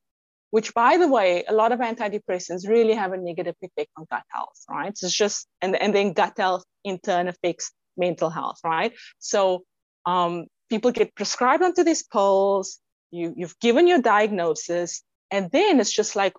which 0.52 0.74
by 0.74 0.98
the 0.98 1.08
way, 1.08 1.44
a 1.48 1.54
lot 1.54 1.72
of 1.72 1.80
antidepressants 1.80 2.68
really 2.68 2.94
have 2.94 3.12
a 3.12 3.18
negative 3.18 3.56
effect 3.62 3.90
on 3.98 4.06
gut 4.10 4.24
health, 4.30 4.64
right? 4.70 4.98
So 4.98 5.08
it's 5.08 5.18
just, 5.18 5.48
and, 5.62 5.76
and 5.76 5.94
then 5.94 6.14
gut 6.14 6.34
health 6.38 6.64
in 6.84 7.00
turn 7.00 7.28
affects 7.28 7.72
mental 7.98 8.30
health, 8.30 8.60
right? 8.64 8.94
So 9.20 9.64
um, 10.06 10.46
people 10.70 10.92
get 10.92 11.16
prescribed 11.16 11.64
onto 11.64 11.84
these 11.84 12.04
pills, 12.04 12.80
you, 13.12 13.34
you've 13.36 13.60
given 13.60 13.88
your 13.88 14.02
diagnosis, 14.02 15.02
and 15.32 15.50
then 15.52 15.80
it's 15.80 15.92
just 15.92 16.16
like, 16.16 16.34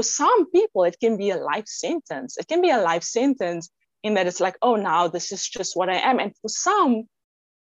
for 0.00 0.04
some 0.04 0.50
people, 0.50 0.84
it 0.84 0.96
can 0.98 1.16
be 1.16 1.30
a 1.30 1.36
life 1.36 1.66
sentence. 1.66 2.38
It 2.38 2.48
can 2.48 2.62
be 2.62 2.70
a 2.70 2.78
life 2.78 3.02
sentence 3.02 3.68
in 4.02 4.14
that 4.14 4.26
it's 4.26 4.40
like, 4.40 4.56
oh, 4.62 4.76
now 4.76 5.08
this 5.08 5.30
is 5.30 5.46
just 5.46 5.76
what 5.76 5.90
I 5.90 5.96
am. 5.96 6.18
And 6.18 6.32
for 6.40 6.48
some, 6.48 7.04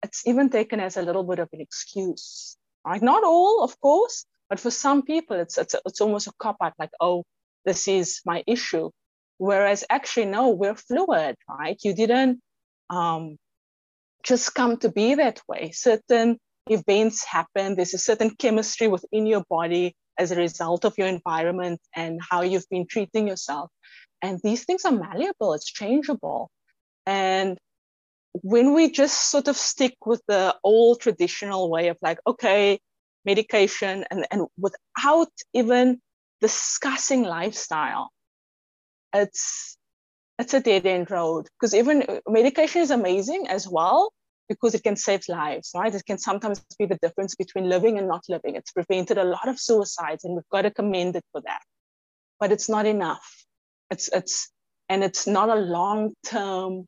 it's 0.03 0.25
even 0.25 0.49
taken 0.49 0.79
as 0.79 0.95
a 0.95 1.01
little 1.01 1.23
bit 1.23 1.39
of 1.39 1.49
an 1.51 1.61
excuse 1.61 2.57
right? 2.85 3.01
Not 3.01 3.23
all, 3.23 3.63
of 3.63 3.79
course, 3.79 4.25
but 4.49 4.59
for 4.59 4.71
some 4.71 5.03
people, 5.03 5.39
it's, 5.39 5.57
it's, 5.57 5.75
it's 5.85 6.01
almost 6.01 6.27
a 6.27 6.33
cop 6.39 6.57
out 6.61 6.73
like, 6.79 6.91
oh, 6.99 7.23
this 7.65 7.87
is 7.87 8.21
my 8.25 8.43
issue. 8.47 8.89
Whereas 9.37 9.83
actually, 9.89 10.25
no, 10.25 10.49
we're 10.49 10.75
fluid, 10.75 11.35
right? 11.49 11.77
You 11.83 11.93
didn't 11.93 12.39
um, 12.89 13.37
just 14.23 14.53
come 14.53 14.77
to 14.77 14.89
be 14.89 15.15
that 15.15 15.41
way. 15.47 15.71
Certain 15.71 16.37
events 16.69 17.25
happen, 17.25 17.75
there's 17.75 17.93
a 17.93 17.97
certain 17.97 18.35
chemistry 18.35 18.87
within 18.87 19.25
your 19.25 19.43
body 19.49 19.95
as 20.17 20.31
a 20.31 20.35
result 20.35 20.85
of 20.85 20.97
your 20.97 21.07
environment 21.07 21.79
and 21.95 22.19
how 22.29 22.41
you've 22.41 22.69
been 22.69 22.87
treating 22.87 23.27
yourself. 23.27 23.69
And 24.21 24.39
these 24.43 24.65
things 24.65 24.85
are 24.85 24.91
malleable, 24.91 25.53
it's 25.53 25.65
changeable. 25.65 26.49
And 27.05 27.57
when 28.33 28.73
we 28.73 28.89
just 28.89 29.29
sort 29.29 29.47
of 29.47 29.57
stick 29.57 29.95
with 30.05 30.21
the 30.27 30.55
old 30.63 31.01
traditional 31.01 31.69
way 31.69 31.89
of 31.89 31.97
like, 32.01 32.19
okay, 32.25 32.79
medication, 33.25 34.05
and, 34.09 34.25
and 34.31 34.47
without 34.57 35.31
even 35.53 36.01
discussing 36.41 37.23
lifestyle, 37.23 38.09
it's 39.13 39.77
it's 40.39 40.53
a 40.53 40.59
dead 40.59 40.85
end 40.85 41.11
road 41.11 41.47
because 41.59 41.75
even 41.75 42.19
medication 42.27 42.81
is 42.81 42.89
amazing 42.89 43.47
as 43.47 43.67
well 43.67 44.11
because 44.49 44.75
it 44.75 44.83
can 44.83 44.95
save 44.95 45.23
lives, 45.29 45.71
right? 45.75 45.93
It 45.93 46.05
can 46.05 46.17
sometimes 46.17 46.63
be 46.77 46.85
the 46.85 46.97
difference 47.01 47.35
between 47.35 47.69
living 47.69 47.97
and 47.97 48.07
not 48.07 48.23
living. 48.29 48.55
It's 48.55 48.71
prevented 48.71 49.17
a 49.17 49.23
lot 49.23 49.47
of 49.47 49.59
suicides, 49.59 50.23
and 50.23 50.35
we've 50.35 50.49
got 50.51 50.63
to 50.63 50.71
commend 50.71 51.15
it 51.15 51.23
for 51.31 51.41
that. 51.41 51.61
But 52.39 52.51
it's 52.51 52.69
not 52.69 52.85
enough. 52.85 53.45
It's 53.89 54.09
it's 54.09 54.49
and 54.89 55.03
it's 55.03 55.27
not 55.27 55.49
a 55.49 55.55
long 55.55 56.13
term 56.25 56.85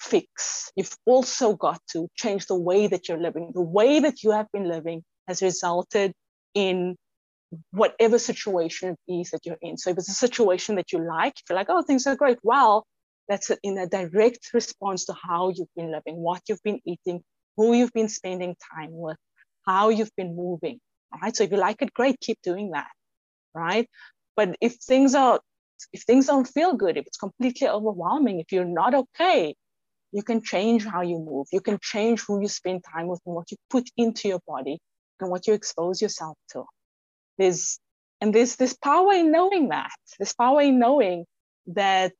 fix. 0.00 0.70
You've 0.76 0.96
also 1.06 1.54
got 1.54 1.80
to 1.92 2.08
change 2.16 2.46
the 2.46 2.54
way 2.56 2.86
that 2.86 3.08
you're 3.08 3.20
living. 3.20 3.52
The 3.54 3.60
way 3.60 4.00
that 4.00 4.22
you 4.22 4.30
have 4.32 4.46
been 4.52 4.68
living 4.68 5.02
has 5.28 5.42
resulted 5.42 6.12
in 6.54 6.96
whatever 7.70 8.18
situation 8.18 8.96
it 9.06 9.12
is 9.12 9.30
that 9.30 9.40
you're 9.44 9.58
in. 9.62 9.76
So 9.76 9.90
if 9.90 9.98
it's 9.98 10.08
a 10.08 10.12
situation 10.12 10.76
that 10.76 10.92
you 10.92 10.98
like, 10.98 11.34
if 11.36 11.42
you're 11.48 11.56
like, 11.56 11.68
oh, 11.70 11.82
things 11.82 12.06
are 12.06 12.16
great, 12.16 12.38
well, 12.42 12.86
that's 13.28 13.50
in 13.62 13.78
a 13.78 13.86
direct 13.86 14.50
response 14.52 15.06
to 15.06 15.14
how 15.14 15.48
you've 15.48 15.74
been 15.76 15.90
living, 15.92 16.16
what 16.16 16.42
you've 16.48 16.62
been 16.62 16.80
eating, 16.84 17.22
who 17.56 17.72
you've 17.74 17.92
been 17.92 18.08
spending 18.08 18.56
time 18.74 18.90
with, 18.92 19.16
how 19.66 19.88
you've 19.88 20.14
been 20.16 20.36
moving. 20.36 20.80
Right. 21.22 21.34
So 21.34 21.44
if 21.44 21.52
you 21.52 21.58
like 21.58 21.80
it, 21.80 21.94
great, 21.94 22.18
keep 22.20 22.38
doing 22.42 22.72
that. 22.72 22.90
Right. 23.54 23.88
But 24.36 24.56
if 24.60 24.74
things 24.74 25.14
are 25.14 25.40
if 25.92 26.02
things 26.02 26.26
don't 26.26 26.46
feel 26.46 26.74
good, 26.74 26.96
if 26.96 27.06
it's 27.06 27.16
completely 27.16 27.68
overwhelming, 27.68 28.40
if 28.40 28.52
you're 28.52 28.64
not 28.64 28.94
okay, 28.94 29.54
you 30.12 30.22
can 30.22 30.42
change 30.42 30.84
how 30.84 31.02
you 31.02 31.18
move. 31.18 31.46
You 31.52 31.60
can 31.60 31.78
change 31.82 32.22
who 32.22 32.40
you 32.40 32.48
spend 32.48 32.84
time 32.94 33.08
with 33.08 33.20
and 33.26 33.34
what 33.34 33.50
you 33.50 33.56
put 33.70 33.88
into 33.96 34.28
your 34.28 34.40
body 34.46 34.78
and 35.20 35.30
what 35.30 35.46
you 35.46 35.54
expose 35.54 36.00
yourself 36.00 36.36
to. 36.50 36.64
There's 37.38 37.78
and 38.20 38.34
there's 38.34 38.56
this 38.56 38.74
power 38.74 39.12
in 39.12 39.32
knowing 39.32 39.68
that. 39.68 39.90
There's 40.18 40.34
power 40.34 40.62
in 40.62 40.78
knowing 40.78 41.26
that 41.66 42.12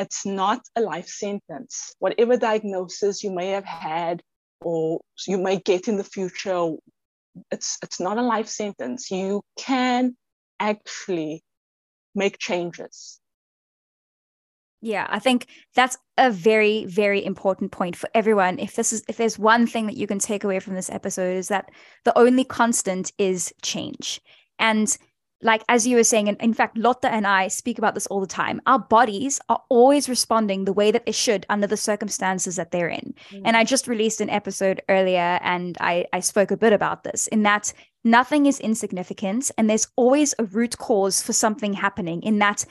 it's 0.00 0.24
not 0.24 0.62
a 0.74 0.80
life 0.80 1.06
sentence. 1.06 1.94
Whatever 1.98 2.36
diagnosis 2.36 3.22
you 3.22 3.30
may 3.30 3.48
have 3.50 3.66
had 3.66 4.22
or 4.62 5.00
you 5.28 5.38
may 5.38 5.58
get 5.58 5.88
in 5.88 5.96
the 5.98 6.04
future, 6.04 6.72
it's 7.52 7.78
it's 7.82 8.00
not 8.00 8.16
a 8.16 8.22
life 8.22 8.48
sentence. 8.48 9.10
You 9.10 9.42
can 9.58 10.16
actually 10.58 11.44
make 12.14 12.38
changes. 12.38 13.20
Yeah, 14.82 15.06
I 15.10 15.18
think 15.18 15.46
that's 15.74 15.98
a 16.16 16.30
very, 16.30 16.86
very 16.86 17.22
important 17.22 17.70
point 17.70 17.94
for 17.94 18.08
everyone. 18.14 18.58
If 18.58 18.76
this 18.76 18.94
is 18.94 19.04
if 19.06 19.18
there's 19.18 19.38
one 19.38 19.66
thing 19.66 19.86
that 19.86 19.98
you 19.98 20.06
can 20.06 20.18
take 20.18 20.44
away 20.44 20.60
from 20.60 20.74
this 20.74 20.88
episode 20.88 21.36
is 21.36 21.48
that 21.48 21.70
the 22.04 22.18
only 22.18 22.44
constant 22.44 23.12
is 23.18 23.52
change. 23.60 24.20
And 24.58 24.96
like 25.42 25.62
as 25.68 25.86
you 25.86 25.96
were 25.96 26.04
saying, 26.04 26.28
and 26.28 26.40
in 26.40 26.52
fact, 26.52 26.76
Lotta 26.76 27.10
and 27.10 27.26
I 27.26 27.48
speak 27.48 27.78
about 27.78 27.94
this 27.94 28.06
all 28.08 28.20
the 28.20 28.26
time. 28.26 28.60
Our 28.66 28.78
bodies 28.78 29.40
are 29.48 29.62
always 29.68 30.08
responding 30.08 30.64
the 30.64 30.72
way 30.72 30.90
that 30.90 31.06
they 31.06 31.12
should 31.12 31.46
under 31.48 31.66
the 31.66 31.76
circumstances 31.76 32.56
that 32.56 32.70
they're 32.70 32.88
in. 32.88 33.14
Mm. 33.30 33.42
And 33.46 33.56
I 33.56 33.64
just 33.64 33.88
released 33.88 34.20
an 34.20 34.30
episode 34.30 34.82
earlier 34.88 35.38
and 35.42 35.76
I, 35.80 36.06
I 36.12 36.20
spoke 36.20 36.50
a 36.50 36.56
bit 36.56 36.72
about 36.72 37.04
this 37.04 37.26
in 37.28 37.42
that 37.44 37.72
nothing 38.04 38.46
is 38.46 38.60
insignificant 38.60 39.50
and 39.56 39.68
there's 39.68 39.88
always 39.96 40.34
a 40.38 40.44
root 40.44 40.76
cause 40.78 41.22
for 41.22 41.32
something 41.32 41.72
happening 41.72 42.22
in 42.22 42.38
that, 42.40 42.64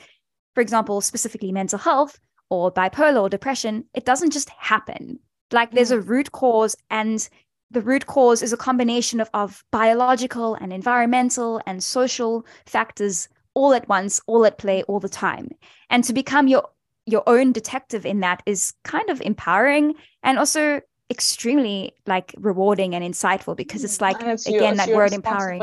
for 0.54 0.60
example, 0.60 1.00
specifically 1.00 1.52
mental 1.52 1.78
health 1.78 2.18
or 2.50 2.72
bipolar 2.72 3.22
or 3.22 3.28
depression, 3.28 3.84
it 3.94 4.04
doesn't 4.04 4.32
just 4.32 4.50
happen. 4.50 5.18
Like 5.52 5.72
there's 5.72 5.90
a 5.90 5.98
mm. 5.98 6.08
root 6.08 6.30
cause 6.30 6.76
and 6.90 7.28
the 7.70 7.80
root 7.80 8.06
cause 8.06 8.42
is 8.42 8.52
a 8.52 8.56
combination 8.56 9.20
of, 9.20 9.30
of 9.32 9.64
biological 9.70 10.54
and 10.54 10.72
environmental 10.72 11.60
and 11.66 11.82
social 11.82 12.44
factors 12.66 13.28
all 13.54 13.72
at 13.74 13.88
once, 13.88 14.20
all 14.26 14.44
at 14.44 14.58
play, 14.58 14.82
all 14.84 15.00
the 15.00 15.08
time. 15.08 15.48
And 15.88 16.04
to 16.04 16.12
become 16.12 16.48
your 16.48 16.68
your 17.06 17.22
own 17.26 17.50
detective 17.50 18.06
in 18.06 18.20
that 18.20 18.42
is 18.46 18.72
kind 18.84 19.08
of 19.10 19.20
empowering 19.22 19.94
and 20.22 20.38
also 20.38 20.80
extremely 21.10 21.92
like 22.06 22.34
rewarding 22.38 22.94
and 22.94 23.02
insightful 23.02 23.56
because 23.56 23.82
it's 23.82 23.98
mm, 23.98 24.02
like 24.02 24.22
it's 24.22 24.46
again 24.46 24.60
your, 24.60 24.74
that 24.74 24.88
word 24.90 25.12
empowering. 25.12 25.58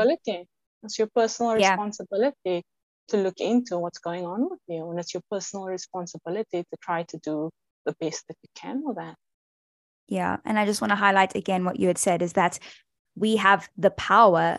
It's 0.82 0.98
your 0.98 1.08
personal 1.14 1.58
yeah. 1.58 1.70
responsibility 1.70 2.62
to 3.08 3.16
look 3.16 3.40
into 3.40 3.78
what's 3.78 3.98
going 3.98 4.26
on 4.26 4.48
with 4.50 4.60
you, 4.68 4.88
and 4.90 5.00
it's 5.00 5.14
your 5.14 5.22
personal 5.30 5.66
responsibility 5.66 6.62
to 6.62 6.76
try 6.82 7.02
to 7.04 7.18
do 7.18 7.50
the 7.86 7.94
best 8.00 8.24
that 8.28 8.36
you 8.42 8.50
can 8.54 8.82
with 8.84 8.96
that. 8.96 9.16
Yeah. 10.08 10.38
And 10.44 10.58
I 10.58 10.64
just 10.64 10.80
want 10.80 10.90
to 10.90 10.96
highlight 10.96 11.34
again 11.34 11.64
what 11.64 11.78
you 11.78 11.86
had 11.86 11.98
said 11.98 12.22
is 12.22 12.32
that 12.34 12.58
we 13.14 13.36
have 13.36 13.68
the 13.76 13.90
power 13.90 14.58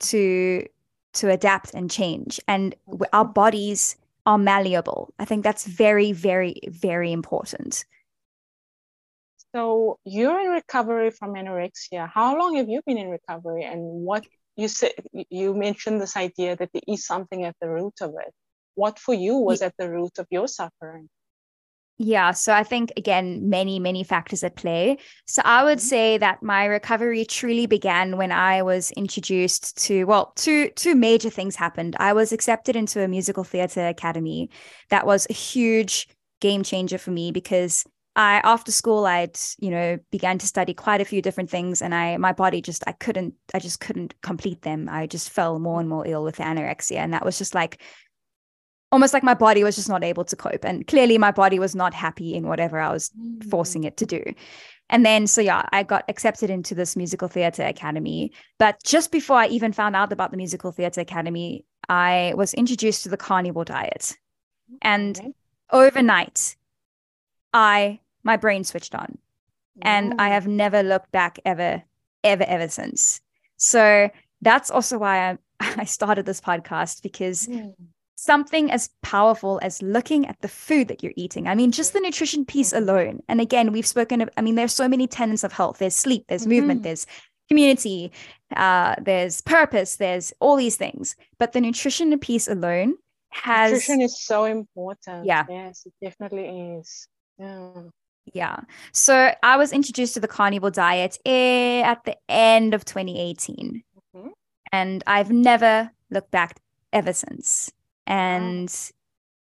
to 0.00 0.66
to 1.14 1.30
adapt 1.30 1.72
and 1.72 1.90
change 1.90 2.38
and 2.46 2.74
our 3.12 3.24
bodies 3.24 3.96
are 4.26 4.36
malleable. 4.36 5.14
I 5.18 5.24
think 5.24 5.44
that's 5.44 5.66
very 5.66 6.12
very 6.12 6.60
very 6.68 7.12
important. 7.12 7.84
So 9.54 9.98
you're 10.04 10.38
in 10.40 10.50
recovery 10.50 11.10
from 11.10 11.34
anorexia. 11.34 12.10
How 12.12 12.36
long 12.38 12.56
have 12.56 12.68
you 12.68 12.82
been 12.84 12.98
in 12.98 13.08
recovery 13.08 13.64
and 13.64 13.80
what 14.04 14.26
you 14.56 14.68
said 14.68 14.92
you 15.12 15.54
mentioned 15.54 16.00
this 16.00 16.16
idea 16.16 16.56
that 16.56 16.70
there 16.72 16.82
is 16.88 17.06
something 17.06 17.44
at 17.44 17.54
the 17.60 17.68
root 17.68 17.94
of 18.00 18.10
it. 18.26 18.32
What 18.74 18.98
for 18.98 19.14
you 19.14 19.36
was 19.36 19.62
at 19.62 19.74
the 19.78 19.90
root 19.90 20.18
of 20.18 20.26
your 20.30 20.48
suffering? 20.48 21.08
Yeah, 21.98 22.32
so 22.32 22.52
I 22.52 22.62
think 22.62 22.92
again, 22.98 23.48
many, 23.48 23.78
many 23.78 24.04
factors 24.04 24.44
at 24.44 24.54
play. 24.54 24.98
So 25.26 25.40
I 25.44 25.64
would 25.64 25.78
mm-hmm. 25.78 25.86
say 25.86 26.18
that 26.18 26.42
my 26.42 26.66
recovery 26.66 27.24
truly 27.24 27.66
began 27.66 28.18
when 28.18 28.32
I 28.32 28.62
was 28.62 28.90
introduced 28.92 29.78
to, 29.86 30.04
well, 30.04 30.32
two 30.36 30.68
two 30.76 30.94
major 30.94 31.30
things 31.30 31.56
happened. 31.56 31.96
I 31.98 32.12
was 32.12 32.32
accepted 32.32 32.76
into 32.76 33.02
a 33.02 33.08
musical 33.08 33.44
theater 33.44 33.88
academy. 33.88 34.50
That 34.90 35.06
was 35.06 35.26
a 35.30 35.32
huge 35.32 36.08
game 36.40 36.62
changer 36.62 36.98
for 36.98 37.12
me 37.12 37.32
because 37.32 37.82
I 38.14 38.40
after 38.44 38.72
school 38.72 39.06
I'd, 39.06 39.38
you 39.58 39.70
know, 39.70 39.98
began 40.10 40.36
to 40.38 40.46
study 40.46 40.74
quite 40.74 41.00
a 41.00 41.04
few 41.04 41.22
different 41.22 41.48
things 41.50 41.80
and 41.80 41.94
I 41.94 42.18
my 42.18 42.32
body 42.32 42.60
just 42.60 42.84
I 42.86 42.92
couldn't 42.92 43.34
I 43.54 43.58
just 43.58 43.80
couldn't 43.80 44.20
complete 44.20 44.62
them. 44.62 44.88
I 44.90 45.06
just 45.06 45.30
fell 45.30 45.58
more 45.58 45.80
and 45.80 45.88
more 45.88 46.06
ill 46.06 46.24
with 46.24 46.36
anorexia 46.36 46.96
and 46.96 47.14
that 47.14 47.24
was 47.24 47.38
just 47.38 47.54
like 47.54 47.82
almost 48.92 49.12
like 49.12 49.22
my 49.22 49.34
body 49.34 49.64
was 49.64 49.76
just 49.76 49.88
not 49.88 50.04
able 50.04 50.24
to 50.24 50.36
cope. 50.36 50.64
And 50.64 50.86
clearly, 50.86 51.18
my 51.18 51.30
body 51.30 51.58
was 51.58 51.74
not 51.74 51.94
happy 51.94 52.34
in 52.34 52.46
whatever 52.46 52.78
I 52.78 52.92
was 52.92 53.10
mm. 53.10 53.44
forcing 53.50 53.84
it 53.84 53.96
to 53.98 54.06
do. 54.06 54.22
And 54.88 55.04
then, 55.04 55.26
so 55.26 55.40
yeah, 55.40 55.68
I 55.72 55.82
got 55.82 56.04
accepted 56.08 56.48
into 56.48 56.74
this 56.74 56.94
musical 56.96 57.28
theater 57.28 57.64
academy. 57.64 58.32
But 58.58 58.82
just 58.84 59.10
before 59.10 59.36
I 59.36 59.48
even 59.48 59.72
found 59.72 59.96
out 59.96 60.12
about 60.12 60.30
the 60.30 60.36
musical 60.36 60.70
theater 60.70 61.00
academy, 61.00 61.64
I 61.88 62.34
was 62.36 62.54
introduced 62.54 63.02
to 63.02 63.08
the 63.08 63.16
carnivore 63.16 63.64
diet. 63.64 64.16
And 64.82 65.18
okay. 65.18 65.32
overnight, 65.72 66.56
I 67.52 68.00
my 68.22 68.36
brain 68.36 68.64
switched 68.64 68.94
on. 68.94 69.18
And 69.82 70.14
I 70.18 70.30
have 70.30 70.46
never 70.46 70.82
looked 70.82 71.12
back 71.12 71.38
ever, 71.44 71.82
ever, 72.24 72.44
ever 72.44 72.68
since. 72.68 73.20
So 73.58 74.08
that's 74.40 74.70
also 74.70 74.96
why 74.96 75.30
I, 75.30 75.38
I 75.82 75.84
started 75.84 76.24
this 76.24 76.40
podcast 76.40 77.02
because 77.02 77.46
mm 77.46 77.74
something 78.16 78.70
as 78.72 78.90
powerful 79.02 79.60
as 79.62 79.82
looking 79.82 80.26
at 80.26 80.40
the 80.40 80.48
food 80.48 80.88
that 80.88 81.02
you're 81.02 81.12
eating. 81.16 81.46
I 81.46 81.54
mean, 81.54 81.70
just 81.70 81.92
the 81.92 82.00
nutrition 82.00 82.44
piece 82.44 82.72
mm-hmm. 82.72 82.88
alone. 82.88 83.22
And 83.28 83.40
again, 83.40 83.72
we've 83.72 83.86
spoken 83.86 84.20
of, 84.20 84.30
I 84.36 84.40
mean, 84.40 84.56
there's 84.56 84.74
so 84.74 84.88
many 84.88 85.06
tenets 85.06 85.44
of 85.44 85.52
health. 85.52 85.78
There's 85.78 85.94
sleep, 85.94 86.24
there's 86.28 86.42
mm-hmm. 86.42 86.50
movement, 86.50 86.82
there's 86.82 87.06
community, 87.48 88.10
uh, 88.56 88.96
there's 89.00 89.40
purpose, 89.42 89.96
there's 89.96 90.32
all 90.40 90.56
these 90.56 90.76
things. 90.76 91.14
But 91.38 91.52
the 91.52 91.60
nutrition 91.60 92.18
piece 92.18 92.48
alone 92.48 92.96
has 93.30 93.70
nutrition 93.70 94.00
is 94.00 94.20
so 94.20 94.44
important. 94.44 95.26
Yeah. 95.26 95.44
Yes, 95.48 95.86
it 95.86 95.92
definitely 96.02 96.78
is. 96.78 97.06
Yeah. 97.38 97.70
Yeah. 98.32 98.60
So 98.92 99.32
I 99.42 99.56
was 99.56 99.72
introduced 99.72 100.14
to 100.14 100.20
the 100.20 100.26
carnivore 100.26 100.70
diet 100.70 101.18
eh, 101.24 101.82
at 101.82 102.02
the 102.04 102.16
end 102.28 102.74
of 102.74 102.84
2018. 102.84 103.84
Mm-hmm. 104.16 104.28
And 104.72 105.04
I've 105.06 105.30
never 105.30 105.90
looked 106.10 106.32
back 106.32 106.58
ever 106.92 107.12
since 107.12 107.70
and 108.06 108.92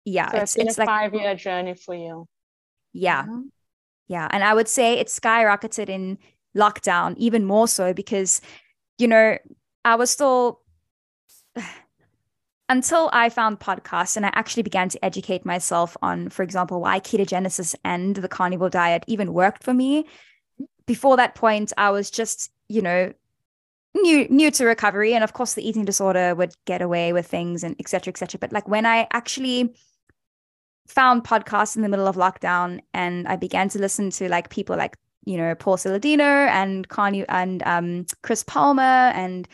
yeah 0.06 0.32
so 0.32 0.38
it's, 0.38 0.56
it's, 0.56 0.70
it's 0.70 0.78
a 0.78 0.82
like 0.82 0.88
five 0.88 1.14
year 1.14 1.36
journey 1.36 1.74
for 1.74 1.96
you. 1.96 2.28
Yeah. 2.94 3.24
Mm-hmm. 3.24 3.42
yeah. 4.08 4.28
And 4.32 4.44
i 4.44 4.54
would 4.54 4.68
say 4.68 5.00
it 5.00 5.08
skyrocketed 5.08 5.90
in 5.90 6.18
lockdown 6.56 7.16
even 7.18 7.46
more 7.46 7.68
so 7.68 7.94
because 7.94 8.42
you 8.98 9.08
know 9.08 9.38
i 9.86 9.96
was 9.96 10.10
still 10.10 10.60
until 12.70 13.10
i 13.14 13.30
found 13.30 13.60
podcasts 13.60 14.18
and 14.18 14.26
i 14.26 14.32
actually 14.34 14.64
began 14.64 14.90
to 14.90 15.04
educate 15.04 15.46
myself 15.46 15.96
on 16.02 16.30
for 16.30 16.44
example 16.44 16.82
why 16.82 17.00
ketogenesis 17.00 17.74
and 17.86 18.18
the 18.18 18.28
carnivore 18.28 18.70
diet 18.70 19.04
even 19.08 19.34
worked 19.34 19.64
for 19.64 19.74
me. 19.74 20.06
Before 20.86 21.16
that 21.18 21.36
point 21.36 21.72
i 21.78 21.90
was 21.90 22.12
just 22.12 22.52
you 22.68 22.82
know 22.82 23.14
new 23.96 24.28
new 24.30 24.50
to 24.52 24.66
recovery 24.66 25.14
and 25.14 25.24
of 25.24 25.34
course 25.34 25.54
the 25.54 25.68
eating 25.68 25.86
disorder 25.86 26.34
would 26.34 26.54
get 26.66 26.82
away 26.82 27.14
with 27.14 27.28
things 27.28 27.64
and 27.64 27.76
etc 27.80 28.12
etc 28.12 28.40
but 28.40 28.52
like 28.54 28.68
when 28.68 28.86
i 28.86 29.08
actually 29.12 29.74
found 30.88 31.24
podcasts 31.24 31.76
in 31.76 31.82
the 31.82 31.90
middle 31.90 32.08
of 32.08 32.16
lockdown 32.16 32.80
and 32.94 33.28
i 33.28 33.36
began 33.36 33.68
to 33.70 33.80
listen 33.80 34.10
to 34.10 34.30
like 34.30 34.50
people 34.50 34.78
like 34.78 34.98
you 35.26 35.38
know 35.38 35.54
paul 35.56 35.78
saladino 35.78 36.48
and 36.48 36.88
Kanye 36.88 37.26
and 37.30 37.64
um 37.64 38.06
chris 38.24 38.44
palmer 38.44 38.82
and 38.82 39.48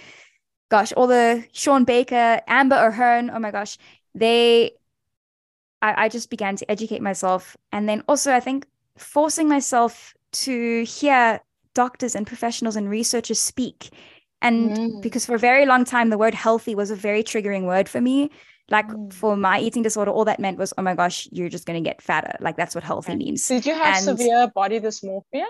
gosh 0.69 0.91
all 0.93 1.07
the 1.07 1.43
shawn 1.51 1.83
baker 1.83 2.39
amber 2.47 2.75
o'hearn 2.75 3.29
oh 3.31 3.39
my 3.39 3.51
gosh 3.51 3.77
they 4.13 4.71
I, 5.81 6.05
I 6.05 6.09
just 6.09 6.29
began 6.31 6.55
to 6.55 6.71
educate 6.71 7.01
myself. 7.01 7.55
And 7.71 7.87
then 7.87 8.03
also 8.07 8.33
i 8.33 8.39
think 8.39 8.65
forcing 8.97 9.47
myself 9.47 10.13
to 10.31 10.83
hear 10.83 11.39
doctors 11.73 12.15
and 12.15 12.25
professionals 12.25 12.75
and 12.75 12.89
researchers 12.89 13.39
speak 13.39 13.91
and 14.41 14.71
mm. 14.71 15.01
because 15.01 15.25
for 15.25 15.35
a 15.35 15.39
very 15.39 15.65
long 15.65 15.83
time, 15.85 16.09
the 16.09 16.17
word 16.17 16.33
healthy 16.33 16.75
was 16.75 16.91
a 16.91 16.95
very 16.95 17.23
triggering 17.23 17.63
word 17.63 17.89
for 17.89 18.01
me. 18.01 18.29
Like 18.69 18.87
mm. 18.87 19.11
for 19.11 19.35
my 19.35 19.59
eating 19.59 19.83
disorder, 19.83 20.11
all 20.11 20.25
that 20.25 20.39
meant 20.39 20.57
was, 20.57 20.73
oh 20.77 20.81
my 20.81 20.93
gosh, 20.93 21.27
you're 21.31 21.49
just 21.49 21.65
going 21.65 21.81
to 21.81 21.87
get 21.87 22.01
fatter. 22.01 22.35
Like 22.39 22.57
that's 22.57 22.75
what 22.75 22.83
healthy 22.83 23.13
okay. 23.13 23.17
means. 23.17 23.47
Did 23.47 23.65
you 23.65 23.73
have 23.73 23.95
and, 23.95 24.03
severe 24.03 24.47
body 24.53 24.79
dysmorphia? 24.79 25.45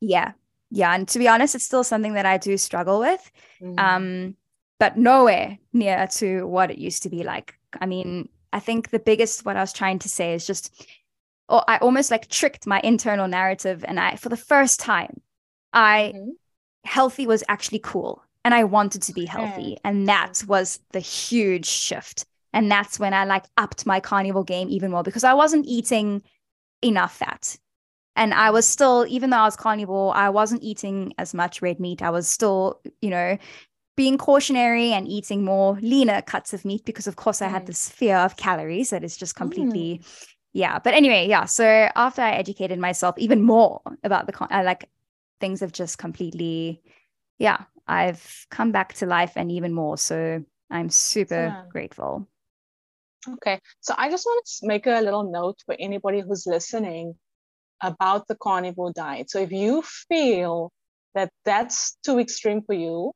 Yeah. 0.00 0.32
Yeah. 0.70 0.94
And 0.94 1.08
to 1.08 1.18
be 1.18 1.28
honest, 1.28 1.54
it's 1.54 1.64
still 1.64 1.84
something 1.84 2.14
that 2.14 2.26
I 2.26 2.38
do 2.38 2.58
struggle 2.58 3.00
with. 3.00 3.30
Mm. 3.62 3.78
Um, 3.78 4.36
but 4.78 4.98
nowhere 4.98 5.58
near 5.72 6.06
to 6.08 6.46
what 6.46 6.70
it 6.70 6.78
used 6.78 7.04
to 7.04 7.08
be 7.08 7.22
like. 7.22 7.54
I 7.80 7.86
mean, 7.86 8.28
I 8.52 8.58
think 8.58 8.90
the 8.90 8.98
biggest 8.98 9.44
what 9.44 9.56
I 9.56 9.60
was 9.60 9.72
trying 9.72 10.00
to 10.00 10.08
say 10.08 10.34
is 10.34 10.46
just 10.46 10.74
oh, 11.48 11.62
I 11.66 11.78
almost 11.78 12.10
like 12.10 12.28
tricked 12.28 12.66
my 12.66 12.80
internal 12.82 13.28
narrative 13.28 13.84
and 13.86 13.98
I 13.98 14.16
for 14.16 14.28
the 14.28 14.36
first 14.36 14.80
time 14.80 15.20
I 15.72 16.12
mm-hmm 16.14 16.30
healthy 16.84 17.26
was 17.26 17.44
actually 17.48 17.78
cool 17.78 18.22
and 18.44 18.54
I 18.54 18.64
wanted 18.64 19.02
to 19.02 19.12
be 19.12 19.24
healthy. 19.24 19.76
And 19.84 20.08
that 20.08 20.42
was 20.46 20.80
the 20.92 21.00
huge 21.00 21.66
shift. 21.66 22.24
And 22.52 22.70
that's 22.70 22.98
when 22.98 23.14
I 23.14 23.24
like 23.24 23.44
upped 23.56 23.86
my 23.86 24.00
carnivore 24.00 24.44
game 24.44 24.68
even 24.68 24.90
more 24.90 25.02
because 25.02 25.24
I 25.24 25.34
wasn't 25.34 25.66
eating 25.66 26.22
enough 26.82 27.16
fat. 27.16 27.56
And 28.14 28.34
I 28.34 28.50
was 28.50 28.66
still, 28.66 29.06
even 29.08 29.30
though 29.30 29.38
I 29.38 29.44
was 29.44 29.56
carnivore, 29.56 30.14
I 30.14 30.28
wasn't 30.28 30.62
eating 30.62 31.14
as 31.16 31.32
much 31.32 31.62
red 31.62 31.80
meat. 31.80 32.02
I 32.02 32.10
was 32.10 32.28
still, 32.28 32.80
you 33.00 33.08
know, 33.08 33.38
being 33.96 34.18
cautionary 34.18 34.92
and 34.92 35.08
eating 35.08 35.44
more 35.44 35.78
leaner 35.80 36.20
cuts 36.20 36.52
of 36.52 36.64
meat 36.64 36.84
because, 36.84 37.06
of 37.06 37.16
course, 37.16 37.40
I 37.40 37.48
had 37.48 37.66
this 37.66 37.88
fear 37.88 38.16
of 38.16 38.36
calories 38.36 38.90
that 38.90 39.04
is 39.04 39.16
just 39.16 39.34
completely, 39.34 40.00
mm. 40.02 40.26
yeah. 40.52 40.78
But 40.78 40.92
anyway, 40.92 41.26
yeah. 41.26 41.46
So 41.46 41.64
after 41.64 42.20
I 42.20 42.32
educated 42.32 42.78
myself 42.78 43.14
even 43.18 43.40
more 43.40 43.80
about 44.04 44.26
the, 44.26 44.46
I 44.50 44.62
like 44.62 44.90
things 45.42 45.60
have 45.60 45.72
just 45.72 45.98
completely, 45.98 46.80
yeah, 47.38 47.64
I've 47.88 48.46
come 48.48 48.70
back 48.70 48.94
to 48.94 49.06
life 49.06 49.32
and 49.34 49.50
even 49.50 49.72
more. 49.74 49.98
So 49.98 50.44
I'm 50.70 50.88
super 50.88 51.48
yeah. 51.48 51.64
grateful. 51.68 52.28
Okay, 53.34 53.58
so 53.80 53.94
I 53.98 54.08
just 54.08 54.24
want 54.24 54.46
to 54.46 54.66
make 54.66 54.86
a 54.86 55.00
little 55.00 55.30
note 55.30 55.58
for 55.66 55.76
anybody 55.78 56.20
who's 56.20 56.46
listening 56.46 57.14
about 57.82 58.28
the 58.28 58.36
carnivore 58.36 58.92
diet. 58.92 59.30
So 59.30 59.40
if 59.40 59.50
you 59.50 59.82
feel 59.82 60.70
that 61.14 61.30
that's 61.44 61.96
too 62.04 62.18
extreme 62.20 62.62
for 62.62 62.74
you, 62.74 63.12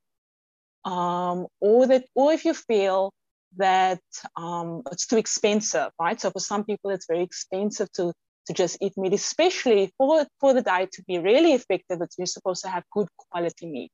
um, 0.84 1.46
or 1.60 1.86
that, 1.86 2.04
or 2.14 2.32
if 2.32 2.44
you 2.44 2.54
feel 2.54 3.12
that 3.56 4.02
um, 4.36 4.82
it's 4.92 5.06
too 5.06 5.16
expensive, 5.16 5.90
right? 6.00 6.20
So 6.20 6.30
for 6.30 6.40
some 6.40 6.64
people, 6.64 6.90
it's 6.90 7.06
very 7.06 7.22
expensive 7.22 7.90
to 7.92 8.12
to 8.46 8.52
just 8.52 8.78
eat 8.80 8.96
meat, 8.96 9.12
especially 9.12 9.92
for 9.98 10.26
for 10.40 10.54
the 10.54 10.62
diet 10.62 10.92
to 10.92 11.02
be 11.04 11.18
really 11.18 11.52
effective. 11.52 12.00
It's 12.00 12.16
you're 12.18 12.26
supposed 12.26 12.62
to 12.64 12.70
have 12.70 12.84
good 12.92 13.08
quality 13.16 13.66
meat. 13.66 13.92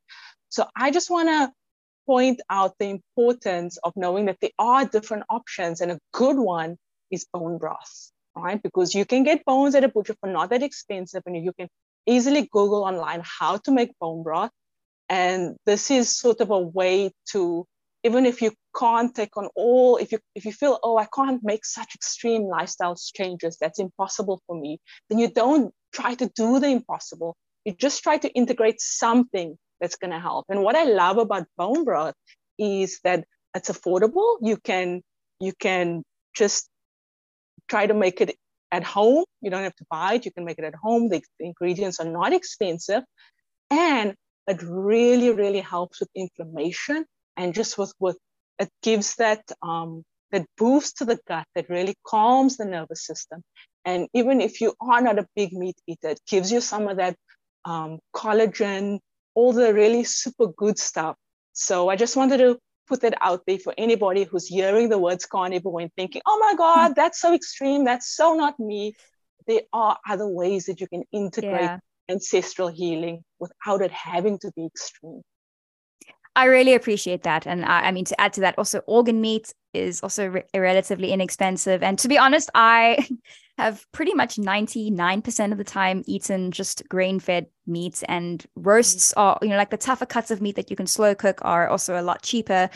So 0.48 0.66
I 0.76 0.90
just 0.90 1.10
want 1.10 1.28
to 1.28 1.52
point 2.06 2.40
out 2.50 2.74
the 2.78 2.86
importance 2.86 3.78
of 3.84 3.92
knowing 3.96 4.26
that 4.26 4.38
there 4.40 4.50
are 4.58 4.84
different 4.84 5.24
options, 5.30 5.80
and 5.80 5.92
a 5.92 5.98
good 6.12 6.36
one 6.36 6.76
is 7.10 7.26
bone 7.32 7.58
broth, 7.58 8.10
right? 8.36 8.62
Because 8.62 8.94
you 8.94 9.04
can 9.04 9.22
get 9.22 9.44
bones 9.44 9.74
at 9.74 9.84
a 9.84 9.88
butcher 9.88 10.16
for 10.20 10.28
not 10.28 10.50
that 10.50 10.62
expensive, 10.62 11.22
and 11.26 11.44
you 11.44 11.52
can 11.58 11.68
easily 12.06 12.48
Google 12.50 12.84
online 12.84 13.22
how 13.24 13.58
to 13.58 13.70
make 13.70 13.98
bone 14.00 14.22
broth. 14.22 14.50
And 15.08 15.56
this 15.66 15.90
is 15.90 16.16
sort 16.16 16.40
of 16.40 16.50
a 16.50 16.58
way 16.58 17.12
to, 17.32 17.66
even 18.04 18.26
if 18.26 18.42
you 18.42 18.52
can't 18.76 19.14
take 19.14 19.36
on 19.36 19.48
all, 19.54 19.96
if 19.96 20.12
you 20.12 20.18
if 20.34 20.44
you 20.44 20.52
feel, 20.52 20.78
oh, 20.82 20.96
I 20.98 21.06
can't 21.14 21.40
make 21.42 21.64
such 21.64 21.94
extreme 21.94 22.44
lifestyle 22.44 22.96
changes, 23.14 23.56
that's 23.60 23.78
impossible 23.78 24.42
for 24.46 24.58
me, 24.58 24.80
then 25.08 25.18
you 25.18 25.28
don't 25.28 25.72
try 25.92 26.14
to 26.14 26.30
do 26.34 26.58
the 26.58 26.68
impossible. 26.68 27.36
You 27.64 27.74
just 27.74 28.02
try 28.02 28.18
to 28.18 28.28
integrate 28.30 28.80
something 28.80 29.56
that's 29.80 29.96
going 29.96 30.10
to 30.10 30.18
help. 30.18 30.46
And 30.48 30.62
what 30.62 30.74
I 30.74 30.84
love 30.84 31.18
about 31.18 31.46
bone 31.56 31.84
broth 31.84 32.14
is 32.58 32.98
that 33.04 33.24
it's 33.54 33.70
affordable. 33.70 34.38
You 34.42 34.56
can 34.56 35.02
you 35.40 35.52
can 35.58 36.02
just 36.34 36.68
try 37.68 37.86
to 37.86 37.94
make 37.94 38.20
it 38.20 38.34
at 38.72 38.82
home. 38.82 39.24
You 39.40 39.50
don't 39.50 39.62
have 39.62 39.76
to 39.76 39.86
buy 39.90 40.14
it. 40.14 40.24
You 40.24 40.32
can 40.32 40.44
make 40.44 40.58
it 40.58 40.64
at 40.64 40.74
home. 40.74 41.08
The, 41.08 41.22
the 41.38 41.46
ingredients 41.46 42.00
are 42.00 42.08
not 42.08 42.32
expensive, 42.32 43.04
and 43.70 44.14
it 44.48 44.60
really 44.62 45.30
really 45.30 45.60
helps 45.60 46.00
with 46.00 46.08
inflammation 46.16 47.04
and 47.36 47.54
just 47.54 47.78
with 47.78 47.92
with 47.98 48.18
it 48.58 48.68
gives 48.82 49.16
that 49.16 49.42
um, 49.62 50.04
that 50.30 50.46
boost 50.56 50.98
to 50.98 51.04
the 51.04 51.18
gut 51.28 51.46
that 51.54 51.68
really 51.68 51.94
calms 52.06 52.56
the 52.56 52.64
nervous 52.64 53.06
system. 53.06 53.42
And 53.84 54.08
even 54.14 54.40
if 54.40 54.60
you 54.60 54.74
are 54.80 55.00
not 55.00 55.18
a 55.18 55.26
big 55.34 55.52
meat 55.52 55.76
eater, 55.86 56.10
it 56.10 56.20
gives 56.28 56.50
you 56.52 56.60
some 56.60 56.88
of 56.88 56.96
that 56.98 57.16
um, 57.64 57.98
collagen, 58.14 59.00
all 59.34 59.52
the 59.52 59.74
really 59.74 60.04
super 60.04 60.46
good 60.46 60.78
stuff. 60.78 61.16
So 61.52 61.88
I 61.88 61.96
just 61.96 62.16
wanted 62.16 62.38
to 62.38 62.58
put 62.88 63.02
that 63.02 63.14
out 63.20 63.42
there 63.46 63.58
for 63.58 63.74
anybody 63.76 64.24
who's 64.24 64.46
hearing 64.46 64.88
the 64.88 64.98
words 64.98 65.26
carnivore 65.26 65.80
and 65.80 65.90
thinking, 65.96 66.22
oh 66.26 66.38
my 66.38 66.54
God, 66.56 66.88
hmm. 66.88 66.92
that's 66.94 67.20
so 67.20 67.34
extreme. 67.34 67.84
That's 67.84 68.14
so 68.14 68.34
not 68.34 68.58
me. 68.58 68.94
There 69.46 69.62
are 69.72 69.98
other 70.08 70.26
ways 70.26 70.66
that 70.66 70.80
you 70.80 70.86
can 70.86 71.02
integrate 71.12 71.62
yeah. 71.62 71.78
ancestral 72.08 72.68
healing 72.68 73.22
without 73.40 73.82
it 73.82 73.90
having 73.90 74.38
to 74.40 74.52
be 74.54 74.66
extreme. 74.66 75.22
I 76.34 76.46
really 76.46 76.74
appreciate 76.74 77.24
that. 77.24 77.46
And 77.46 77.64
I, 77.64 77.88
I, 77.88 77.92
mean, 77.92 78.06
to 78.06 78.20
add 78.20 78.32
to 78.34 78.40
that, 78.40 78.54
also 78.56 78.80
organ 78.86 79.20
meat 79.20 79.52
is 79.74 80.02
also 80.02 80.28
re- 80.28 80.44
relatively 80.54 81.12
inexpensive. 81.12 81.82
And 81.82 81.98
to 81.98 82.08
be 82.08 82.16
honest, 82.16 82.50
I 82.54 83.06
have 83.58 83.84
pretty 83.92 84.14
much 84.14 84.36
99% 84.36 85.52
of 85.52 85.58
the 85.58 85.64
time 85.64 86.02
eaten 86.06 86.50
just 86.50 86.88
grain 86.88 87.20
fed 87.20 87.46
meat 87.66 88.02
and 88.08 88.44
roasts 88.56 89.12
mm. 89.12 89.20
are, 89.20 89.38
you 89.42 89.48
know, 89.48 89.56
like 89.56 89.70
the 89.70 89.76
tougher 89.76 90.06
cuts 90.06 90.30
of 90.30 90.40
meat 90.40 90.56
that 90.56 90.70
you 90.70 90.76
can 90.76 90.86
slow 90.86 91.14
cook 91.14 91.38
are 91.42 91.68
also 91.68 92.00
a 92.00 92.02
lot 92.02 92.22
cheaper. 92.22 92.70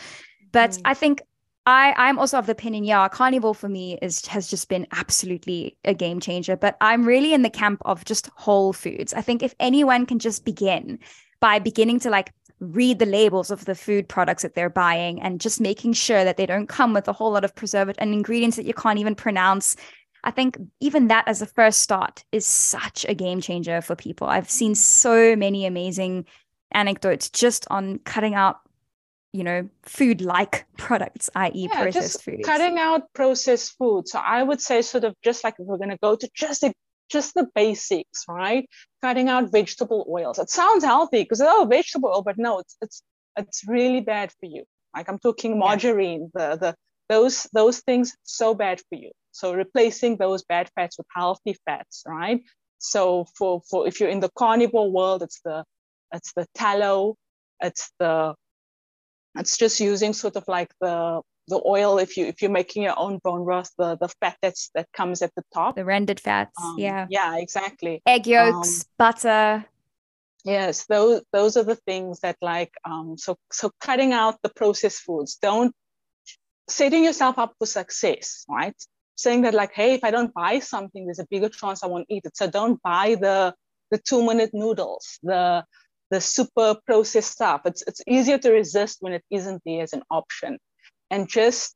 But 0.51 0.71
mm. 0.71 0.81
I 0.85 0.93
think 0.93 1.21
I, 1.65 1.93
I'm 1.97 2.17
also 2.19 2.37
of 2.37 2.45
the 2.45 2.53
opinion, 2.53 2.83
yeah, 2.83 3.09
carnivore 3.09 3.55
for 3.55 3.67
me 3.67 3.97
is 4.01 4.25
has 4.27 4.47
just 4.47 4.69
been 4.69 4.87
absolutely 4.91 5.77
a 5.83 5.93
game 5.93 6.19
changer. 6.19 6.55
But 6.55 6.77
I'm 6.79 7.05
really 7.05 7.33
in 7.33 7.41
the 7.41 7.49
camp 7.49 7.81
of 7.85 8.05
just 8.05 8.29
whole 8.35 8.71
foods. 8.71 9.13
I 9.13 9.21
think 9.21 9.41
if 9.41 9.55
anyone 9.59 10.05
can 10.05 10.19
just 10.19 10.45
begin 10.45 10.99
by 11.39 11.59
beginning 11.59 11.99
to 12.01 12.09
like 12.09 12.33
read 12.59 12.99
the 12.99 13.05
labels 13.05 13.51
of 13.51 13.65
the 13.65 13.75
food 13.75 14.07
products 14.07 14.43
that 14.43 14.55
they're 14.55 14.69
buying 14.69 15.21
and 15.21 15.39
just 15.39 15.61
making 15.61 15.93
sure 15.93 16.23
that 16.23 16.37
they 16.37 16.45
don't 16.45 16.67
come 16.67 16.93
with 16.93 17.07
a 17.07 17.13
whole 17.13 17.31
lot 17.31 17.45
of 17.45 17.53
preservative 17.55 18.01
and 18.01 18.13
ingredients 18.13 18.57
that 18.57 18.65
you 18.65 18.73
can't 18.73 18.99
even 18.99 19.15
pronounce. 19.15 19.75
I 20.23 20.31
think 20.31 20.57
even 20.79 21.07
that 21.07 21.27
as 21.27 21.41
a 21.41 21.45
first 21.45 21.81
start 21.81 22.23
is 22.31 22.45
such 22.45 23.05
a 23.07 23.13
game 23.13 23.41
changer 23.41 23.81
for 23.81 23.95
people. 23.95 24.27
I've 24.27 24.49
seen 24.49 24.73
so 24.75 25.35
many 25.35 25.65
amazing 25.65 26.25
anecdotes 26.71 27.29
just 27.29 27.67
on 27.69 27.99
cutting 27.99 28.33
out 28.33 28.59
you 29.33 29.43
know 29.43 29.69
food 29.83 30.21
like 30.21 30.65
products 30.77 31.29
i.e 31.35 31.51
yeah, 31.69 31.81
processed 31.81 32.23
food 32.23 32.41
cutting 32.43 32.77
out 32.77 33.01
processed 33.13 33.77
food 33.77 34.07
so 34.07 34.19
i 34.19 34.41
would 34.41 34.59
say 34.59 34.81
sort 34.81 35.03
of 35.03 35.15
just 35.23 35.43
like 35.43 35.53
if 35.59 35.65
we're 35.65 35.77
going 35.77 35.89
to 35.89 35.97
go 35.97 36.15
to 36.15 36.29
just 36.33 36.63
a 36.63 36.73
just 37.09 37.33
the 37.33 37.47
basics, 37.55 38.25
right? 38.29 38.67
Cutting 39.01 39.29
out 39.29 39.51
vegetable 39.51 40.05
oils. 40.09 40.39
It 40.39 40.49
sounds 40.49 40.83
healthy 40.83 41.23
because 41.23 41.41
oh, 41.41 41.67
vegetable 41.69 42.09
oil, 42.09 42.21
but 42.21 42.37
no, 42.37 42.59
it's 42.59 42.75
it's 42.81 43.01
it's 43.37 43.63
really 43.67 44.01
bad 44.01 44.31
for 44.39 44.47
you. 44.47 44.63
Like 44.95 45.09
I'm 45.09 45.19
talking 45.19 45.59
margarine, 45.59 46.31
yeah. 46.35 46.55
the 46.55 46.57
the 46.57 46.75
those 47.09 47.47
those 47.53 47.79
things 47.81 48.15
so 48.23 48.53
bad 48.53 48.81
for 48.89 48.95
you. 48.95 49.11
So 49.31 49.53
replacing 49.53 50.17
those 50.17 50.43
bad 50.43 50.69
fats 50.75 50.97
with 50.97 51.07
healthy 51.15 51.55
fats, 51.65 52.03
right? 52.07 52.41
So 52.79 53.25
for 53.37 53.61
for 53.69 53.87
if 53.87 53.99
you're 53.99 54.09
in 54.09 54.19
the 54.19 54.31
carnivore 54.37 54.91
world, 54.91 55.21
it's 55.21 55.39
the 55.43 55.63
it's 56.13 56.33
the 56.33 56.45
tallow, 56.55 57.15
it's 57.61 57.91
the 57.99 58.33
it's 59.37 59.57
just 59.57 59.79
using 59.79 60.13
sort 60.13 60.35
of 60.35 60.43
like 60.47 60.71
the 60.81 61.21
the 61.47 61.61
oil 61.65 61.97
if 61.97 62.17
you 62.17 62.25
if 62.25 62.41
you're 62.41 62.51
making 62.51 62.83
your 62.83 62.97
own 62.97 63.19
bone 63.23 63.45
broth 63.45 63.71
the 63.77 63.97
the 63.97 64.09
fat 64.19 64.37
that's 64.41 64.69
that 64.75 64.87
comes 64.93 65.21
at 65.21 65.33
the 65.35 65.43
top. 65.53 65.75
The 65.75 65.85
rendered 65.85 66.19
fats 66.19 66.61
um, 66.61 66.75
yeah. 66.77 67.07
yeah 67.09 67.37
exactly. 67.37 68.01
Egg 68.05 68.27
yolks 68.27 68.81
um, 68.81 68.85
butter. 68.97 69.65
yes 70.43 70.85
those 70.87 71.21
those 71.31 71.57
are 71.57 71.63
the 71.63 71.75
things 71.75 72.19
that 72.19 72.37
like 72.41 72.73
um 72.85 73.17
so 73.17 73.37
so 73.51 73.71
cutting 73.79 74.13
out 74.13 74.41
the 74.43 74.49
processed 74.49 75.01
foods. 75.01 75.37
Don't 75.41 75.73
setting 76.69 77.03
yourself 77.05 77.39
up 77.39 77.53
for 77.57 77.65
success 77.65 78.45
right? 78.49 78.75
Saying 79.15 79.43
that 79.43 79.53
like 79.53 79.73
hey 79.73 79.93
if 79.93 80.03
i 80.03 80.11
don't 80.11 80.33
buy 80.33 80.59
something 80.59 81.05
there's 81.05 81.19
a 81.19 81.27
bigger 81.31 81.49
chance 81.49 81.83
i 81.83 81.87
won't 81.87 82.07
eat 82.09 82.25
it. 82.25 82.35
So 82.35 82.49
don't 82.49 82.81
buy 82.83 83.15
the 83.15 83.55
the 83.89 83.97
two 83.97 84.25
minute 84.25 84.51
noodles 84.53 85.17
the 85.23 85.63
the 86.09 86.21
super 86.21 86.77
processed 86.85 87.31
stuff. 87.31 87.61
It's 87.65 87.83
it's 87.87 88.01
easier 88.07 88.37
to 88.37 88.51
resist 88.51 88.97
when 89.01 89.13
it 89.13 89.23
isn't 89.29 89.61
there 89.65 89.83
as 89.83 89.93
an 89.93 90.03
option 90.09 90.57
and 91.09 91.27
just 91.29 91.75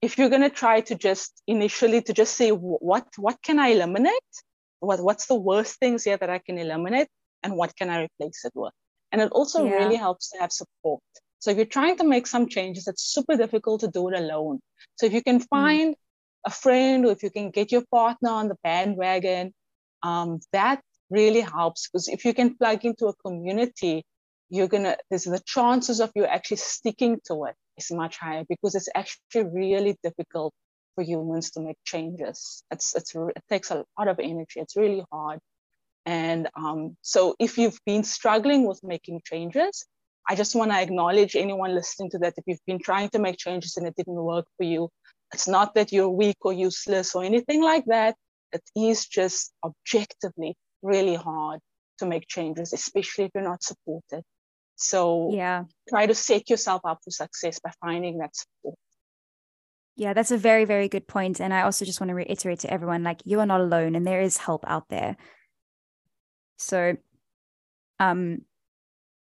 if 0.00 0.16
you're 0.16 0.28
going 0.28 0.42
to 0.42 0.50
try 0.50 0.80
to 0.80 0.94
just 0.94 1.42
initially 1.46 2.00
to 2.02 2.12
just 2.12 2.36
say 2.36 2.50
what 2.50 3.06
what 3.16 3.36
can 3.42 3.58
i 3.58 3.68
eliminate 3.68 4.32
what 4.80 5.00
what's 5.00 5.26
the 5.26 5.34
worst 5.34 5.78
things 5.78 6.04
here 6.04 6.16
that 6.16 6.30
i 6.30 6.38
can 6.38 6.58
eliminate 6.58 7.08
and 7.42 7.56
what 7.56 7.74
can 7.76 7.90
i 7.90 8.02
replace 8.02 8.44
it 8.44 8.52
with 8.54 8.72
and 9.12 9.20
it 9.20 9.32
also 9.32 9.64
yeah. 9.64 9.74
really 9.74 9.96
helps 9.96 10.30
to 10.30 10.38
have 10.38 10.52
support 10.52 11.02
so 11.38 11.50
if 11.50 11.56
you're 11.56 11.66
trying 11.66 11.96
to 11.96 12.04
make 12.04 12.26
some 12.26 12.48
changes 12.48 12.86
it's 12.86 13.02
super 13.02 13.36
difficult 13.36 13.80
to 13.80 13.88
do 13.88 14.08
it 14.08 14.18
alone 14.18 14.60
so 14.96 15.06
if 15.06 15.12
you 15.12 15.22
can 15.22 15.38
hmm. 15.38 15.44
find 15.50 15.94
mm. 15.94 15.98
a 16.46 16.50
friend 16.50 17.06
or 17.06 17.12
if 17.12 17.22
you 17.22 17.30
can 17.30 17.50
get 17.50 17.72
your 17.72 17.84
partner 17.90 18.30
on 18.30 18.48
the 18.48 18.56
bandwagon 18.62 19.52
um, 20.02 20.38
that 20.52 20.80
really 21.10 21.40
helps 21.40 21.88
because 21.88 22.06
if 22.08 22.24
you 22.24 22.34
can 22.34 22.54
plug 22.56 22.84
into 22.84 23.06
a 23.06 23.14
community 23.14 24.04
you're 24.50 24.68
gonna 24.68 24.96
there's 25.10 25.24
the 25.24 25.40
chances 25.46 26.00
of 26.00 26.10
you 26.14 26.24
actually 26.24 26.56
sticking 26.56 27.18
to 27.26 27.44
it 27.44 27.56
is 27.78 27.90
much 27.90 28.18
higher 28.18 28.44
because 28.48 28.74
it's 28.74 28.88
actually 28.94 29.44
really 29.44 29.96
difficult 30.02 30.52
for 30.94 31.04
humans 31.04 31.50
to 31.52 31.60
make 31.60 31.76
changes. 31.84 32.62
It's, 32.70 32.94
it's, 32.94 33.14
it 33.14 33.42
takes 33.48 33.70
a 33.70 33.84
lot 33.98 34.08
of 34.08 34.18
energy. 34.18 34.60
It's 34.60 34.76
really 34.76 35.04
hard. 35.12 35.38
And 36.06 36.48
um, 36.56 36.96
so 37.02 37.36
if 37.38 37.58
you've 37.58 37.78
been 37.86 38.02
struggling 38.02 38.66
with 38.66 38.80
making 38.82 39.20
changes, 39.24 39.86
I 40.28 40.34
just 40.34 40.54
want 40.54 40.70
to 40.70 40.80
acknowledge 40.80 41.36
anyone 41.36 41.74
listening 41.74 42.10
to 42.10 42.18
that. 42.18 42.34
If 42.36 42.44
you've 42.46 42.66
been 42.66 42.78
trying 42.78 43.10
to 43.10 43.18
make 43.18 43.38
changes 43.38 43.76
and 43.76 43.86
it 43.86 43.94
didn't 43.96 44.14
work 44.14 44.46
for 44.56 44.64
you, 44.64 44.90
it's 45.32 45.48
not 45.48 45.74
that 45.74 45.92
you're 45.92 46.08
weak 46.08 46.36
or 46.40 46.52
useless 46.52 47.14
or 47.14 47.24
anything 47.24 47.62
like 47.62 47.84
that. 47.86 48.16
It 48.52 48.62
is 48.74 49.06
just 49.06 49.52
objectively 49.62 50.56
really 50.82 51.14
hard 51.14 51.60
to 51.98 52.06
make 52.06 52.26
changes, 52.28 52.72
especially 52.72 53.24
if 53.24 53.30
you're 53.34 53.44
not 53.44 53.62
supported. 53.62 54.22
So 54.78 55.30
yeah, 55.32 55.64
try 55.88 56.06
to 56.06 56.14
set 56.14 56.48
yourself 56.48 56.82
up 56.84 57.00
for 57.04 57.10
success 57.10 57.58
by 57.58 57.72
finding 57.80 58.18
that 58.18 58.34
support. 58.34 58.78
Yeah, 59.96 60.12
that's 60.14 60.30
a 60.30 60.38
very, 60.38 60.64
very 60.64 60.88
good 60.88 61.08
point. 61.08 61.40
And 61.40 61.52
I 61.52 61.62
also 61.62 61.84
just 61.84 62.00
want 62.00 62.10
to 62.10 62.14
reiterate 62.14 62.60
to 62.60 62.72
everyone 62.72 63.02
like 63.02 63.20
you 63.24 63.40
are 63.40 63.46
not 63.46 63.60
alone 63.60 63.96
and 63.96 64.06
there 64.06 64.20
is 64.20 64.36
help 64.36 64.64
out 64.68 64.88
there. 64.88 65.16
So 66.56 66.96
um 67.98 68.42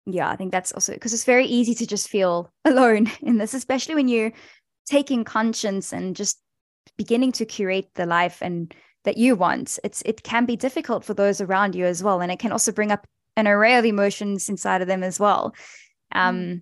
yeah, 0.05 0.29
I 0.29 0.35
think 0.35 0.51
that's 0.51 0.71
also 0.71 0.93
because 0.93 1.13
it's 1.13 1.25
very 1.25 1.47
easy 1.47 1.73
to 1.73 1.87
just 1.87 2.07
feel 2.07 2.51
alone 2.65 3.11
in 3.21 3.39
this, 3.39 3.55
especially 3.55 3.95
when 3.95 4.07
you're 4.07 4.33
taking 4.85 5.23
conscience 5.23 5.91
and 5.91 6.15
just 6.15 6.39
beginning 6.95 7.31
to 7.33 7.45
curate 7.45 7.89
the 7.95 8.05
life 8.05 8.37
and 8.41 8.73
that 9.05 9.17
you 9.17 9.35
want. 9.35 9.79
It's 9.83 10.03
it 10.05 10.21
can 10.21 10.45
be 10.45 10.55
difficult 10.55 11.03
for 11.03 11.15
those 11.15 11.41
around 11.41 11.73
you 11.73 11.85
as 11.85 12.03
well. 12.03 12.21
And 12.21 12.31
it 12.31 12.37
can 12.37 12.51
also 12.51 12.71
bring 12.71 12.91
up 12.91 13.07
an 13.37 13.47
array 13.47 13.77
of 13.77 13.85
emotions 13.85 14.49
inside 14.49 14.81
of 14.81 14.87
them 14.87 15.03
as 15.03 15.19
well. 15.19 15.55
Um, 16.11 16.37
mm. 16.37 16.61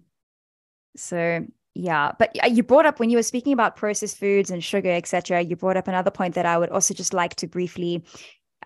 so 0.95 1.45
yeah, 1.73 2.11
but 2.17 2.35
you 2.49 2.63
brought 2.63 2.85
up 2.85 2.99
when 2.99 3.09
you 3.09 3.17
were 3.17 3.23
speaking 3.23 3.51
about 3.51 3.75
processed 3.75 4.17
foods 4.17 4.49
and 4.51 4.63
sugar, 4.63 4.91
etc. 4.91 5.41
You 5.41 5.55
brought 5.55 5.77
up 5.77 5.87
another 5.87 6.11
point 6.11 6.35
that 6.35 6.45
I 6.45 6.57
would 6.57 6.69
also 6.69 6.93
just 6.93 7.13
like 7.13 7.35
to 7.35 7.47
briefly 7.47 8.03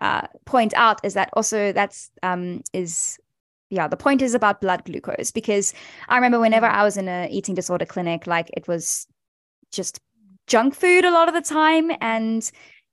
uh, 0.00 0.26
point 0.44 0.72
out 0.74 1.00
is 1.04 1.14
that 1.14 1.30
also 1.34 1.72
that's 1.72 2.10
um, 2.22 2.62
is 2.72 3.18
yeah 3.68 3.86
the 3.86 3.96
point 3.96 4.22
is 4.22 4.34
about 4.34 4.60
blood 4.60 4.84
glucose 4.84 5.30
because 5.30 5.74
I 6.08 6.16
remember 6.16 6.40
whenever 6.40 6.66
mm. 6.66 6.72
I 6.72 6.84
was 6.84 6.96
in 6.96 7.08
a 7.08 7.28
eating 7.30 7.54
disorder 7.54 7.84
clinic, 7.84 8.26
like 8.26 8.50
it 8.56 8.68
was 8.68 9.06
just 9.72 10.00
junk 10.46 10.74
food 10.74 11.04
a 11.04 11.10
lot 11.10 11.28
of 11.28 11.34
the 11.34 11.42
time, 11.42 11.90
and 12.00 12.48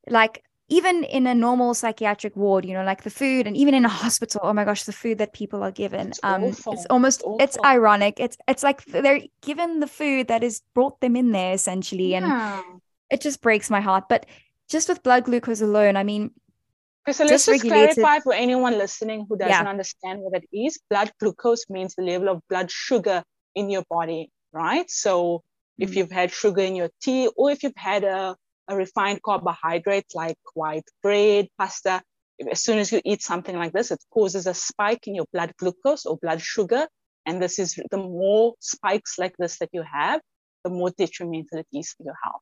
like 0.09 0.43
even 0.69 1.03
in 1.05 1.27
a 1.27 1.33
normal 1.33 1.73
psychiatric 1.73 2.35
ward, 2.35 2.65
you 2.65 2.73
know, 2.73 2.83
like 2.83 3.03
the 3.03 3.09
food 3.09 3.47
and 3.47 3.55
even 3.55 3.73
in 3.73 3.85
a 3.85 3.89
hospital, 3.89 4.41
oh 4.43 4.53
my 4.53 4.65
gosh, 4.65 4.83
the 4.83 4.91
food 4.91 5.17
that 5.19 5.33
people 5.33 5.63
are 5.63 5.71
given. 5.71 6.09
It's 6.09 6.19
um 6.23 6.43
it's 6.43 6.65
almost 6.89 7.23
it's, 7.25 7.55
it's, 7.55 7.65
ironic. 7.65 8.19
It's 8.19 8.37
it's 8.47 8.63
like 8.63 8.83
they're 8.85 9.21
given 9.41 9.79
the 9.79 9.87
food 9.87 10.27
that 10.27 10.43
is 10.43 10.61
brought 10.73 10.99
them 10.99 11.15
in 11.15 11.31
there 11.31 11.53
essentially. 11.53 12.11
Yeah. 12.11 12.59
And 12.59 12.81
it 13.09 13.21
just 13.21 13.41
breaks 13.41 13.69
my 13.69 13.79
heart. 13.79 14.05
But 14.09 14.25
just 14.69 14.89
with 14.89 15.03
blood 15.03 15.23
glucose 15.23 15.61
alone, 15.61 15.95
I 15.95 16.03
mean 16.03 16.31
Okay, 17.07 17.13
so 17.13 17.23
let's 17.23 17.45
just 17.45 17.61
clarify 17.61 18.19
for 18.19 18.33
anyone 18.33 18.77
listening 18.77 19.25
who 19.29 19.37
doesn't 19.37 19.63
yeah. 19.63 19.69
understand 19.69 20.19
what 20.19 20.43
it 20.43 20.49
is. 20.51 20.77
Blood 20.89 21.09
glucose 21.21 21.69
means 21.69 21.95
the 21.95 22.03
level 22.03 22.27
of 22.27 22.41
blood 22.49 22.69
sugar 22.69 23.23
in 23.55 23.69
your 23.69 23.83
body, 23.89 24.29
right? 24.51 24.91
So 24.91 25.37
mm-hmm. 25.37 25.83
if 25.83 25.91
mm. 25.91 25.95
you've 25.95 26.11
had 26.11 26.33
sugar 26.33 26.59
in 26.59 26.75
your 26.75 26.89
tea 27.01 27.29
or 27.37 27.49
if 27.49 27.63
you've 27.63 27.77
had 27.77 28.03
a 28.03 28.35
refined 28.75 29.21
carbohydrate 29.23 30.07
like 30.13 30.37
white 30.53 30.85
bread, 31.01 31.47
pasta, 31.57 32.01
as 32.51 32.61
soon 32.61 32.77
as 32.77 32.91
you 32.91 33.01
eat 33.03 33.21
something 33.21 33.57
like 33.57 33.73
this, 33.73 33.91
it 33.91 34.03
causes 34.11 34.45
a 34.47 34.53
spike 34.53 35.07
in 35.07 35.15
your 35.15 35.25
blood 35.33 35.53
glucose 35.57 36.05
or 36.05 36.17
blood 36.17 36.41
sugar. 36.41 36.87
And 37.25 37.41
this 37.41 37.59
is 37.59 37.79
the 37.91 37.97
more 37.97 38.53
spikes 38.59 39.17
like 39.17 39.35
this 39.37 39.57
that 39.59 39.69
you 39.73 39.83
have, 39.83 40.21
the 40.63 40.69
more 40.69 40.91
detrimental 40.97 41.59
it 41.59 41.67
is 41.73 41.93
for 41.93 42.03
your 42.03 42.15
health. 42.23 42.41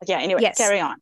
But 0.00 0.08
yeah, 0.08 0.18
anyway, 0.18 0.42
yes. 0.42 0.58
carry 0.58 0.80
on. 0.80 0.96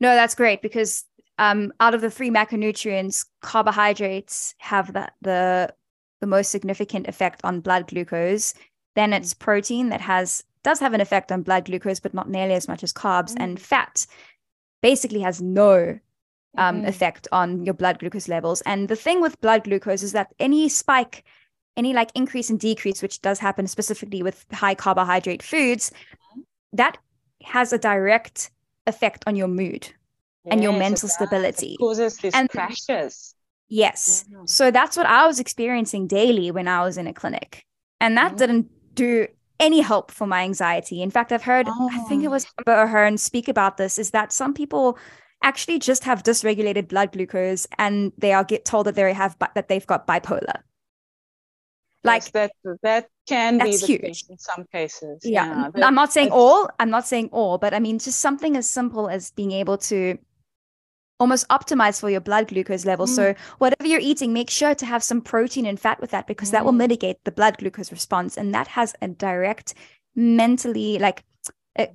No, 0.00 0.14
that's 0.14 0.34
great 0.34 0.62
because 0.62 1.04
um, 1.38 1.72
out 1.80 1.94
of 1.94 2.00
the 2.00 2.10
three 2.10 2.30
macronutrients, 2.30 3.26
carbohydrates 3.40 4.54
have 4.58 4.92
the, 4.92 5.10
the 5.20 5.74
the 6.20 6.26
most 6.28 6.50
significant 6.50 7.08
effect 7.08 7.40
on 7.42 7.60
blood 7.60 7.88
glucose. 7.88 8.54
Then 8.94 9.10
mm. 9.10 9.16
it's 9.16 9.34
protein 9.34 9.88
that 9.88 10.00
has 10.00 10.44
does 10.62 10.80
have 10.80 10.94
an 10.94 11.00
effect 11.00 11.32
on 11.32 11.42
blood 11.42 11.64
glucose, 11.66 12.00
but 12.00 12.14
not 12.14 12.28
nearly 12.28 12.54
as 12.54 12.68
much 12.68 12.82
as 12.82 12.92
carbs. 12.92 13.34
Mm. 13.34 13.40
And 13.40 13.60
fat 13.60 14.06
basically 14.80 15.20
has 15.20 15.40
no 15.40 15.98
um, 16.58 16.76
mm-hmm. 16.76 16.86
effect 16.86 17.28
on 17.32 17.64
your 17.64 17.74
blood 17.74 17.98
glucose 17.98 18.28
levels. 18.28 18.60
And 18.62 18.88
the 18.88 18.96
thing 18.96 19.20
with 19.20 19.40
blood 19.40 19.64
glucose 19.64 20.02
is 20.02 20.12
that 20.12 20.34
any 20.38 20.68
spike, 20.68 21.24
any 21.76 21.92
like 21.92 22.10
increase 22.14 22.50
and 22.50 22.60
decrease, 22.60 23.02
which 23.02 23.20
does 23.22 23.38
happen 23.38 23.66
specifically 23.66 24.22
with 24.22 24.44
high 24.52 24.74
carbohydrate 24.74 25.42
foods, 25.42 25.90
mm-hmm. 25.90 26.40
that 26.74 26.98
has 27.42 27.72
a 27.72 27.78
direct 27.78 28.50
effect 28.86 29.24
on 29.26 29.36
your 29.36 29.48
mood 29.48 29.88
and 30.46 30.62
your 30.62 30.72
mental 30.72 31.08
stability. 31.08 31.74
It 31.74 31.78
causes 31.78 32.16
these 32.16 32.34
and, 32.34 32.48
crashes. 32.50 33.34
Yes. 33.68 34.24
Mm-hmm. 34.24 34.46
So 34.46 34.70
that's 34.70 34.96
what 34.96 35.06
I 35.06 35.26
was 35.26 35.40
experiencing 35.40 36.06
daily 36.06 36.50
when 36.50 36.68
I 36.68 36.82
was 36.84 36.98
in 36.98 37.06
a 37.06 37.14
clinic. 37.14 37.64
And 38.00 38.16
that 38.16 38.30
mm-hmm. 38.30 38.36
didn't 38.36 38.94
do 38.94 39.28
any 39.62 39.80
help 39.80 40.10
for 40.10 40.26
my 40.26 40.42
anxiety. 40.42 41.00
In 41.00 41.10
fact, 41.10 41.32
I've 41.32 41.42
heard, 41.42 41.66
oh. 41.68 41.88
I 41.90 41.98
think 42.08 42.24
it 42.24 42.26
oh. 42.26 42.30
was 42.30 42.44
oh. 42.44 42.62
Amber 42.66 42.82
O'Hearn 42.82 43.16
speak 43.16 43.48
about 43.48 43.76
this, 43.76 43.98
is 43.98 44.10
that 44.10 44.32
some 44.32 44.52
people 44.52 44.98
actually 45.42 45.78
just 45.78 46.04
have 46.04 46.22
dysregulated 46.22 46.88
blood 46.88 47.12
glucose 47.12 47.66
and 47.78 48.12
they 48.18 48.32
are 48.32 48.44
get 48.44 48.64
told 48.64 48.86
that 48.86 48.94
they 48.94 49.12
have 49.12 49.36
that 49.54 49.68
they've 49.68 49.86
got 49.86 50.06
bipolar. 50.06 50.60
Like 52.04 52.22
yes, 52.22 52.30
that 52.32 52.52
that 52.82 53.08
can 53.28 53.58
be 53.58 53.76
the 53.76 53.86
huge. 53.86 54.00
case 54.00 54.24
in 54.28 54.38
some 54.38 54.64
cases. 54.72 55.20
Yeah. 55.22 55.70
yeah 55.76 55.86
I'm 55.86 55.94
not 55.94 56.12
saying 56.12 56.30
all, 56.32 56.68
I'm 56.80 56.90
not 56.90 57.06
saying 57.06 57.28
all, 57.32 57.58
but 57.58 57.74
I 57.74 57.78
mean 57.78 57.98
just 57.98 58.20
something 58.20 58.56
as 58.56 58.68
simple 58.68 59.08
as 59.08 59.30
being 59.30 59.52
able 59.52 59.78
to 59.78 60.18
almost 61.22 61.48
optimize 61.48 62.00
for 62.00 62.10
your 62.10 62.20
blood 62.20 62.48
glucose 62.48 62.84
level. 62.84 63.06
Mm. 63.06 63.14
So 63.14 63.34
whatever 63.58 63.88
you're 63.88 64.00
eating, 64.00 64.32
make 64.32 64.50
sure 64.50 64.74
to 64.74 64.84
have 64.84 65.04
some 65.04 65.20
protein 65.20 65.66
and 65.66 65.78
fat 65.78 66.00
with 66.00 66.10
that 66.10 66.26
because 66.26 66.48
mm. 66.48 66.52
that 66.52 66.64
will 66.64 66.72
mm. 66.72 66.78
mitigate 66.84 67.22
the 67.22 67.30
blood 67.30 67.58
glucose 67.58 67.92
response. 67.92 68.36
And 68.36 68.52
that 68.52 68.66
has 68.66 68.92
a 69.00 69.06
direct 69.06 69.74
mentally 70.16 70.98
like 70.98 71.24
a, 71.78 71.88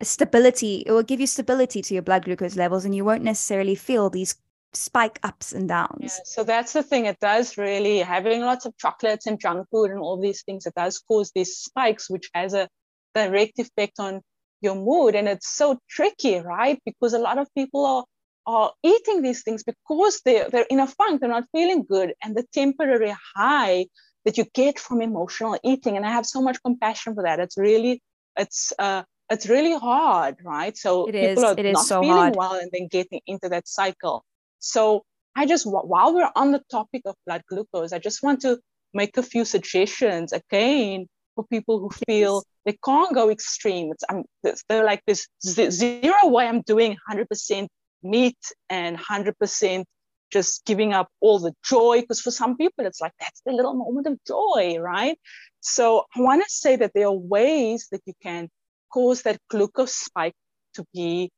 a 0.00 0.04
stability. 0.04 0.82
It 0.86 0.90
will 0.90 1.04
give 1.04 1.20
you 1.20 1.28
stability 1.28 1.82
to 1.82 1.94
your 1.94 2.02
blood 2.02 2.24
glucose 2.24 2.56
levels 2.56 2.84
and 2.84 2.94
you 2.94 3.04
won't 3.04 3.22
necessarily 3.22 3.76
feel 3.76 4.10
these 4.10 4.34
spike 4.72 5.20
ups 5.22 5.52
and 5.52 5.68
downs. 5.68 6.00
Yeah, 6.18 6.24
so 6.24 6.42
that's 6.42 6.72
the 6.72 6.82
thing. 6.82 7.06
It 7.06 7.20
does 7.20 7.56
really 7.56 7.98
having 7.98 8.40
lots 8.40 8.66
of 8.66 8.76
chocolates 8.76 9.26
and 9.26 9.38
junk 9.38 9.68
food 9.70 9.92
and 9.92 10.00
all 10.00 10.20
these 10.20 10.42
things, 10.42 10.66
it 10.66 10.74
does 10.74 10.98
cause 10.98 11.30
these 11.32 11.56
spikes, 11.56 12.10
which 12.10 12.28
has 12.34 12.54
a 12.54 12.68
direct 13.14 13.60
effect 13.60 14.00
on 14.00 14.20
your 14.60 14.74
mood. 14.74 15.14
And 15.14 15.28
it's 15.28 15.48
so 15.48 15.78
tricky, 15.88 16.40
right? 16.40 16.82
Because 16.84 17.12
a 17.14 17.20
lot 17.20 17.38
of 17.38 17.46
people 17.54 17.86
are 17.86 18.04
are 18.46 18.72
eating 18.82 19.22
these 19.22 19.42
things 19.42 19.62
because 19.62 20.20
they're, 20.24 20.48
they're 20.50 20.66
in 20.70 20.80
a 20.80 20.86
funk, 20.86 21.20
they're 21.20 21.30
not 21.30 21.44
feeling 21.52 21.84
good, 21.84 22.14
and 22.22 22.36
the 22.36 22.44
temporary 22.52 23.14
high 23.36 23.86
that 24.24 24.38
you 24.38 24.44
get 24.54 24.78
from 24.78 25.00
emotional 25.00 25.58
eating. 25.62 25.96
And 25.96 26.06
I 26.06 26.10
have 26.10 26.26
so 26.26 26.40
much 26.40 26.62
compassion 26.62 27.14
for 27.14 27.22
that. 27.22 27.40
It's 27.40 27.58
really, 27.58 28.02
it's 28.36 28.72
uh, 28.78 29.02
it's 29.30 29.48
really 29.48 29.78
hard, 29.78 30.36
right? 30.44 30.76
So 30.76 31.06
it 31.06 31.12
people 31.12 31.44
is, 31.44 31.58
are 31.58 31.62
not 31.72 31.84
so 31.84 32.02
feeling 32.02 32.16
hard. 32.16 32.36
well 32.36 32.54
and 32.54 32.70
then 32.72 32.88
getting 32.88 33.20
into 33.26 33.48
that 33.48 33.66
cycle. 33.66 34.24
So 34.58 35.02
I 35.36 35.46
just, 35.46 35.66
while 35.66 36.14
we're 36.14 36.30
on 36.36 36.52
the 36.52 36.62
topic 36.70 37.02
of 37.06 37.14
blood 37.26 37.42
glucose, 37.48 37.92
I 37.92 37.98
just 37.98 38.22
want 38.22 38.40
to 38.42 38.58
make 38.92 39.16
a 39.16 39.22
few 39.22 39.44
suggestions 39.44 40.32
again 40.32 41.06
for 41.34 41.44
people 41.46 41.80
who 41.80 41.90
feel 42.06 42.44
they 42.64 42.78
can't 42.84 43.14
go 43.14 43.30
extreme. 43.30 43.90
It's, 43.92 44.04
I'm, 44.08 44.24
they're 44.68 44.84
like 44.84 45.02
this 45.06 45.26
zero 45.42 46.28
way 46.28 46.46
I'm 46.46 46.62
doing 46.62 46.96
100% 47.10 47.66
meat 48.04 48.38
and 48.68 48.98
100% 48.98 49.84
just 50.30 50.64
giving 50.64 50.92
up 50.92 51.08
all 51.20 51.38
the 51.38 51.54
joy 51.64 52.00
because 52.00 52.20
for 52.20 52.30
some 52.30 52.56
people 52.56 52.84
it's 52.84 53.00
like 53.00 53.12
that's 53.20 53.40
the 53.46 53.52
little 53.52 53.74
moment 53.74 54.06
of 54.06 54.18
joy 54.26 54.76
right? 54.80 55.18
So 55.60 56.04
i 56.14 56.20
want 56.20 56.42
to 56.42 56.50
say 56.50 56.76
that 56.76 56.92
there 56.94 57.06
are 57.06 57.12
ways 57.36 57.88
that 57.92 58.02
you 58.04 58.14
can 58.22 58.48
cause 58.92 59.22
that 59.22 59.38
glucose 59.48 59.94
spike 59.94 60.34
to 60.74 60.84
be 60.92 61.30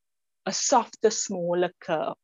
a 0.47 0.53
softer 0.53 1.11
smaller 1.11 1.71
curve 1.81 2.15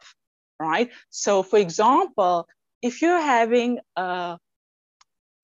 right? 0.58 0.90
So 1.10 1.42
for 1.42 1.58
example 1.58 2.48
if 2.80 3.02
you're 3.02 3.20
having 3.20 3.78
a 3.96 4.38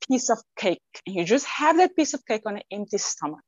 piece 0.08 0.30
of 0.30 0.38
cake 0.56 0.80
and 1.06 1.14
you 1.14 1.24
just 1.24 1.46
have 1.46 1.76
that 1.76 1.94
piece 1.94 2.14
of 2.14 2.24
cake 2.24 2.42
on 2.46 2.56
an 2.56 2.62
empty 2.70 2.98
stomach 2.98 3.44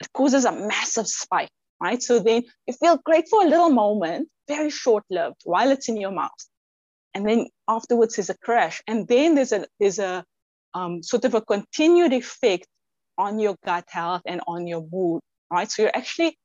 it 0.00 0.12
causes 0.12 0.44
a 0.44 0.52
massive 0.52 1.08
spike 1.08 1.48
right? 1.82 2.02
So 2.02 2.20
then 2.20 2.44
you 2.66 2.74
feel 2.74 2.98
great 3.04 3.28
for 3.28 3.42
a 3.42 3.48
little 3.48 3.70
moment, 3.70 4.28
very 4.46 4.70
short 4.70 5.04
lived 5.10 5.40
while 5.44 5.70
it's 5.70 5.88
in 5.88 5.96
your 5.96 6.12
mouth. 6.12 6.30
And 7.12 7.28
then 7.28 7.48
afterwards 7.68 8.16
there's 8.16 8.30
a 8.30 8.38
crash. 8.38 8.80
And 8.86 9.08
then 9.08 9.34
there's 9.34 9.52
a, 9.52 9.66
there's 9.80 9.98
a 9.98 10.24
um, 10.74 11.02
sort 11.02 11.24
of 11.24 11.34
a 11.34 11.40
continued 11.40 12.12
effect 12.12 12.68
on 13.18 13.40
your 13.40 13.56
gut 13.66 13.84
health 13.88 14.22
and 14.26 14.40
on 14.46 14.66
your 14.66 14.86
mood, 14.90 15.20
right? 15.50 15.70
So 15.70 15.82
you're 15.82 15.96
actually, 15.96 16.38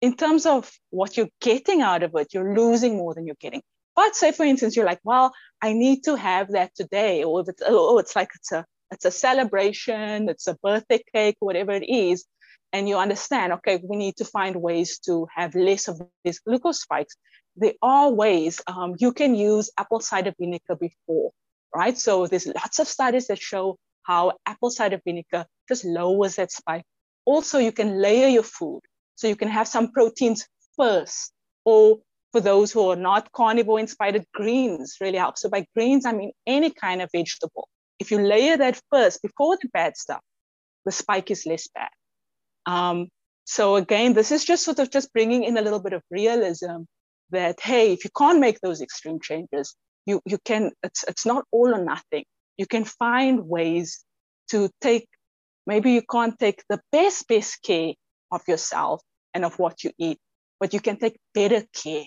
in 0.00 0.14
terms 0.16 0.46
of 0.46 0.70
what 0.90 1.16
you're 1.16 1.34
getting 1.40 1.82
out 1.82 2.04
of 2.04 2.14
it, 2.14 2.28
you're 2.32 2.54
losing 2.56 2.96
more 2.96 3.12
than 3.12 3.26
you're 3.26 3.36
getting. 3.40 3.62
But 3.96 4.14
say, 4.14 4.30
for 4.30 4.44
instance, 4.44 4.76
you're 4.76 4.86
like, 4.86 5.00
well, 5.04 5.32
I 5.60 5.72
need 5.72 6.04
to 6.04 6.16
have 6.16 6.52
that 6.52 6.74
today, 6.76 7.24
or 7.24 7.40
if 7.40 7.48
it's, 7.48 7.62
oh, 7.66 7.98
it's 7.98 8.14
like 8.14 8.28
it's 8.34 8.52
a 8.52 8.64
it's 8.92 9.06
a 9.06 9.10
celebration, 9.10 10.28
it's 10.28 10.46
a 10.46 10.56
birthday 10.62 11.02
cake, 11.12 11.36
whatever 11.40 11.72
it 11.72 11.88
is 11.88 12.24
and 12.76 12.86
you 12.86 12.98
understand, 12.98 13.54
okay, 13.54 13.80
we 13.82 13.96
need 13.96 14.16
to 14.16 14.24
find 14.26 14.54
ways 14.54 14.98
to 14.98 15.26
have 15.34 15.54
less 15.54 15.88
of 15.88 15.98
these 16.24 16.40
glucose 16.40 16.82
spikes, 16.82 17.16
there 17.56 17.72
are 17.80 18.12
ways 18.12 18.60
um, 18.66 18.94
you 18.98 19.14
can 19.14 19.34
use 19.34 19.70
apple 19.78 20.00
cider 20.00 20.34
vinegar 20.38 20.76
before, 20.78 21.30
right? 21.74 21.96
So 21.96 22.26
there's 22.26 22.46
lots 22.46 22.78
of 22.78 22.86
studies 22.86 23.28
that 23.28 23.38
show 23.38 23.78
how 24.02 24.32
apple 24.44 24.68
cider 24.68 25.00
vinegar 25.06 25.46
just 25.66 25.86
lowers 25.86 26.36
that 26.36 26.52
spike. 26.52 26.84
Also, 27.24 27.58
you 27.58 27.72
can 27.72 28.02
layer 28.02 28.28
your 28.28 28.42
food. 28.42 28.82
So 29.14 29.26
you 29.26 29.36
can 29.36 29.48
have 29.48 29.66
some 29.66 29.90
proteins 29.90 30.46
first, 30.76 31.32
or 31.64 32.00
for 32.32 32.42
those 32.42 32.70
who 32.72 32.90
are 32.90 32.96
not 33.10 33.32
carnivore 33.32 33.80
inspired, 33.80 34.22
greens 34.34 34.98
really 35.00 35.16
help. 35.16 35.38
So 35.38 35.48
by 35.48 35.64
greens, 35.74 36.04
I 36.04 36.12
mean 36.12 36.32
any 36.46 36.70
kind 36.70 37.00
of 37.00 37.08
vegetable. 37.10 37.68
If 37.98 38.10
you 38.10 38.18
layer 38.18 38.58
that 38.58 38.78
first 38.92 39.22
before 39.22 39.56
the 39.62 39.70
bad 39.72 39.96
stuff, 39.96 40.20
the 40.84 40.92
spike 40.92 41.30
is 41.30 41.46
less 41.46 41.68
bad. 41.68 41.88
Um, 42.66 43.08
so 43.44 43.76
again, 43.76 44.12
this 44.12 44.32
is 44.32 44.44
just 44.44 44.64
sort 44.64 44.78
of 44.78 44.90
just 44.90 45.12
bringing 45.12 45.44
in 45.44 45.56
a 45.56 45.62
little 45.62 45.80
bit 45.80 45.92
of 45.92 46.02
realism 46.10 46.84
that 47.30 47.60
hey, 47.60 47.92
if 47.92 48.04
you 48.04 48.10
can't 48.16 48.40
make 48.40 48.60
those 48.60 48.80
extreme 48.80 49.20
changes, 49.20 49.74
you 50.04 50.20
you 50.24 50.38
can. 50.44 50.72
It's 50.82 51.04
it's 51.04 51.26
not 51.26 51.44
all 51.52 51.74
or 51.74 51.82
nothing. 51.82 52.24
You 52.56 52.66
can 52.66 52.84
find 52.84 53.48
ways 53.48 54.04
to 54.50 54.70
take. 54.80 55.08
Maybe 55.66 55.92
you 55.92 56.02
can't 56.02 56.38
take 56.38 56.62
the 56.68 56.80
best 56.92 57.26
best 57.28 57.62
care 57.62 57.94
of 58.30 58.42
yourself 58.48 59.00
and 59.34 59.44
of 59.44 59.58
what 59.58 59.84
you 59.84 59.92
eat, 59.98 60.18
but 60.60 60.72
you 60.72 60.80
can 60.80 60.98
take 60.98 61.18
better 61.34 61.64
care, 61.72 62.06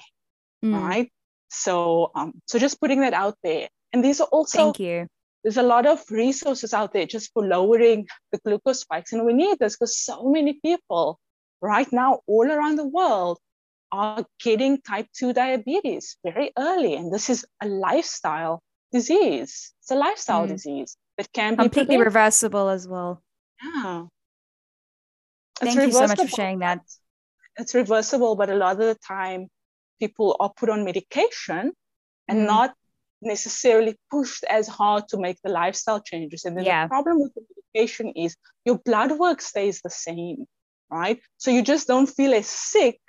mm. 0.64 0.82
right? 0.82 1.12
So 1.49 2.12
um, 2.16 2.34
so 2.47 2.60
just 2.60 2.80
putting 2.82 3.01
that 3.01 3.14
out 3.14 3.36
there. 3.43 3.70
And 3.93 4.03
these 4.03 4.22
are 4.22 4.28
also 4.28 4.57
thank 4.57 4.80
you. 4.80 5.07
There's 5.44 5.58
a 5.58 5.64
lot 5.64 5.86
of 5.86 6.04
resources 6.10 6.74
out 6.74 6.94
there 6.94 7.06
just 7.06 7.32
for 7.34 7.46
lowering 7.46 8.08
the 8.32 8.40
glucose 8.40 8.82
spikes. 8.82 9.14
And 9.14 9.26
we 9.26 9.34
need 9.34 9.58
this 9.60 9.76
because 9.76 9.98
so 9.98 10.30
many 10.30 10.54
people 10.54 11.20
right 11.62 11.92
now 11.92 12.20
all 12.28 12.50
around 12.52 12.78
the 12.78 12.88
world 12.88 13.40
are 13.92 14.26
getting 14.44 14.82
type 14.82 15.08
2 15.18 15.34
diabetes 15.34 16.18
very 16.24 16.52
early. 16.58 16.96
And 16.96 17.12
this 17.14 17.30
is 17.30 17.46
a 17.62 17.68
lifestyle 17.68 18.62
disease. 18.92 19.74
It's 19.82 19.92
a 19.92 19.96
lifestyle 19.96 20.46
mm. 20.46 20.50
disease 20.50 20.98
that 21.18 21.32
can 21.34 21.54
be 21.54 21.64
completely 21.64 21.98
prevented. 21.98 22.06
reversible 22.06 22.70
as 22.70 22.88
well. 22.88 23.22
Yeah. 23.64 24.06
Thank 25.60 25.76
you 25.76 25.92
so 25.92 26.08
much 26.08 26.20
for 26.20 26.28
sharing 26.28 26.60
that. 26.60 26.82
It's 27.58 27.76
reversible, 27.76 28.36
but 28.36 28.50
a 28.50 28.56
lot 28.56 28.74
of 28.74 28.80
the 28.80 28.98
time 29.06 29.48
people 30.00 30.38
are 30.40 30.52
put 30.56 30.70
on 30.70 30.86
medication 30.86 31.74
and 32.28 32.40
mm. 32.40 32.46
not 32.46 32.74
necessarily 33.22 33.95
pushed 34.09 34.43
as 34.45 34.67
hard 34.67 35.07
to 35.09 35.17
make 35.17 35.38
the 35.43 35.49
lifestyle 35.49 36.01
changes. 36.01 36.45
And 36.45 36.57
then 36.57 36.65
yeah. 36.65 36.86
the 36.86 36.89
problem 36.89 37.22
with 37.22 37.34
the 37.34 37.41
medication 37.74 38.13
is 38.15 38.36
your 38.65 38.80
blood 38.80 39.11
work 39.11 39.41
stays 39.41 39.82
the 39.82 39.89
same, 39.89 40.45
right? 40.89 41.20
So 41.38 41.51
you 41.51 41.61
just 41.61 41.88
don't 41.88 42.07
feel 42.07 42.34
as 42.34 42.47
sick, 42.47 42.99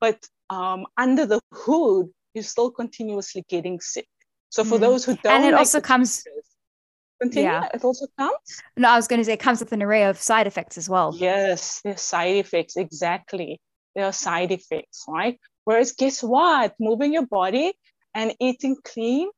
but 0.00 0.18
um, 0.50 0.86
under 0.96 1.26
the 1.26 1.40
hood, 1.52 2.08
you're 2.34 2.44
still 2.44 2.70
continuously 2.70 3.44
getting 3.48 3.80
sick. 3.80 4.08
So 4.50 4.64
for 4.64 4.76
mm. 4.76 4.80
those 4.80 5.04
who 5.04 5.16
don't, 5.16 5.34
and 5.34 5.44
it 5.44 5.54
also 5.54 5.80
comes. 5.80 6.24
Continue. 7.20 7.50
Yeah. 7.50 7.68
It 7.72 7.84
also 7.84 8.06
comes. 8.18 8.34
No, 8.76 8.90
I 8.90 8.96
was 8.96 9.06
going 9.06 9.20
to 9.20 9.24
say 9.24 9.34
it 9.34 9.40
comes 9.40 9.60
with 9.60 9.72
an 9.72 9.82
array 9.82 10.04
of 10.04 10.20
side 10.20 10.46
effects 10.46 10.76
as 10.76 10.88
well. 10.88 11.14
Yes, 11.16 11.80
there's 11.84 12.00
side 12.00 12.36
effects. 12.36 12.76
Exactly, 12.76 13.60
there 13.94 14.06
are 14.06 14.12
side 14.12 14.50
effects, 14.50 15.04
right? 15.08 15.38
Whereas, 15.64 15.92
guess 15.92 16.22
what? 16.22 16.74
Moving 16.80 17.12
your 17.12 17.26
body 17.26 17.74
and 18.14 18.34
eating 18.40 18.76
clean 18.84 19.30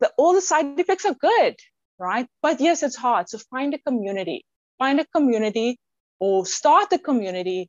the, 0.00 0.10
all 0.16 0.34
the 0.34 0.40
side 0.40 0.78
effects 0.78 1.04
are 1.04 1.14
good, 1.14 1.56
right? 1.98 2.26
But 2.42 2.60
yes, 2.60 2.82
it's 2.82 2.96
hard. 2.96 3.28
So 3.28 3.38
find 3.50 3.74
a 3.74 3.78
community, 3.78 4.44
find 4.78 5.00
a 5.00 5.06
community 5.14 5.78
or 6.18 6.46
start 6.46 6.92
a 6.92 6.98
community, 6.98 7.68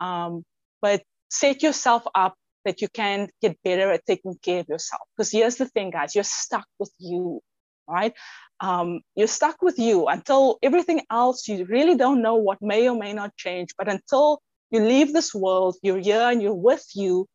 um, 0.00 0.44
but 0.80 1.02
set 1.30 1.62
yourself 1.62 2.04
up 2.14 2.34
that 2.64 2.82
you 2.82 2.88
can 2.88 3.28
get 3.40 3.56
better 3.62 3.90
at 3.92 4.04
taking 4.06 4.36
care 4.42 4.60
of 4.60 4.68
yourself. 4.68 5.02
Because 5.16 5.30
here's 5.30 5.56
the 5.56 5.66
thing, 5.66 5.90
guys, 5.90 6.14
you're 6.14 6.24
stuck 6.24 6.66
with 6.78 6.92
you, 6.98 7.40
right? 7.88 8.12
Um, 8.60 9.00
you're 9.14 9.28
stuck 9.28 9.62
with 9.62 9.78
you 9.78 10.06
until 10.06 10.58
everything 10.62 11.02
else, 11.10 11.46
you 11.46 11.64
really 11.66 11.96
don't 11.96 12.22
know 12.22 12.36
what 12.36 12.58
may 12.60 12.88
or 12.88 12.98
may 12.98 13.12
not 13.12 13.36
change. 13.36 13.70
But 13.78 13.88
until 13.88 14.40
you 14.70 14.80
leave 14.80 15.12
this 15.12 15.34
world, 15.34 15.76
you're 15.82 15.98
here 15.98 16.22
and 16.22 16.42
you're 16.42 16.54
with 16.54 16.84
you. 16.94 17.26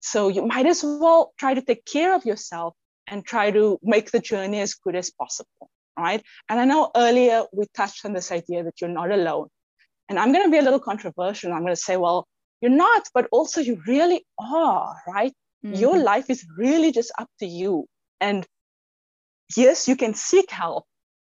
So 0.00 0.28
you 0.28 0.46
might 0.46 0.66
as 0.66 0.82
well 0.82 1.32
try 1.38 1.54
to 1.54 1.62
take 1.62 1.84
care 1.84 2.14
of 2.14 2.24
yourself 2.24 2.74
and 3.10 3.26
try 3.26 3.50
to 3.50 3.78
make 3.82 4.12
the 4.12 4.20
journey 4.20 4.60
as 4.60 4.74
good 4.74 4.94
as 4.94 5.10
possible, 5.10 5.68
right? 5.98 6.22
And 6.48 6.60
I 6.60 6.64
know 6.64 6.90
earlier 6.96 7.44
we 7.52 7.66
touched 7.74 8.04
on 8.06 8.12
this 8.12 8.30
idea 8.32 8.62
that 8.62 8.80
you're 8.80 8.88
not 8.88 9.10
alone. 9.10 9.48
And 10.08 10.18
I'm 10.18 10.32
going 10.32 10.44
to 10.44 10.50
be 10.50 10.58
a 10.58 10.62
little 10.62 10.80
controversial. 10.80 11.52
I'm 11.52 11.62
going 11.62 11.74
to 11.74 11.80
say, 11.80 11.96
well, 11.96 12.26
you're 12.60 12.70
not, 12.70 13.02
but 13.12 13.28
also 13.32 13.60
you 13.60 13.82
really 13.86 14.24
are, 14.38 14.96
right? 15.06 15.32
Mm-hmm. 15.64 15.74
Your 15.74 15.98
life 15.98 16.30
is 16.30 16.46
really 16.56 16.92
just 16.92 17.12
up 17.18 17.28
to 17.40 17.46
you. 17.46 17.86
And 18.20 18.46
yes, 19.56 19.88
you 19.88 19.96
can 19.96 20.14
seek 20.14 20.50
help, 20.50 20.84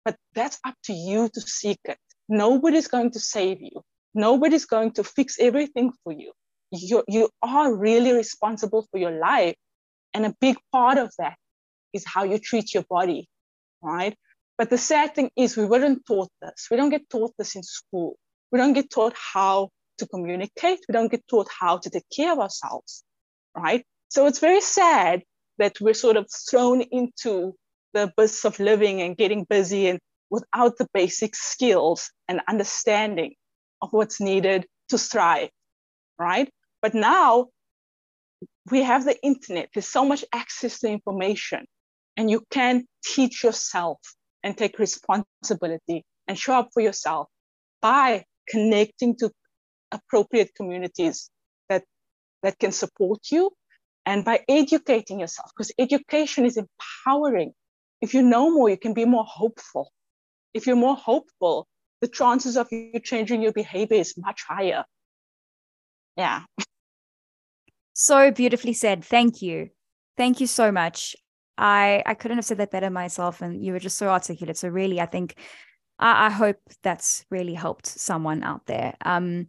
but 0.03 0.15
that's 0.33 0.59
up 0.65 0.75
to 0.85 0.93
you 0.93 1.29
to 1.33 1.41
seek 1.41 1.79
it. 1.85 1.97
Nobody's 2.27 2.87
going 2.87 3.11
to 3.11 3.19
save 3.19 3.61
you. 3.61 3.81
Nobody's 4.13 4.65
going 4.65 4.91
to 4.93 5.03
fix 5.03 5.37
everything 5.39 5.91
for 6.03 6.11
you. 6.11 6.31
You, 6.71 7.03
you 7.07 7.29
are 7.41 7.73
really 7.73 8.13
responsible 8.13 8.87
for 8.91 8.97
your 8.97 9.11
life. 9.11 9.55
And 10.13 10.25
a 10.25 10.35
big 10.41 10.57
part 10.71 10.97
of 10.97 11.11
that 11.19 11.35
is 11.93 12.05
how 12.05 12.23
you 12.23 12.37
treat 12.39 12.73
your 12.73 12.83
body, 12.89 13.27
right? 13.81 14.15
But 14.57 14.69
the 14.69 14.77
sad 14.77 15.13
thing 15.13 15.29
is, 15.35 15.55
we 15.55 15.65
weren't 15.65 16.05
taught 16.05 16.29
this. 16.41 16.67
We 16.71 16.77
don't 16.77 16.89
get 16.89 17.09
taught 17.09 17.33
this 17.37 17.55
in 17.55 17.63
school. 17.63 18.15
We 18.51 18.57
don't 18.57 18.73
get 18.73 18.89
taught 18.89 19.15
how 19.15 19.69
to 19.99 20.07
communicate. 20.07 20.79
We 20.87 20.93
don't 20.93 21.11
get 21.11 21.27
taught 21.27 21.47
how 21.59 21.77
to 21.77 21.89
take 21.89 22.09
care 22.15 22.33
of 22.33 22.39
ourselves, 22.39 23.03
right? 23.55 23.85
So 24.09 24.25
it's 24.25 24.39
very 24.39 24.61
sad 24.61 25.23
that 25.57 25.79
we're 25.81 25.93
sort 25.93 26.17
of 26.17 26.27
thrown 26.49 26.81
into 26.81 27.53
the 27.93 28.11
business 28.15 28.45
of 28.45 28.59
living 28.59 29.01
and 29.01 29.17
getting 29.17 29.43
busy 29.43 29.87
and 29.87 29.99
without 30.29 30.77
the 30.77 30.87
basic 30.93 31.35
skills 31.35 32.11
and 32.27 32.41
understanding 32.47 33.33
of 33.81 33.89
what's 33.91 34.19
needed 34.19 34.65
to 34.89 34.97
thrive, 34.97 35.49
right? 36.19 36.49
But 36.81 36.93
now 36.93 37.47
we 38.69 38.83
have 38.83 39.05
the 39.05 39.19
internet. 39.23 39.69
There's 39.73 39.87
so 39.87 40.05
much 40.05 40.25
access 40.33 40.79
to 40.79 40.89
information 40.89 41.65
and 42.17 42.31
you 42.31 42.43
can 42.49 42.85
teach 43.05 43.43
yourself 43.43 43.99
and 44.43 44.57
take 44.57 44.79
responsibility 44.79 46.03
and 46.27 46.37
show 46.37 46.55
up 46.55 46.69
for 46.73 46.81
yourself 46.81 47.27
by 47.81 48.25
connecting 48.49 49.15
to 49.17 49.31
appropriate 49.91 50.51
communities 50.55 51.29
that 51.69 51.83
that 52.43 52.57
can 52.59 52.71
support 52.71 53.19
you 53.31 53.51
and 54.05 54.25
by 54.25 54.43
educating 54.49 55.19
yourself. 55.19 55.51
Because 55.55 55.71
education 55.77 56.45
is 56.45 56.57
empowering. 56.57 57.53
If 58.01 58.13
you 58.13 58.23
know 58.23 58.51
more 58.51 58.69
you 58.69 58.77
can 58.77 58.93
be 58.93 59.05
more 59.05 59.25
hopeful. 59.25 59.91
If 60.53 60.65
you're 60.65 60.75
more 60.75 60.95
hopeful 60.95 61.67
the 62.01 62.07
chances 62.07 62.57
of 62.57 62.67
you 62.71 62.99
changing 63.03 63.41
your 63.41 63.53
behavior 63.53 63.97
is 63.97 64.15
much 64.17 64.43
higher. 64.47 64.85
Yeah. 66.15 66.43
So 67.93 68.31
beautifully 68.31 68.73
said. 68.73 69.03
Thank 69.03 69.41
you. 69.41 69.69
Thank 70.15 70.39
you 70.39 70.47
so 70.47 70.71
much 70.71 71.15
I 71.57 72.03
I 72.05 72.13
couldn't 72.13 72.37
have 72.37 72.45
said 72.45 72.57
that 72.57 72.71
better 72.71 72.89
myself, 72.89 73.41
and 73.41 73.63
you 73.63 73.73
were 73.73 73.79
just 73.79 73.97
so 73.97 74.09
articulate. 74.09 74.57
So 74.57 74.69
really, 74.69 75.01
I 75.01 75.05
think 75.05 75.35
I, 75.99 76.27
I 76.27 76.29
hope 76.29 76.57
that's 76.83 77.25
really 77.29 77.53
helped 77.53 77.87
someone 77.87 78.43
out 78.43 78.65
there. 78.65 78.95
Um, 79.03 79.47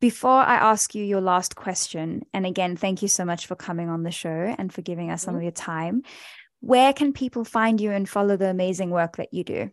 before 0.00 0.40
I 0.40 0.56
ask 0.56 0.96
you 0.96 1.04
your 1.04 1.20
last 1.20 1.54
question, 1.54 2.22
and 2.34 2.44
again, 2.44 2.76
thank 2.76 3.02
you 3.02 3.08
so 3.08 3.24
much 3.24 3.46
for 3.46 3.54
coming 3.54 3.88
on 3.88 4.02
the 4.02 4.10
show 4.10 4.54
and 4.58 4.72
for 4.72 4.82
giving 4.82 5.10
us 5.10 5.20
mm-hmm. 5.20 5.26
some 5.26 5.36
of 5.36 5.42
your 5.42 5.52
time. 5.52 6.02
Where 6.60 6.92
can 6.92 7.12
people 7.12 7.44
find 7.44 7.80
you 7.80 7.92
and 7.92 8.08
follow 8.08 8.36
the 8.36 8.48
amazing 8.48 8.90
work 8.90 9.16
that 9.16 9.32
you 9.32 9.44
do? 9.44 9.70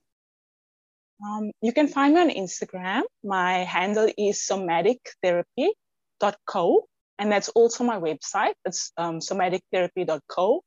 Um, 1.26 1.52
you 1.62 1.74
can 1.74 1.88
find 1.88 2.14
me 2.14 2.22
on 2.22 2.30
Instagram. 2.30 3.02
My 3.24 3.64
handle 3.66 4.08
is 4.18 4.40
somatictherapy.co, 4.40 6.88
and 7.18 7.32
that's 7.32 7.50
also 7.50 7.84
my 7.84 8.00
website. 8.00 8.54
It's 8.66 8.92
um, 8.98 9.20
somatictherapy.co. 9.20 10.64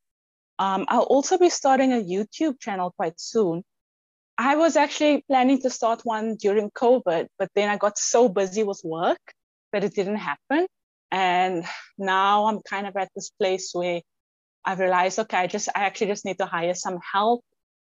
Um, 0.63 0.85
I'll 0.89 1.11
also 1.17 1.39
be 1.39 1.51
starting 1.51 1.93
a 1.93 1.97
YouTube 1.97 2.61
channel 2.61 2.93
quite 2.97 3.19
soon. 3.19 3.65
I 4.39 4.55
was 4.55 4.77
actually 4.77 5.25
planning 5.27 5.61
to 5.63 5.71
start 5.71 6.03
one 6.05 6.37
during 6.37 6.71
COVID, 6.71 7.27
but 7.37 7.49
then 7.57 7.69
I 7.69 7.77
got 7.77 7.99
so 7.99 8.29
busy 8.29 8.63
with 8.63 8.81
work 8.85 9.25
that 9.73 9.83
it 9.83 9.93
didn't 9.93 10.23
happen. 10.31 10.67
And 11.11 11.65
now 11.99 12.47
I'm 12.47 12.61
kind 12.63 12.87
of 12.87 12.97
at 12.97 13.11
this 13.17 13.31
place 13.31 13.71
where 13.73 14.03
I've 14.65 14.79
realized, 14.79 15.19
okay, 15.19 15.39
I 15.39 15.47
just, 15.49 15.69
I 15.75 15.81
actually 15.83 16.13
just 16.15 16.25
need 16.25 16.39
to 16.39 16.47
hire 16.47 16.75
some 16.75 17.01
help 17.13 17.43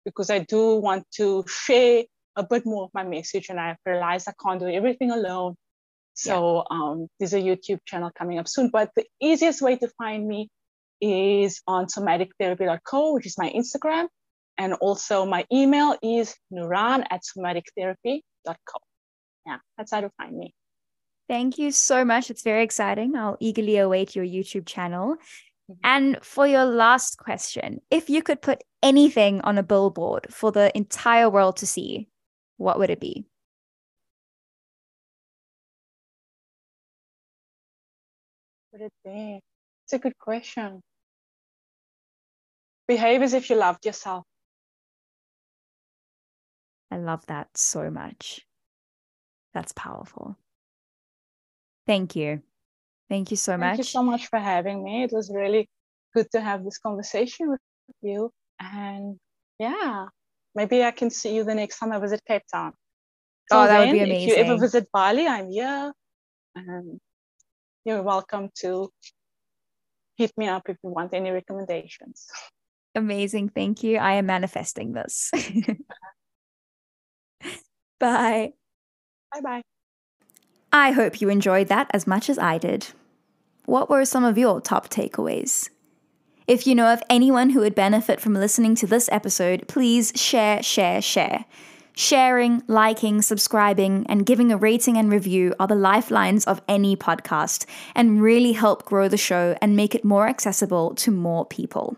because 0.03 0.29
I 0.29 0.39
do 0.39 0.75
want 0.75 1.05
to 1.19 1.45
share 1.47 2.03
a 2.35 2.43
bit 2.43 2.65
more 2.65 2.83
of 2.83 2.91
my 2.93 3.03
message. 3.03 3.47
And 3.49 3.61
I've 3.61 3.77
realized 3.85 4.27
I 4.27 4.33
can't 4.43 4.59
do 4.59 4.67
everything 4.67 5.11
alone. 5.11 5.55
So 6.15 6.65
yeah. 6.69 6.77
um, 6.77 7.07
there's 7.17 7.33
a 7.33 7.41
YouTube 7.41 7.79
channel 7.85 8.11
coming 8.13 8.39
up 8.39 8.49
soon. 8.49 8.71
But 8.71 8.91
the 8.93 9.05
easiest 9.21 9.61
way 9.61 9.77
to 9.77 9.87
find 9.97 10.27
me 10.27 10.49
is 11.01 11.61
on 11.67 11.85
somatictherapy.co, 11.85 13.13
which 13.13 13.25
is 13.25 13.37
my 13.37 13.49
Instagram. 13.49 14.07
And 14.57 14.73
also 14.73 15.25
my 15.25 15.45
email 15.51 15.95
is 16.01 16.35
nuraan 16.51 17.05
at 17.11 17.21
somatictherapy.co. 17.21 18.79
Yeah, 19.45 19.57
that's 19.77 19.91
how 19.91 20.01
to 20.01 20.09
find 20.17 20.35
me. 20.35 20.53
Thank 21.29 21.57
you 21.57 21.71
so 21.71 22.05
much. 22.05 22.31
It's 22.31 22.41
very 22.41 22.63
exciting. 22.63 23.15
I'll 23.15 23.37
eagerly 23.39 23.77
await 23.77 24.15
your 24.15 24.25
YouTube 24.25 24.65
channel. 24.65 25.17
Mm-hmm. 25.69 25.73
And 25.83 26.19
for 26.23 26.47
your 26.47 26.65
last 26.65 27.17
question, 27.17 27.81
if 27.91 28.09
you 28.09 28.23
could 28.23 28.41
put 28.41 28.63
anything 28.81 29.41
on 29.41 29.57
a 29.57 29.63
billboard 29.63 30.27
for 30.29 30.51
the 30.51 30.75
entire 30.75 31.29
world 31.29 31.57
to 31.57 31.67
see, 31.67 32.07
what 32.55 32.79
would 32.79 32.89
it 32.89 33.01
be? 33.01 33.25
What 38.71 38.79
would 38.81 38.85
it 38.87 38.93
be? 39.03 39.41
It's 39.87 39.93
a 39.93 39.99
good 39.99 40.17
question. 40.19 40.81
Behave 42.89 43.21
as 43.21 43.33
if 43.33 43.49
you 43.49 43.55
loved 43.55 43.85
yourself. 43.85 44.25
I 46.91 46.97
love 46.97 47.25
that 47.27 47.47
so 47.55 47.89
much. 47.89 48.41
That's 49.53 49.71
powerful. 49.71 50.37
Thank 51.85 52.17
you. 52.17 52.41
Thank 53.09 53.31
you 53.31 53.37
so 53.37 53.53
Thank 53.53 53.61
much. 53.61 53.69
Thank 53.69 53.77
you 53.79 53.83
so 53.85 54.03
much 54.03 54.27
for 54.27 54.39
having 54.39 54.83
me. 54.83 55.03
It 55.03 55.13
was 55.13 55.31
really 55.33 55.69
good 56.13 56.29
to 56.33 56.41
have 56.41 56.65
this 56.65 56.79
conversation 56.79 57.49
with 57.49 57.61
you. 58.01 58.29
And 58.59 59.17
yeah, 59.57 60.07
maybe 60.53 60.83
I 60.83 60.91
can 60.91 61.09
see 61.09 61.33
you 61.33 61.45
the 61.45 61.55
next 61.55 61.79
time 61.79 61.93
I 61.93 61.99
visit 61.99 62.19
Cape 62.27 62.43
Town. 62.53 62.73
oh, 63.51 63.67
that 63.67 63.69
then, 63.69 63.87
would 63.87 63.93
be 63.93 63.99
amazing. 64.03 64.29
If 64.31 64.35
you 64.35 64.43
ever 64.43 64.57
visit 64.57 64.89
Bali, 64.91 65.27
I'm 65.27 65.49
here. 65.49 65.93
And 66.57 66.99
you're 67.85 68.03
welcome 68.03 68.49
to 68.63 68.89
hit 70.17 70.31
me 70.37 70.47
up 70.47 70.69
if 70.69 70.77
you 70.83 70.89
want 70.89 71.13
any 71.13 71.31
recommendations. 71.31 72.27
Amazing. 72.95 73.49
Thank 73.49 73.83
you. 73.83 73.97
I 73.97 74.13
am 74.13 74.25
manifesting 74.25 74.93
this. 74.93 75.31
Bye. 77.99 78.53
Bye 79.33 79.41
bye. 79.41 79.61
I 80.71 80.91
hope 80.91 81.21
you 81.21 81.29
enjoyed 81.29 81.67
that 81.67 81.89
as 81.93 82.07
much 82.07 82.29
as 82.29 82.37
I 82.37 82.57
did. 82.57 82.87
What 83.65 83.89
were 83.89 84.05
some 84.05 84.23
of 84.23 84.37
your 84.37 84.61
top 84.61 84.89
takeaways? 84.89 85.69
If 86.47 86.65
you 86.65 86.75
know 86.75 86.93
of 86.93 87.03
anyone 87.09 87.49
who 87.49 87.59
would 87.59 87.75
benefit 87.75 88.21
from 88.21 88.33
listening 88.33 88.75
to 88.75 88.87
this 88.87 89.09
episode, 89.11 89.67
please 89.67 90.13
share, 90.15 90.63
share, 90.63 91.01
share. 91.01 91.45
Sharing, 91.99 92.61
liking, 92.67 93.23
subscribing, 93.23 94.05
and 94.07 94.23
giving 94.23 94.51
a 94.51 94.57
rating 94.57 94.99
and 94.99 95.11
review 95.11 95.55
are 95.59 95.65
the 95.65 95.73
lifelines 95.73 96.45
of 96.45 96.61
any 96.67 96.95
podcast 96.95 97.65
and 97.95 98.21
really 98.21 98.51
help 98.51 98.85
grow 98.85 99.07
the 99.07 99.17
show 99.17 99.57
and 99.63 99.75
make 99.75 99.95
it 99.95 100.05
more 100.05 100.27
accessible 100.27 100.93
to 100.93 101.09
more 101.09 101.43
people. 101.43 101.97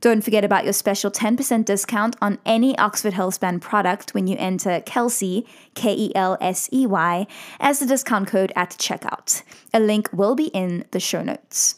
Don't 0.00 0.22
forget 0.22 0.44
about 0.44 0.64
your 0.64 0.72
special 0.72 1.12
10% 1.12 1.64
discount 1.64 2.16
on 2.20 2.40
any 2.44 2.76
Oxford 2.76 3.12
Healthspan 3.12 3.60
product 3.60 4.14
when 4.14 4.26
you 4.26 4.34
enter 4.36 4.80
Kelsey, 4.80 5.46
K 5.74 5.94
E 5.94 6.12
L 6.16 6.36
S 6.40 6.68
E 6.72 6.84
Y, 6.84 7.28
as 7.60 7.78
the 7.78 7.86
discount 7.86 8.26
code 8.26 8.52
at 8.56 8.70
checkout. 8.70 9.44
A 9.72 9.78
link 9.78 10.08
will 10.12 10.34
be 10.34 10.46
in 10.46 10.84
the 10.90 10.98
show 10.98 11.22
notes. 11.22 11.76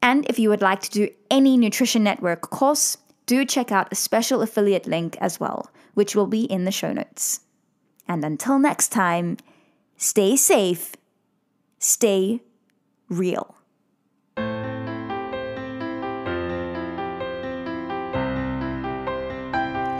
And 0.00 0.24
if 0.28 0.38
you 0.38 0.50
would 0.50 0.62
like 0.62 0.82
to 0.82 0.90
do 0.90 1.08
any 1.32 1.56
Nutrition 1.56 2.04
Network 2.04 2.42
course, 2.42 2.96
do 3.26 3.44
check 3.44 3.72
out 3.72 3.90
a 3.90 3.96
special 3.96 4.40
affiliate 4.40 4.86
link 4.86 5.16
as 5.20 5.40
well, 5.40 5.70
which 5.94 6.14
will 6.14 6.26
be 6.26 6.44
in 6.44 6.64
the 6.64 6.70
show 6.70 6.92
notes. 6.92 7.40
And 8.06 8.24
until 8.24 8.58
next 8.58 8.88
time, 8.88 9.38
stay 9.96 10.36
safe, 10.36 10.94
stay 11.78 12.42
real. 13.08 13.54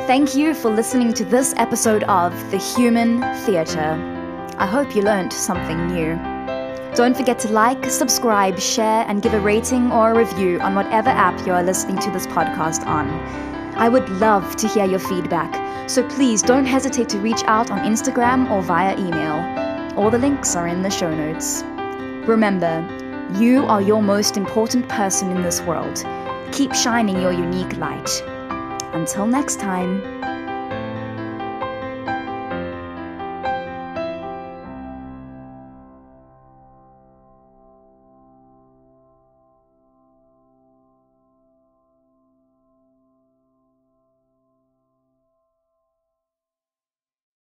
Thank 0.07 0.37
you 0.37 0.53
for 0.53 0.71
listening 0.71 1.15
to 1.15 1.25
this 1.25 1.55
episode 1.57 2.03
of 2.05 2.33
The 2.51 2.59
Human 2.59 3.23
Theatre. 3.47 3.99
I 4.59 4.67
hope 4.67 4.95
you 4.95 5.01
learned 5.03 5.33
something 5.33 5.87
new. 5.87 6.15
Don't 6.95 7.17
forget 7.17 7.39
to 7.41 7.49
like, 7.49 7.87
subscribe, 7.87 8.61
share, 8.61 9.05
and 9.09 9.23
give 9.23 9.35
a 9.35 9.41
rating 9.41 9.91
or 9.91 10.13
a 10.13 10.17
review 10.17 10.61
on 10.61 10.75
whatever 10.75 11.09
app 11.09 11.45
you 11.47 11.53
are 11.53 11.63
listening 11.63 11.99
to 12.01 12.11
this 12.11 12.27
podcast 12.27 12.87
on. 12.87 13.54
I 13.77 13.89
would 13.89 14.09
love 14.09 14.55
to 14.57 14.69
hear 14.69 14.85
your 14.85 15.01
feedback, 15.01 15.91
so 15.91 16.07
please 16.09 16.43
don't 16.43 16.65
hesitate 16.65 17.09
to 17.11 17.19
reach 17.19 17.43
out 17.45 17.71
on 17.71 17.81
Instagram 17.81 18.51
or 18.51 18.63
via 18.63 18.97
email. 18.99 19.99
All 19.99 20.11
the 20.11 20.19
links 20.19 20.55
are 20.55 20.69
in 20.69 20.83
the 20.83 20.91
show 20.91 21.13
notes. 21.13 21.65
Remember, 22.27 22.87
you 23.35 23.65
are 23.65 23.83
your 23.83 24.01
most 24.01 24.37
important 24.37 24.89
person 24.89 25.31
in 25.31 25.43
this 25.43 25.61
world. 25.63 26.05
Keep 26.53 26.73
shining 26.73 27.21
your 27.21 27.33
unique 27.33 27.77
light. 27.79 28.23
Until 28.93 29.27
next 29.27 29.59
time. 29.59 30.03